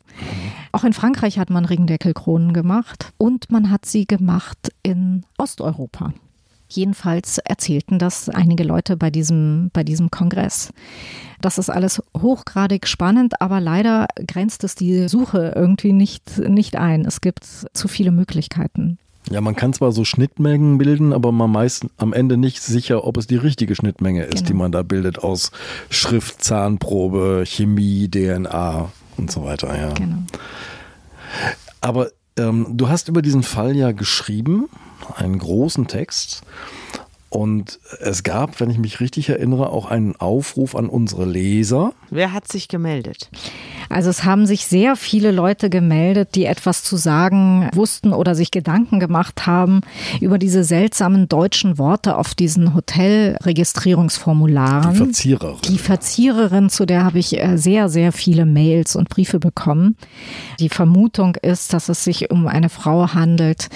Auch 0.72 0.86
in 0.86 0.94
Frankreich 0.94 1.38
hat 1.38 1.50
man 1.50 1.66
Ringdeckelkronen 1.66 2.54
gemacht 2.54 3.12
und 3.18 3.52
man 3.52 3.70
hat 3.70 3.86
sie 3.86 4.06
gemacht 4.06 4.72
in 4.84 5.26
Osteuropa. 5.38 6.14
Jedenfalls 6.70 7.38
erzählten 7.39 8.00
das 8.00 8.30
einige 8.30 8.64
Leute 8.64 8.96
bei 8.98 9.12
diesem, 9.12 9.70
bei 9.74 9.84
diesem 9.84 10.10
Kongress. 10.10 10.74
Das 11.41 11.58
ist 11.58 11.70
alles 11.70 12.02
hochgradig 12.18 12.88
spannend, 12.88 13.41
aber 13.41 13.60
leider 13.60 14.08
grenzt 14.28 14.64
es 14.64 14.76
die 14.76 15.08
Suche 15.08 15.54
irgendwie 15.56 15.94
nicht, 15.94 16.39
nicht 16.39 16.76
ein. 16.76 17.06
Es 17.06 17.22
gibt 17.22 17.44
zu 17.46 17.88
viele 17.88 18.12
Möglichkeiten. 18.12 18.98
Ja, 19.32 19.40
man 19.42 19.56
kann 19.56 19.74
zwar 19.74 19.92
so 19.92 20.04
Schnittmengen 20.04 20.78
bilden, 20.78 21.14
aber 21.14 21.32
man 21.32 21.50
meist 21.52 21.86
am 21.98 22.12
Ende 22.14 22.36
nicht 22.38 22.62
sicher, 22.62 23.06
ob 23.06 23.18
es 23.18 23.26
die 23.28 23.38
richtige 23.38 23.74
Schnittmenge 23.76 24.24
ist, 24.24 24.40
Genau. 24.40 24.48
die 24.48 24.54
man 24.54 24.72
da 24.72 24.84
bildet 24.84 25.20
aus 25.20 25.52
Schrift, 25.90 26.44
Zahnprobe, 26.44 27.44
Chemie, 27.46 28.10
DNA 28.10 28.92
und 29.18 29.32
so 29.32 29.44
weiter. 29.46 29.76
Ja. 29.78 29.94
Genau. 29.94 30.18
Aber 31.82 32.10
ähm, 32.38 32.68
du 32.72 32.90
hast 32.90 33.08
über 33.08 33.22
diesen 33.22 33.44
Fall 33.44 33.76
ja 33.76 33.92
geschrieben, 33.92 34.68
einen 35.16 35.38
großen 35.40 35.88
Text. 35.88 36.42
Und 37.34 37.80
es 38.00 38.22
gab, 38.22 38.60
wenn 38.60 38.70
ich 38.70 38.78
mich 38.78 39.00
richtig 39.00 39.30
erinnere, 39.30 39.72
auch 39.72 39.88
einen 39.88 40.16
Aufruf 40.16 40.76
an 40.76 40.88
unsere 40.88 41.26
Leser. 41.26 41.94
Wer 42.12 42.32
hat 42.32 42.48
sich 42.48 42.68
gemeldet? 42.68 43.32
Also 43.90 44.12
es 44.12 44.24
haben 44.24 44.46
sich 44.46 44.68
sehr 44.68 44.96
viele 44.96 45.32
Leute 45.32 45.72
gemeldet, 45.72 46.36
die 46.36 46.46
etwas 46.46 46.84
zu 46.84 46.96
sagen 46.96 47.72
wussten 47.74 48.14
oder 48.14 48.36
sich 48.36 48.52
Gedanken 48.52 49.00
gemacht 49.00 49.48
haben 49.48 49.82
über 50.22 50.38
diese 50.38 50.64
seltsamen 50.64 51.28
deutschen 51.28 51.80
Worte 51.80 52.18
auf 52.18 52.36
diesen 52.36 52.68
Die 52.68 52.74
Hotelregistrierungsformularen. 52.76 54.96
Verzierer. 54.96 55.58
Die 55.68 55.80
Verziererin, 55.80 56.70
zu 56.70 56.86
der 56.86 57.04
habe 57.04 57.18
ich 57.18 57.40
äh, 57.40 57.58
sehr, 57.58 57.90
sehr 57.90 58.12
viele 58.12 58.46
Mails 58.46 58.96
und 58.96 59.10
Briefe 59.10 59.40
bekommen. 59.40 59.98
Die 60.60 60.70
Vermutung 60.70 61.36
ist, 61.42 61.74
dass 61.74 61.90
es 61.90 62.04
sich 62.04 62.30
um 62.30 62.46
eine 62.46 62.70
Frau 62.70 63.16
handelt, 63.16 63.70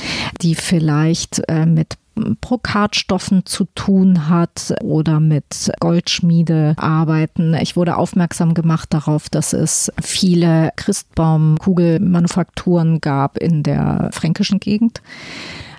die 0.44 0.54
vielleicht 0.54 1.42
äh, 1.48 1.66
mit 1.66 1.98
Brokatstoffen 2.42 3.46
zu 3.46 3.66
tun 3.76 4.30
hat 4.30 4.74
oder 4.84 5.20
mit 5.20 5.72
Goldschmiedearbeiten. 5.80 7.54
Ich 7.56 7.76
wurde 7.76 7.98
aufmerksam 7.98 8.54
gemacht 8.54 8.94
darauf, 8.94 9.28
dass 9.30 9.54
es 9.54 9.92
viele 10.02 10.72
Christbaumkugelmanufakturen 10.76 13.02
gab 13.02 13.38
in 13.38 13.64
der 13.64 14.10
fränkischen 14.12 14.60
Gegend. 14.60 15.02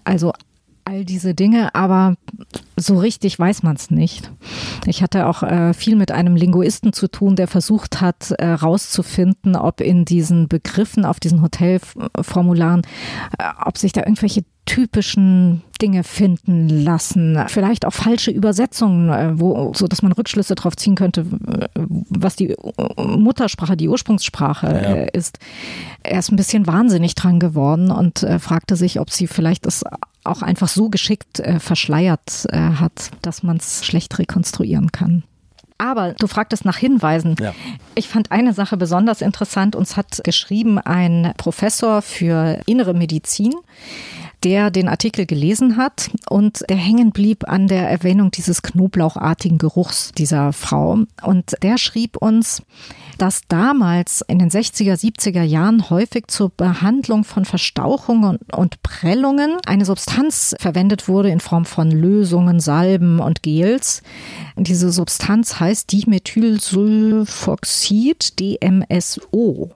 Also 0.05 0.33
all 0.89 1.05
diese 1.05 1.35
Dinge, 1.35 1.75
aber 1.75 2.15
so 2.77 2.99
richtig 2.99 3.39
weiß 3.39 3.63
man 3.63 3.77
es 3.77 3.91
nicht. 3.91 4.33
Ich 4.87 5.03
hatte 5.03 5.27
auch 5.27 5.43
äh, 5.43 5.75
viel 5.75 5.97
mit 5.97 6.11
einem 6.11 6.35
Linguisten 6.35 6.95
zu 6.95 7.09
tun, 7.09 7.37
der 7.37 7.47
versucht 7.47 8.01
hat, 8.01 8.35
äh, 8.39 8.57
ob 9.55 9.81
in 9.83 10.07
diesen 10.07 10.49
Begriffen 10.49 11.05
auf 11.05 11.21
diesen 11.21 11.43
Hotelformularen, 11.43 12.83
äh, 13.39 13.45
ob 13.67 13.77
sich 13.77 13.93
da 13.93 14.01
irgendwelche 14.01 14.45
typischen 14.69 15.63
Dinge 15.81 16.05
finden 16.05 16.69
lassen, 16.69 17.39
vielleicht 17.49 17.85
auch 17.85 17.93
falsche 17.93 18.31
Übersetzungen, 18.31 19.09
äh, 19.11 19.39
wo, 19.41 19.73
so 19.75 19.87
dass 19.87 20.03
man 20.03 20.13
Rückschlüsse 20.13 20.55
darauf 20.55 20.77
ziehen 20.77 20.95
könnte, 20.95 21.21
äh, 21.23 21.69
was 22.11 22.37
die 22.37 22.55
Muttersprache, 22.97 23.77
die 23.77 23.89
Ursprungssprache 23.89 24.67
Ja. 24.67 24.73
äh, 24.73 25.11
ist. 25.13 25.39
Er 26.03 26.19
ist 26.19 26.31
ein 26.31 26.37
bisschen 26.37 26.67
wahnsinnig 26.67 27.15
dran 27.15 27.39
geworden 27.41 27.91
und 27.91 28.25
fragte 28.41 28.77
sich, 28.77 29.01
ob 29.01 29.11
sie 29.11 29.27
vielleicht 29.27 29.67
das 29.67 29.85
auch 30.25 30.43
einfach 30.43 30.69
so 30.69 30.89
geschickt 30.89 31.43
verschleiert 31.59 32.47
hat, 32.53 33.11
dass 33.23 33.43
man 33.43 33.57
es 33.59 33.85
schlecht 33.85 34.19
rekonstruieren 34.19 34.91
kann. 34.93 35.25
Aber 35.79 36.13
du 36.15 36.27
fragtest 36.27 36.65
nach 36.65 36.77
Hinweisen. 36.77 37.37
Ja. 37.41 37.55
Ich 37.95 38.09
fand 38.09 38.33
eine 38.33 38.53
Sache 38.53 38.77
besonders 38.77 39.21
interessant. 39.21 39.77
Uns 39.77 39.97
hat 39.97 40.21
geschrieben 40.25 40.79
ein 40.79 41.33
Professor 41.37 42.03
für 42.03 42.61
innere 42.67 42.95
Medizin, 42.95 43.55
der 44.45 44.71
den 44.71 44.89
Artikel 44.89 45.27
gelesen 45.27 45.77
hat 45.77 46.11
und 46.29 46.65
der 46.69 46.77
hängen 46.77 47.13
blieb 47.13 47.49
an 47.49 47.69
der 47.69 47.89
Erwähnung 47.89 48.31
dieses 48.31 48.63
knoblauchartigen 48.63 49.59
Geruchs 49.59 50.13
dieser 50.17 50.53
Frau. 50.53 51.01
Und 51.23 51.57
der 51.63 51.79
schrieb 51.79 52.17
uns, 52.17 52.63
dass 53.19 53.43
damals 53.49 54.25
in 54.29 54.39
den 54.39 54.51
60er, 54.51 54.95
70er 54.95 55.43
Jahren 55.43 55.91
häufig 55.91 56.29
zur 56.29 56.51
Behandlung 56.51 57.25
von 57.25 57.45
Verstauchungen 57.45 58.39
und, 58.53 58.83
Prellungen 58.83 59.57
eine 59.67 59.85
Substanz 59.85 60.55
verwendet 60.59 61.09
wurde 61.09 61.31
in 61.31 61.41
Form 61.41 61.65
von 61.65 61.91
Lösungen, 61.91 62.61
Salben 62.61 63.19
und 63.19 63.43
Gels. 63.43 64.03
Diese 64.57 64.93
Substanz 64.93 65.59
heißt 65.61 65.93
Dimethylsulfoxid, 65.93 68.41
DMSO. 68.41 69.75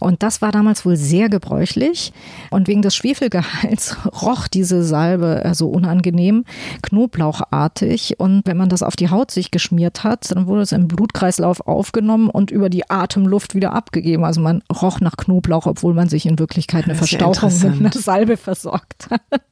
Und 0.00 0.22
das 0.22 0.42
war 0.42 0.50
damals 0.50 0.84
wohl 0.84 0.96
sehr 0.96 1.28
gebräuchlich. 1.28 2.12
Und 2.50 2.66
wegen 2.66 2.82
des 2.82 2.94
Schwefelgehalts 2.94 3.96
roch 4.22 4.48
diese 4.48 4.82
Salbe 4.82 5.44
äh, 5.44 5.54
so 5.54 5.68
unangenehm, 5.68 6.44
knoblauchartig. 6.82 8.18
Und 8.18 8.46
wenn 8.46 8.56
man 8.56 8.68
das 8.68 8.82
auf 8.82 8.96
die 8.96 9.10
Haut 9.10 9.30
sich 9.30 9.50
geschmiert 9.50 10.02
hat, 10.02 10.30
dann 10.30 10.46
wurde 10.46 10.62
es 10.62 10.72
im 10.72 10.88
Blutkreislauf 10.88 11.66
aufgenommen 11.66 12.30
und 12.30 12.50
über 12.50 12.68
die 12.68 12.88
Atemluft 12.90 13.54
wieder 13.54 13.72
abgegeben. 13.72 14.24
Also 14.24 14.40
man 14.40 14.62
roch 14.72 15.00
nach 15.00 15.16
Knoblauch, 15.16 15.66
obwohl 15.66 15.94
man 15.94 16.08
sich 16.08 16.26
in 16.26 16.38
Wirklichkeit 16.38 16.84
eine 16.84 16.94
ja 16.94 16.98
Verstauchung 16.98 17.52
mit 17.60 17.94
einer. 17.94 18.02
Salbe 18.02 18.36
versorgt 18.36 19.08
hat. 19.10 19.42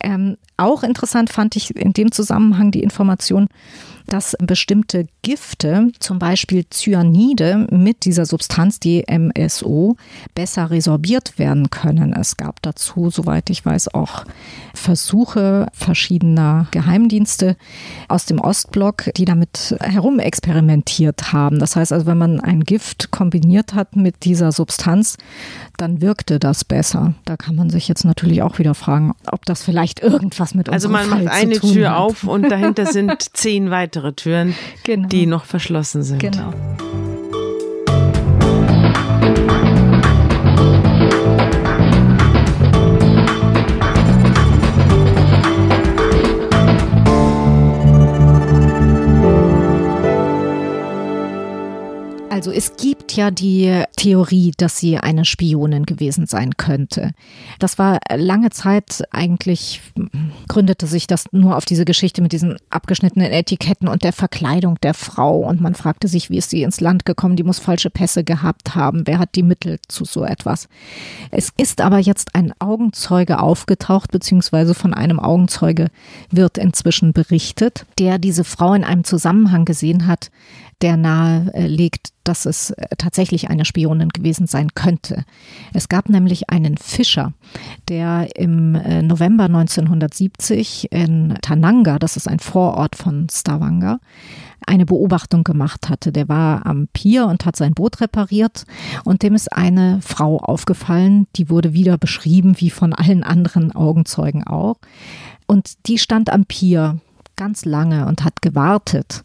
Ähm, 0.00 0.36
auch 0.56 0.82
interessant 0.82 1.30
fand 1.30 1.56
ich 1.56 1.74
in 1.74 1.92
dem 1.92 2.12
Zusammenhang 2.12 2.70
die 2.70 2.82
Information, 2.82 3.48
dass 4.06 4.36
bestimmte 4.38 5.06
Gifte, 5.22 5.90
zum 5.98 6.18
Beispiel 6.18 6.64
Cyanide 6.68 7.66
mit 7.70 8.04
dieser 8.04 8.26
Substanz 8.26 8.78
DMSO, 8.80 9.96
besser 10.34 10.70
resorbiert 10.70 11.38
werden 11.38 11.70
können. 11.70 12.12
Es 12.12 12.36
gab 12.36 12.60
dazu, 12.62 13.10
soweit 13.10 13.50
ich 13.50 13.64
weiß, 13.64 13.94
auch 13.94 14.24
Versuche 14.74 15.66
verschiedener 15.72 16.68
Geheimdienste 16.70 17.56
aus 18.08 18.26
dem 18.26 18.38
Ostblock, 18.38 19.10
die 19.16 19.24
damit 19.24 19.76
herumexperimentiert 19.80 21.32
haben. 21.32 21.58
Das 21.58 21.76
heißt 21.76 21.92
also, 21.92 22.06
wenn 22.06 22.18
man 22.18 22.40
ein 22.40 22.60
Gift 22.64 23.10
kombiniert 23.10 23.74
hat 23.74 23.96
mit 23.96 24.24
dieser 24.24 24.52
Substanz, 24.52 25.16
dann 25.76 26.00
wirkte 26.00 26.38
das 26.38 26.64
besser. 26.64 27.14
Da 27.24 27.36
kann 27.36 27.54
man 27.54 27.70
sich 27.70 27.88
jetzt 27.88 28.04
natürlich 28.04 28.42
auch 28.42 28.58
wieder 28.58 28.74
fragen, 28.74 29.14
ob 29.30 29.44
das 29.46 29.62
vielleicht 29.62 30.02
irgendwas 30.02 30.54
mit 30.54 30.68
Also 30.68 30.88
unserem 30.88 31.08
man 31.08 31.24
macht 31.24 31.34
Fall 31.34 31.40
zu 31.40 31.46
eine 31.46 31.60
Tür 31.72 31.90
hat. 31.90 31.98
auf 31.98 32.24
und 32.24 32.50
dahinter 32.50 32.86
sind 32.86 33.22
zehn 33.36 33.70
weitere 33.70 33.93
Türen, 34.14 34.54
Genau. 34.84 35.08
die 35.08 35.26
noch 35.26 35.44
verschlossen 35.44 36.02
sind. 36.02 36.18
Genau. 36.18 36.52
Also 52.34 52.50
es 52.50 52.76
gibt 52.76 53.12
ja 53.12 53.30
die 53.30 53.84
Theorie, 53.94 54.50
dass 54.56 54.76
sie 54.76 54.98
eine 54.98 55.24
Spionin 55.24 55.86
gewesen 55.86 56.26
sein 56.26 56.56
könnte. 56.56 57.12
Das 57.60 57.78
war 57.78 58.00
lange 58.12 58.50
Zeit 58.50 59.04
eigentlich, 59.12 59.80
gründete 60.48 60.88
sich 60.88 61.06
das 61.06 61.26
nur 61.30 61.56
auf 61.56 61.64
diese 61.64 61.84
Geschichte 61.84 62.22
mit 62.22 62.32
diesen 62.32 62.56
abgeschnittenen 62.70 63.30
Etiketten 63.30 63.86
und 63.86 64.02
der 64.02 64.12
Verkleidung 64.12 64.80
der 64.82 64.94
Frau. 64.94 65.48
Und 65.48 65.60
man 65.60 65.76
fragte 65.76 66.08
sich, 66.08 66.28
wie 66.28 66.38
ist 66.38 66.50
sie 66.50 66.64
ins 66.64 66.80
Land 66.80 67.04
gekommen? 67.04 67.36
Die 67.36 67.44
muss 67.44 67.60
falsche 67.60 67.88
Pässe 67.88 68.24
gehabt 68.24 68.74
haben. 68.74 69.06
Wer 69.06 69.20
hat 69.20 69.36
die 69.36 69.44
Mittel 69.44 69.78
zu 69.86 70.04
so 70.04 70.24
etwas? 70.24 70.66
Es 71.30 71.50
ist 71.56 71.80
aber 71.80 72.00
jetzt 72.00 72.34
ein 72.34 72.52
Augenzeuge 72.58 73.38
aufgetaucht, 73.38 74.10
beziehungsweise 74.10 74.74
von 74.74 74.92
einem 74.92 75.20
Augenzeuge 75.20 75.86
wird 76.32 76.58
inzwischen 76.58 77.12
berichtet, 77.12 77.86
der 78.00 78.18
diese 78.18 78.42
Frau 78.42 78.74
in 78.74 78.82
einem 78.82 79.04
Zusammenhang 79.04 79.64
gesehen 79.64 80.08
hat, 80.08 80.32
der 80.82 80.96
nahe 80.96 81.50
legt, 81.66 82.08
dass 82.24 82.46
es 82.46 82.70
äh, 82.70 82.86
tatsächlich 82.98 83.50
eine 83.50 83.64
Spionin 83.64 84.08
gewesen 84.08 84.46
sein 84.46 84.74
könnte. 84.74 85.24
Es 85.72 85.88
gab 85.88 86.08
nämlich 86.08 86.50
einen 86.50 86.76
Fischer, 86.76 87.32
der 87.88 88.36
im 88.36 88.74
äh, 88.74 89.02
November 89.02 89.44
1970 89.44 90.92
in 90.92 91.34
Tananga, 91.42 91.98
das 91.98 92.16
ist 92.16 92.28
ein 92.28 92.40
Vorort 92.40 92.96
von 92.96 93.28
Stavanger, 93.30 94.00
eine 94.66 94.86
Beobachtung 94.86 95.44
gemacht 95.44 95.88
hatte. 95.88 96.10
Der 96.10 96.28
war 96.28 96.66
am 96.66 96.88
Pier 96.92 97.26
und 97.26 97.44
hat 97.44 97.56
sein 97.56 97.74
Boot 97.74 98.00
repariert 98.00 98.64
und 99.04 99.22
dem 99.22 99.34
ist 99.34 99.52
eine 99.52 100.00
Frau 100.02 100.38
aufgefallen, 100.38 101.26
die 101.36 101.50
wurde 101.50 101.74
wieder 101.74 101.98
beschrieben, 101.98 102.56
wie 102.58 102.70
von 102.70 102.92
allen 102.92 103.22
anderen 103.22 103.72
Augenzeugen 103.72 104.46
auch. 104.46 104.76
Und 105.46 105.86
die 105.86 105.98
stand 105.98 106.30
am 106.30 106.46
Pier 106.46 106.98
ganz 107.36 107.64
lange 107.64 108.06
und 108.06 108.24
hat 108.24 108.42
gewartet. 108.42 109.24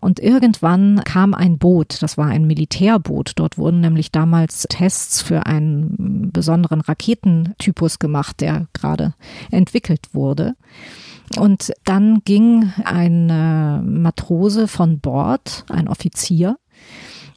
Und 0.00 0.18
irgendwann 0.18 1.02
kam 1.04 1.34
ein 1.34 1.58
Boot, 1.58 2.02
das 2.02 2.16
war 2.16 2.26
ein 2.26 2.46
Militärboot. 2.46 3.32
Dort 3.36 3.58
wurden 3.58 3.80
nämlich 3.80 4.10
damals 4.10 4.66
Tests 4.68 5.20
für 5.20 5.46
einen 5.46 6.30
besonderen 6.32 6.80
Raketentypus 6.80 7.98
gemacht, 7.98 8.40
der 8.40 8.66
gerade 8.72 9.14
entwickelt 9.50 10.08
wurde. 10.12 10.54
Und 11.36 11.72
dann 11.84 12.22
ging 12.24 12.72
ein 12.84 14.02
Matrose 14.02 14.66
von 14.68 15.00
Bord, 15.00 15.64
ein 15.68 15.86
Offizier, 15.86 16.56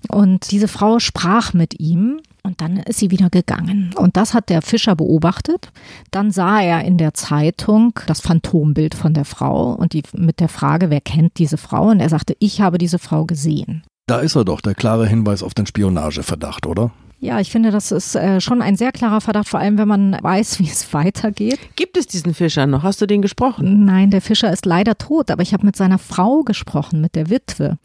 und 0.09 0.51
diese 0.51 0.67
Frau 0.67 0.99
sprach 0.99 1.53
mit 1.53 1.79
ihm 1.79 2.19
und 2.43 2.59
dann 2.59 2.77
ist 2.77 2.99
sie 2.99 3.09
wieder 3.09 3.29
gegangen. 3.29 3.93
Und 3.95 4.17
das 4.17 4.33
hat 4.33 4.49
der 4.49 4.61
Fischer 4.61 4.95
beobachtet. 4.95 5.71
Dann 6.11 6.31
sah 6.31 6.61
er 6.61 6.83
in 6.83 6.97
der 6.97 7.13
Zeitung 7.13 7.97
das 8.05 8.19
Phantombild 8.19 8.95
von 8.95 9.13
der 9.13 9.25
Frau 9.25 9.73
und 9.73 9.93
die 9.93 10.03
mit 10.13 10.39
der 10.39 10.49
Frage, 10.49 10.89
wer 10.89 11.01
kennt 11.01 11.39
diese 11.39 11.57
Frau? 11.57 11.89
Und 11.89 12.01
er 12.01 12.09
sagte, 12.09 12.35
ich 12.39 12.61
habe 12.61 12.77
diese 12.77 12.99
Frau 12.99 13.25
gesehen. 13.25 13.83
Da 14.07 14.19
ist 14.19 14.35
er 14.35 14.43
doch, 14.43 14.59
der 14.59 14.75
klare 14.75 15.07
Hinweis 15.07 15.41
auf 15.41 15.53
den 15.53 15.65
Spionageverdacht, 15.65 16.65
oder? 16.65 16.91
Ja, 17.23 17.39
ich 17.39 17.51
finde, 17.51 17.71
das 17.71 17.93
ist 17.93 18.15
äh, 18.15 18.41
schon 18.41 18.61
ein 18.61 18.75
sehr 18.75 18.91
klarer 18.91 19.21
Verdacht, 19.21 19.47
vor 19.47 19.61
allem 19.61 19.77
wenn 19.77 19.87
man 19.87 20.17
weiß, 20.21 20.59
wie 20.59 20.67
es 20.67 20.93
weitergeht. 20.93 21.57
Gibt 21.77 21.95
es 21.95 22.05
diesen 22.05 22.33
Fischer 22.33 22.67
noch? 22.67 22.83
Hast 22.83 23.01
du 23.01 23.05
den 23.05 23.21
gesprochen? 23.21 23.85
Nein, 23.85 24.09
der 24.09 24.19
Fischer 24.19 24.51
ist 24.51 24.65
leider 24.65 24.97
tot, 24.97 25.31
aber 25.31 25.41
ich 25.41 25.53
habe 25.53 25.65
mit 25.65 25.77
seiner 25.77 25.99
Frau 25.99 26.43
gesprochen, 26.43 26.99
mit 26.99 27.15
der 27.15 27.29
Witwe. 27.29 27.77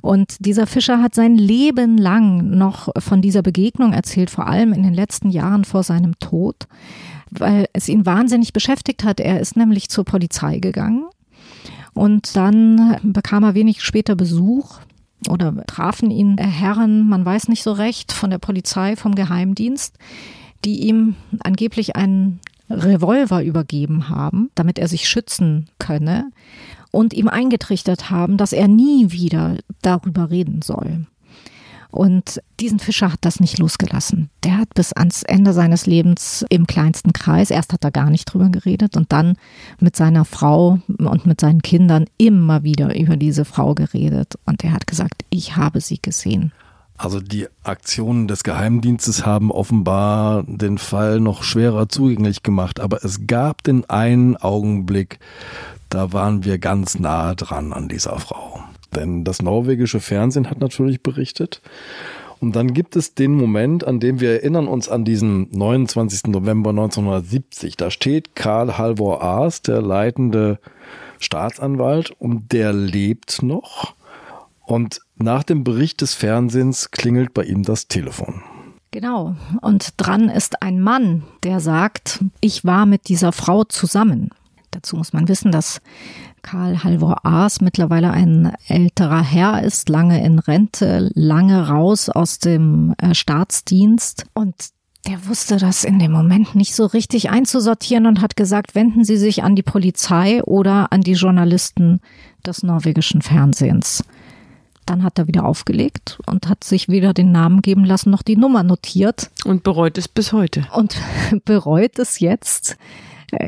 Und 0.00 0.36
dieser 0.40 0.66
Fischer 0.66 1.02
hat 1.02 1.14
sein 1.14 1.36
Leben 1.36 1.98
lang 1.98 2.56
noch 2.56 2.88
von 2.98 3.20
dieser 3.20 3.42
Begegnung 3.42 3.92
erzählt, 3.92 4.30
vor 4.30 4.46
allem 4.46 4.72
in 4.72 4.82
den 4.82 4.94
letzten 4.94 5.28
Jahren 5.28 5.66
vor 5.66 5.82
seinem 5.82 6.18
Tod, 6.18 6.66
weil 7.30 7.66
es 7.74 7.90
ihn 7.90 8.06
wahnsinnig 8.06 8.54
beschäftigt 8.54 9.04
hat. 9.04 9.20
Er 9.20 9.40
ist 9.40 9.58
nämlich 9.58 9.90
zur 9.90 10.06
Polizei 10.06 10.58
gegangen 10.58 11.04
und 11.92 12.34
dann 12.34 12.96
bekam 13.02 13.44
er 13.44 13.54
wenig 13.54 13.82
später 13.82 14.16
Besuch 14.16 14.78
oder 15.28 15.64
trafen 15.66 16.10
ihn 16.10 16.36
Herren, 16.38 17.08
man 17.08 17.24
weiß 17.24 17.48
nicht 17.48 17.62
so 17.62 17.72
recht, 17.72 18.12
von 18.12 18.30
der 18.30 18.38
Polizei, 18.38 18.96
vom 18.96 19.14
Geheimdienst, 19.14 19.96
die 20.64 20.80
ihm 20.86 21.14
angeblich 21.40 21.96
einen 21.96 22.40
Revolver 22.68 23.42
übergeben 23.42 24.08
haben, 24.08 24.50
damit 24.54 24.78
er 24.78 24.88
sich 24.88 25.08
schützen 25.08 25.68
könne 25.78 26.30
und 26.90 27.14
ihm 27.14 27.28
eingetrichtert 27.28 28.10
haben, 28.10 28.36
dass 28.36 28.52
er 28.52 28.68
nie 28.68 29.12
wieder 29.12 29.56
darüber 29.82 30.30
reden 30.30 30.62
soll. 30.62 31.06
Und 31.96 32.42
diesen 32.60 32.78
Fischer 32.78 33.10
hat 33.10 33.20
das 33.22 33.40
nicht 33.40 33.58
losgelassen. 33.58 34.28
Der 34.44 34.58
hat 34.58 34.74
bis 34.74 34.92
ans 34.92 35.22
Ende 35.22 35.54
seines 35.54 35.86
Lebens 35.86 36.44
im 36.50 36.66
kleinsten 36.66 37.14
Kreis, 37.14 37.50
erst 37.50 37.72
hat 37.72 37.84
er 37.84 37.90
gar 37.90 38.10
nicht 38.10 38.26
drüber 38.26 38.50
geredet 38.50 38.98
und 38.98 39.12
dann 39.12 39.36
mit 39.80 39.96
seiner 39.96 40.26
Frau 40.26 40.78
und 40.88 41.24
mit 41.24 41.40
seinen 41.40 41.62
Kindern 41.62 42.04
immer 42.18 42.62
wieder 42.62 42.94
über 42.94 43.16
diese 43.16 43.46
Frau 43.46 43.74
geredet. 43.74 44.34
Und 44.44 44.62
er 44.62 44.72
hat 44.72 44.86
gesagt, 44.86 45.24
ich 45.30 45.56
habe 45.56 45.80
sie 45.80 45.98
gesehen. 46.00 46.52
Also 46.98 47.20
die 47.20 47.48
Aktionen 47.62 48.28
des 48.28 48.42
Geheimdienstes 48.42 49.24
haben 49.24 49.50
offenbar 49.50 50.44
den 50.46 50.76
Fall 50.76 51.20
noch 51.20 51.42
schwerer 51.44 51.88
zugänglich 51.88 52.42
gemacht, 52.42 52.78
aber 52.78 53.04
es 53.04 53.26
gab 53.26 53.62
den 53.62 53.88
einen 53.88 54.36
Augenblick, 54.36 55.18
da 55.88 56.12
waren 56.12 56.44
wir 56.44 56.58
ganz 56.58 56.98
nahe 56.98 57.36
dran 57.36 57.72
an 57.72 57.88
dieser 57.88 58.18
Frau. 58.18 58.60
Denn 58.94 59.24
das 59.24 59.42
norwegische 59.42 60.00
Fernsehen 60.00 60.50
hat 60.50 60.60
natürlich 60.60 61.02
berichtet. 61.02 61.60
Und 62.38 62.54
dann 62.54 62.74
gibt 62.74 62.96
es 62.96 63.14
den 63.14 63.34
Moment, 63.34 63.84
an 63.84 63.98
dem 63.98 64.20
wir 64.20 64.30
erinnern 64.30 64.68
uns 64.68 64.88
an 64.88 65.04
diesen 65.04 65.48
29. 65.52 66.26
November 66.26 66.70
1970. 66.70 67.76
Da 67.76 67.90
steht 67.90 68.36
Karl 68.36 68.76
Halvor 68.76 69.22
Aas, 69.22 69.62
der 69.62 69.80
leitende 69.80 70.58
Staatsanwalt, 71.18 72.10
und 72.18 72.52
der 72.52 72.72
lebt 72.72 73.42
noch. 73.42 73.94
Und 74.66 75.00
nach 75.16 75.44
dem 75.44 75.64
Bericht 75.64 76.02
des 76.02 76.12
Fernsehens 76.14 76.90
klingelt 76.90 77.32
bei 77.32 77.44
ihm 77.44 77.62
das 77.62 77.88
Telefon. 77.88 78.42
Genau. 78.90 79.34
Und 79.62 79.94
dran 79.96 80.28
ist 80.28 80.62
ein 80.62 80.80
Mann, 80.80 81.22
der 81.42 81.60
sagt, 81.60 82.24
ich 82.40 82.64
war 82.64 82.86
mit 82.86 83.08
dieser 83.08 83.32
Frau 83.32 83.64
zusammen. 83.64 84.30
Dazu 84.70 84.96
muss 84.96 85.12
man 85.12 85.28
wissen, 85.28 85.52
dass 85.52 85.80
Karl 86.46 86.84
Halvor 86.84 87.26
Aas 87.26 87.60
mittlerweile 87.60 88.12
ein 88.12 88.52
älterer 88.68 89.20
Herr 89.20 89.64
ist, 89.64 89.88
lange 89.88 90.24
in 90.24 90.38
Rente, 90.38 91.10
lange 91.14 91.68
raus 91.68 92.08
aus 92.08 92.38
dem 92.38 92.94
äh, 92.98 93.14
Staatsdienst 93.14 94.26
und 94.32 94.54
der 95.08 95.26
wusste 95.26 95.56
das 95.56 95.84
in 95.84 95.98
dem 95.98 96.12
Moment 96.12 96.54
nicht 96.54 96.74
so 96.74 96.86
richtig 96.86 97.30
einzusortieren 97.30 98.06
und 98.06 98.20
hat 98.20 98.36
gesagt, 98.36 98.74
wenden 98.74 99.04
Sie 99.04 99.16
sich 99.16 99.42
an 99.42 99.54
die 99.54 99.62
Polizei 99.62 100.42
oder 100.42 100.92
an 100.92 101.00
die 101.00 101.12
Journalisten 101.12 102.00
des 102.44 102.62
norwegischen 102.62 103.22
Fernsehens. 103.22 104.04
Dann 104.84 105.02
hat 105.02 105.18
er 105.18 105.26
wieder 105.26 105.44
aufgelegt 105.44 106.18
und 106.26 106.48
hat 106.48 106.62
sich 106.62 106.88
weder 106.88 107.12
den 107.12 107.32
Namen 107.32 107.62
geben 107.62 107.84
lassen 107.84 108.10
noch 108.10 108.22
die 108.22 108.36
Nummer 108.36 108.62
notiert. 108.62 109.30
Und 109.44 109.64
bereut 109.64 109.98
es 109.98 110.06
bis 110.06 110.32
heute. 110.32 110.66
Und 110.74 110.96
bereut 111.44 111.98
es 111.98 112.20
jetzt. 112.20 112.76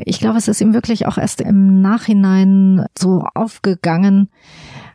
Ich 0.05 0.19
glaube, 0.19 0.37
es 0.37 0.47
ist 0.47 0.61
ihm 0.61 0.73
wirklich 0.73 1.05
auch 1.05 1.17
erst 1.17 1.41
im 1.41 1.81
Nachhinein 1.81 2.85
so 2.97 3.23
aufgegangen, 3.33 4.29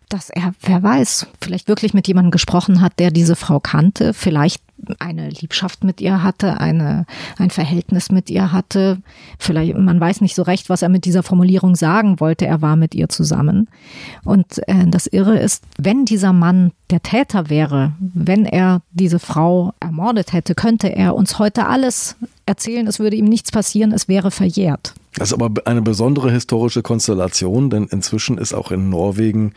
dass 0.09 0.31
er, 0.31 0.53
wer 0.61 0.83
weiß, 0.83 1.27
vielleicht 1.41 1.69
wirklich 1.69 1.95
mit 1.95 2.07
jemandem 2.07 2.31
gesprochen 2.31 2.81
hat, 2.81 2.99
der 2.99 3.11
diese 3.11 3.37
Frau 3.37 3.59
kannte, 3.59 4.15
vielleicht 4.15 4.63
eine 4.99 5.29
Liebschaft 5.29 5.83
mit 5.83 6.01
ihr 6.01 6.23
hatte, 6.23 6.61
eine, 6.61 7.07
ein 7.39 7.51
Verhältnis 7.51 8.11
mit 8.11 8.31
ihr 8.31 8.53
hatte. 8.53 8.99
Vielleicht, 9.39 9.77
man 9.77 10.01
weiß 10.01 10.21
nicht 10.21 10.35
so 10.35 10.43
recht, 10.43 10.69
was 10.69 10.83
er 10.83 10.89
mit 10.89 11.05
dieser 11.05 11.23
Formulierung 11.23 11.75
sagen 11.75 12.21
wollte. 12.21 12.47
Er 12.47 12.61
war 12.61 12.77
mit 12.77 12.95
ihr 12.95 13.09
zusammen. 13.09 13.69
Und 14.25 14.67
äh, 14.69 14.87
das 14.87 15.07
Irre 15.07 15.39
ist, 15.39 15.65
wenn 15.79 16.05
dieser 16.05 16.33
Mann 16.33 16.73
der 16.91 17.03
Täter 17.03 17.49
wäre, 17.49 17.93
wenn 17.99 18.45
er 18.45 18.83
diese 18.93 19.19
Frau 19.19 19.73
ermordet 19.81 20.33
hätte, 20.33 20.55
könnte 20.55 20.95
er 20.95 21.15
uns 21.15 21.39
heute 21.39 21.67
alles 21.67 22.17
erzählen. 22.47 22.87
Es 22.87 22.99
würde 22.99 23.17
ihm 23.17 23.27
nichts 23.27 23.51
passieren. 23.51 23.93
Es 23.93 24.09
wäre 24.09 24.31
verjährt. 24.31 24.95
Das 25.17 25.29
ist 25.29 25.35
aber 25.35 25.51
eine 25.67 25.83
besondere 25.83 26.31
historische 26.31 26.83
Konstellation, 26.83 27.71
denn 27.71 27.87
inzwischen 27.87 28.39
ist 28.39 28.53
auch 28.53 28.71
in 28.73 28.91
Norwegen 28.91 29.53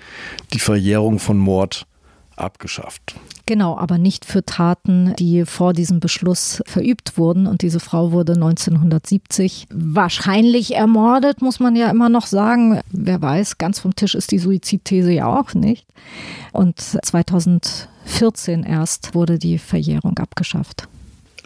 die 0.54 0.60
Verjährung 0.60 1.20
von 1.20 1.38
Mord 1.38 1.88
abgeschafft. 2.38 3.16
Genau, 3.48 3.78
aber 3.78 3.98
nicht 3.98 4.26
für 4.26 4.44
Taten, 4.46 5.14
die 5.18 5.46
vor 5.46 5.74
diesem 5.74 6.00
Beschluss 6.00 6.62
verübt 6.66 7.18
wurden. 7.18 7.48
Und 7.48 7.62
diese 7.62 7.80
Frau 7.80 8.12
wurde 8.12 8.34
1970 8.34 9.68
wahrscheinlich 9.72 10.76
ermordet, 10.76 11.42
muss 11.42 11.60
man 11.60 11.76
ja 11.76 11.90
immer 11.90 12.10
noch 12.10 12.26
sagen. 12.28 12.82
Wer 12.92 13.22
weiß, 13.22 13.58
ganz 13.58 13.80
vom 13.80 13.96
Tisch 13.96 14.16
ist 14.16 14.32
die 14.32 14.40
Suizidthese 14.40 15.12
ja 15.12 15.26
auch 15.26 15.54
nicht. 15.54 15.88
Und 16.52 16.80
2014 16.80 18.64
erst 18.64 19.16
wurde 19.16 19.40
die 19.40 19.58
Verjährung 19.58 20.18
abgeschafft 20.20 20.88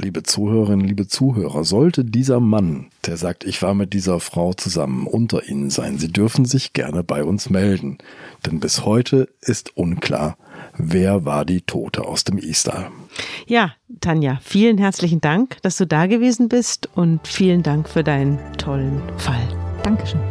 liebe 0.01 0.23
Zuhörerinnen, 0.23 0.85
liebe 0.85 1.07
Zuhörer, 1.07 1.63
sollte 1.63 2.03
dieser 2.03 2.39
Mann, 2.39 2.87
der 3.05 3.17
sagt, 3.17 3.43
ich 3.43 3.61
war 3.61 3.73
mit 3.73 3.93
dieser 3.93 4.19
Frau 4.19 4.53
zusammen, 4.53 5.07
unter 5.07 5.47
Ihnen 5.47 5.69
sein, 5.69 5.97
Sie 5.97 6.11
dürfen 6.11 6.45
sich 6.45 6.73
gerne 6.73 7.03
bei 7.03 7.23
uns 7.23 7.49
melden. 7.49 7.99
Denn 8.45 8.59
bis 8.59 8.83
heute 8.83 9.29
ist 9.41 9.77
unklar, 9.77 10.37
wer 10.77 11.25
war 11.25 11.45
die 11.45 11.61
Tote 11.61 12.05
aus 12.05 12.23
dem 12.23 12.37
Istal. 12.37 12.89
Ja, 13.47 13.73
Tanja, 13.99 14.39
vielen 14.43 14.77
herzlichen 14.77 15.21
Dank, 15.21 15.57
dass 15.61 15.77
du 15.77 15.85
da 15.85 16.07
gewesen 16.07 16.49
bist 16.49 16.89
und 16.95 17.27
vielen 17.27 17.63
Dank 17.63 17.87
für 17.87 18.03
deinen 18.03 18.39
tollen 18.57 19.01
Fall. 19.17 19.47
Dankeschön. 19.83 20.21